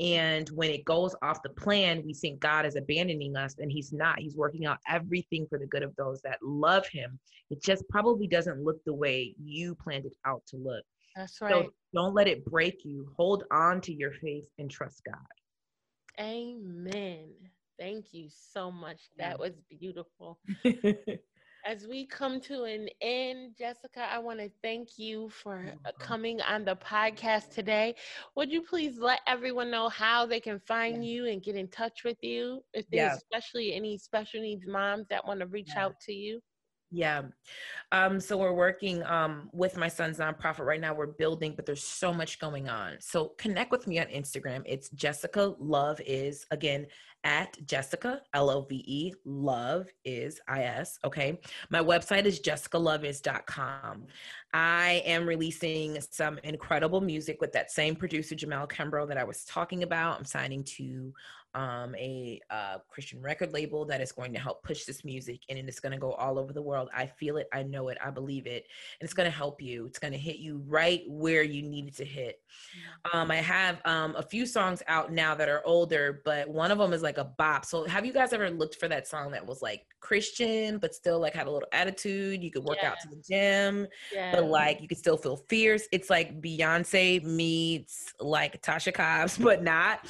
And 0.00 0.48
when 0.50 0.70
it 0.70 0.84
goes 0.84 1.14
off 1.22 1.42
the 1.42 1.50
plan, 1.50 2.02
we 2.04 2.14
think 2.14 2.40
God 2.40 2.66
is 2.66 2.76
abandoning 2.76 3.36
us, 3.36 3.56
and 3.58 3.70
He's 3.70 3.92
not. 3.92 4.18
He's 4.18 4.36
working 4.36 4.66
out 4.66 4.78
everything 4.88 5.46
for 5.48 5.58
the 5.58 5.66
good 5.66 5.82
of 5.82 5.94
those 5.96 6.20
that 6.22 6.38
love 6.42 6.86
Him. 6.88 7.18
It 7.50 7.62
just 7.62 7.88
probably 7.88 8.26
doesn't 8.26 8.62
look 8.62 8.82
the 8.84 8.94
way 8.94 9.34
you 9.42 9.74
planned 9.74 10.06
it 10.06 10.16
out 10.24 10.42
to 10.48 10.56
look. 10.56 10.84
That's 11.16 11.40
right. 11.40 11.52
So 11.52 11.72
don't 11.94 12.14
let 12.14 12.28
it 12.28 12.44
break 12.44 12.84
you. 12.84 13.10
Hold 13.16 13.44
on 13.50 13.80
to 13.82 13.92
your 13.92 14.12
faith 14.12 14.48
and 14.58 14.70
trust 14.70 15.02
God. 15.04 15.16
Amen. 16.20 17.30
Thank 17.78 18.12
you 18.12 18.28
so 18.28 18.70
much. 18.70 18.98
That 19.18 19.38
was 19.38 19.52
beautiful. 19.70 20.38
As 21.64 21.86
we 21.86 22.06
come 22.06 22.40
to 22.42 22.64
an 22.64 22.88
end, 23.00 23.54
Jessica, 23.58 24.06
I 24.10 24.18
want 24.18 24.38
to 24.38 24.50
thank 24.62 24.98
you 24.98 25.28
for 25.28 25.72
uh, 25.84 25.90
coming 25.98 26.40
on 26.40 26.64
the 26.64 26.76
podcast 26.76 27.50
today. 27.50 27.94
Would 28.36 28.50
you 28.50 28.62
please 28.62 28.98
let 28.98 29.20
everyone 29.26 29.70
know 29.70 29.88
how 29.88 30.24
they 30.24 30.40
can 30.40 30.60
find 30.60 31.04
you 31.04 31.26
and 31.26 31.42
get 31.42 31.56
in 31.56 31.68
touch 31.68 32.04
with 32.04 32.22
you? 32.22 32.62
If 32.72 32.86
there's 32.90 33.10
Yeah. 33.12 33.14
especially 33.16 33.74
any 33.74 33.98
special 33.98 34.40
needs 34.40 34.66
moms 34.66 35.08
that 35.08 35.26
want 35.26 35.40
to 35.40 35.46
reach 35.46 35.72
Yeah. 35.74 35.86
out 35.86 36.00
to 36.02 36.12
you. 36.12 36.40
Yeah. 36.90 37.24
Um, 37.92 38.18
so 38.18 38.38
we're 38.38 38.54
working 38.54 39.02
um, 39.02 39.50
with 39.52 39.76
my 39.76 39.88
son's 39.88 40.18
nonprofit 40.18 40.64
right 40.64 40.80
now. 40.80 40.94
We're 40.94 41.06
building, 41.06 41.52
but 41.54 41.66
there's 41.66 41.84
so 41.84 42.14
much 42.14 42.38
going 42.38 42.70
on. 42.70 42.96
So 43.00 43.34
connect 43.36 43.72
with 43.72 43.86
me 43.86 43.98
on 43.98 44.06
Instagram. 44.06 44.62
It's 44.64 44.88
Jessica 44.90 45.54
Love 45.58 46.00
is 46.06 46.46
again 46.50 46.86
at 47.24 47.56
Jessica 47.66 48.22
L 48.34 48.50
O 48.50 48.62
V 48.62 48.84
E 48.86 49.12
Love 49.24 49.88
is 50.04 50.40
I 50.48 50.62
S. 50.64 50.98
Okay. 51.04 51.40
My 51.70 51.80
website 51.80 52.24
is 52.24 52.40
jessicaloveis.com. 52.40 54.06
I 54.54 55.02
am 55.04 55.26
releasing 55.26 56.00
some 56.00 56.38
incredible 56.44 57.00
music 57.00 57.40
with 57.40 57.52
that 57.52 57.70
same 57.70 57.96
producer 57.96 58.34
Jamel 58.34 58.68
Kembro 58.70 59.06
that 59.08 59.18
I 59.18 59.24
was 59.24 59.44
talking 59.44 59.82
about. 59.82 60.18
I'm 60.18 60.24
signing 60.24 60.64
to 60.64 61.12
um, 61.58 61.92
a 61.96 62.40
uh, 62.50 62.78
Christian 62.88 63.20
record 63.20 63.52
label 63.52 63.84
that 63.86 64.00
is 64.00 64.12
going 64.12 64.32
to 64.32 64.38
help 64.38 64.62
push 64.62 64.84
this 64.84 65.04
music 65.04 65.40
and 65.48 65.58
it's 65.58 65.80
going 65.80 65.90
to 65.90 65.98
go 65.98 66.12
all 66.12 66.38
over 66.38 66.52
the 66.52 66.62
world. 66.62 66.88
I 66.94 67.06
feel 67.06 67.36
it, 67.36 67.48
I 67.52 67.64
know 67.64 67.88
it, 67.88 67.98
I 68.02 68.10
believe 68.10 68.46
it, 68.46 68.64
and 69.00 69.06
it's 69.06 69.12
going 69.12 69.28
to 69.28 69.36
help 69.36 69.60
you. 69.60 69.84
It's 69.86 69.98
going 69.98 70.12
to 70.12 70.18
hit 70.18 70.36
you 70.36 70.62
right 70.68 71.02
where 71.08 71.42
you 71.42 71.62
need 71.62 71.88
it 71.88 71.96
to 71.96 72.04
hit. 72.04 72.40
Um, 73.12 73.32
I 73.32 73.36
have 73.36 73.80
um, 73.84 74.14
a 74.16 74.22
few 74.22 74.46
songs 74.46 74.84
out 74.86 75.12
now 75.12 75.34
that 75.34 75.48
are 75.48 75.62
older, 75.64 76.22
but 76.24 76.48
one 76.48 76.70
of 76.70 76.78
them 76.78 76.92
is 76.92 77.02
like 77.02 77.18
a 77.18 77.24
bop. 77.24 77.64
So, 77.64 77.84
have 77.86 78.06
you 78.06 78.12
guys 78.12 78.32
ever 78.32 78.50
looked 78.50 78.76
for 78.76 78.86
that 78.86 79.08
song 79.08 79.32
that 79.32 79.44
was 79.44 79.60
like 79.60 79.82
Christian, 79.98 80.78
but 80.78 80.94
still 80.94 81.18
like 81.18 81.34
had 81.34 81.48
a 81.48 81.50
little 81.50 81.68
attitude? 81.72 82.42
You 82.42 82.52
could 82.52 82.62
work 82.62 82.84
out 82.84 83.00
to 83.00 83.08
the 83.08 83.20
gym, 83.28 83.88
Yeah. 84.12 84.30
but 84.32 84.44
like 84.44 84.80
you 84.80 84.86
could 84.86 84.98
still 84.98 85.16
feel 85.16 85.44
fierce. 85.48 85.88
It's 85.90 86.08
like 86.08 86.40
Beyonce 86.40 87.24
meets 87.24 88.12
like 88.20 88.62
Tasha 88.62 88.94
Cobbs, 88.94 89.36
but 89.48 89.64
not. 89.64 90.00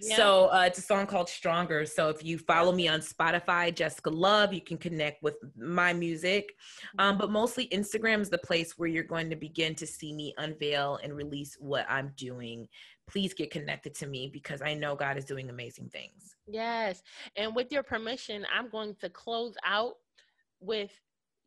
Yeah. 0.00 0.16
So 0.16 0.46
uh, 0.52 0.64
it's 0.68 0.78
a 0.78 0.82
song 0.92 1.06
called 1.06 1.28
Stronger. 1.28 1.86
So 1.86 2.10
if 2.10 2.22
you 2.22 2.36
follow 2.36 2.70
me 2.70 2.86
on 2.86 3.00
Spotify, 3.00 3.74
Jessica 3.74 4.10
Love, 4.10 4.52
you 4.52 4.60
can 4.60 4.76
connect 4.76 5.22
with 5.22 5.36
my 5.56 5.94
music. 5.94 6.54
Um, 6.98 7.16
but 7.16 7.30
mostly 7.30 7.68
Instagram 7.68 8.20
is 8.20 8.28
the 8.28 8.36
place 8.36 8.76
where 8.76 8.88
you're 8.88 9.02
going 9.02 9.30
to 9.30 9.36
begin 9.36 9.74
to 9.76 9.86
see 9.86 10.12
me 10.12 10.34
unveil 10.36 10.98
and 11.02 11.16
release 11.16 11.56
what 11.58 11.86
I'm 11.88 12.12
doing. 12.16 12.68
Please 13.08 13.32
get 13.32 13.50
connected 13.50 13.94
to 13.96 14.06
me 14.06 14.28
because 14.30 14.60
I 14.60 14.74
know 14.74 14.94
God 14.94 15.16
is 15.16 15.24
doing 15.24 15.48
amazing 15.48 15.88
things. 15.88 16.36
Yes. 16.46 17.02
And 17.36 17.56
with 17.56 17.72
your 17.72 17.82
permission, 17.82 18.44
I'm 18.54 18.68
going 18.68 18.94
to 19.00 19.08
close 19.08 19.54
out 19.64 19.94
with 20.60 20.92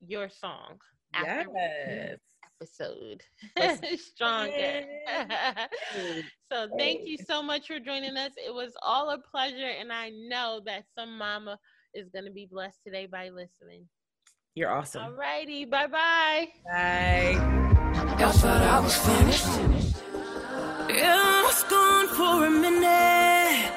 your 0.01 0.27
song. 0.27 0.79
after 1.13 1.55
end 1.55 2.17
Episode 2.61 3.21
Listen. 3.57 3.97
stronger. 4.13 4.51
Yay. 4.51 4.85
so 6.51 6.67
thank 6.77 7.01
you 7.05 7.17
so 7.27 7.43
much 7.43 7.67
for 7.67 7.79
joining 7.79 8.15
us. 8.15 8.31
It 8.37 8.53
was 8.53 8.71
all 8.81 9.09
a 9.09 9.17
pleasure, 9.17 9.71
and 9.79 9.91
I 9.91 10.11
know 10.29 10.61
that 10.65 10.83
some 10.97 11.17
mama 11.17 11.59
is 11.93 12.09
going 12.09 12.25
to 12.25 12.31
be 12.31 12.47
blessed 12.49 12.79
today 12.85 13.07
by 13.07 13.29
listening. 13.29 13.87
You're 14.53 14.71
awesome. 14.71 15.03
All 15.03 15.11
righty, 15.11 15.65
bye 15.65 15.87
bye. 15.87 16.47
Bye. 16.65 17.33
Y'all 18.19 18.31
thought 18.31 18.61
I 18.61 18.79
was 18.79 18.95
finished. 18.97 19.45
Yeah, 20.89 21.15
I 21.17 21.43
was 21.45 21.63
gone 21.63 22.07
for 22.07 22.45
a 22.45 22.49
minute, 22.49 23.71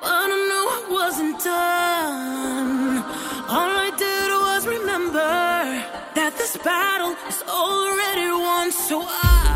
but 0.00 0.10
I 0.10 0.26
knew 0.28 0.68
I 0.70 0.86
wasn't 0.90 1.44
done. 1.44 2.73
Battle 6.58 7.16
is 7.28 7.42
already 7.48 8.30
won, 8.30 8.70
so 8.70 9.02
I. 9.02 9.53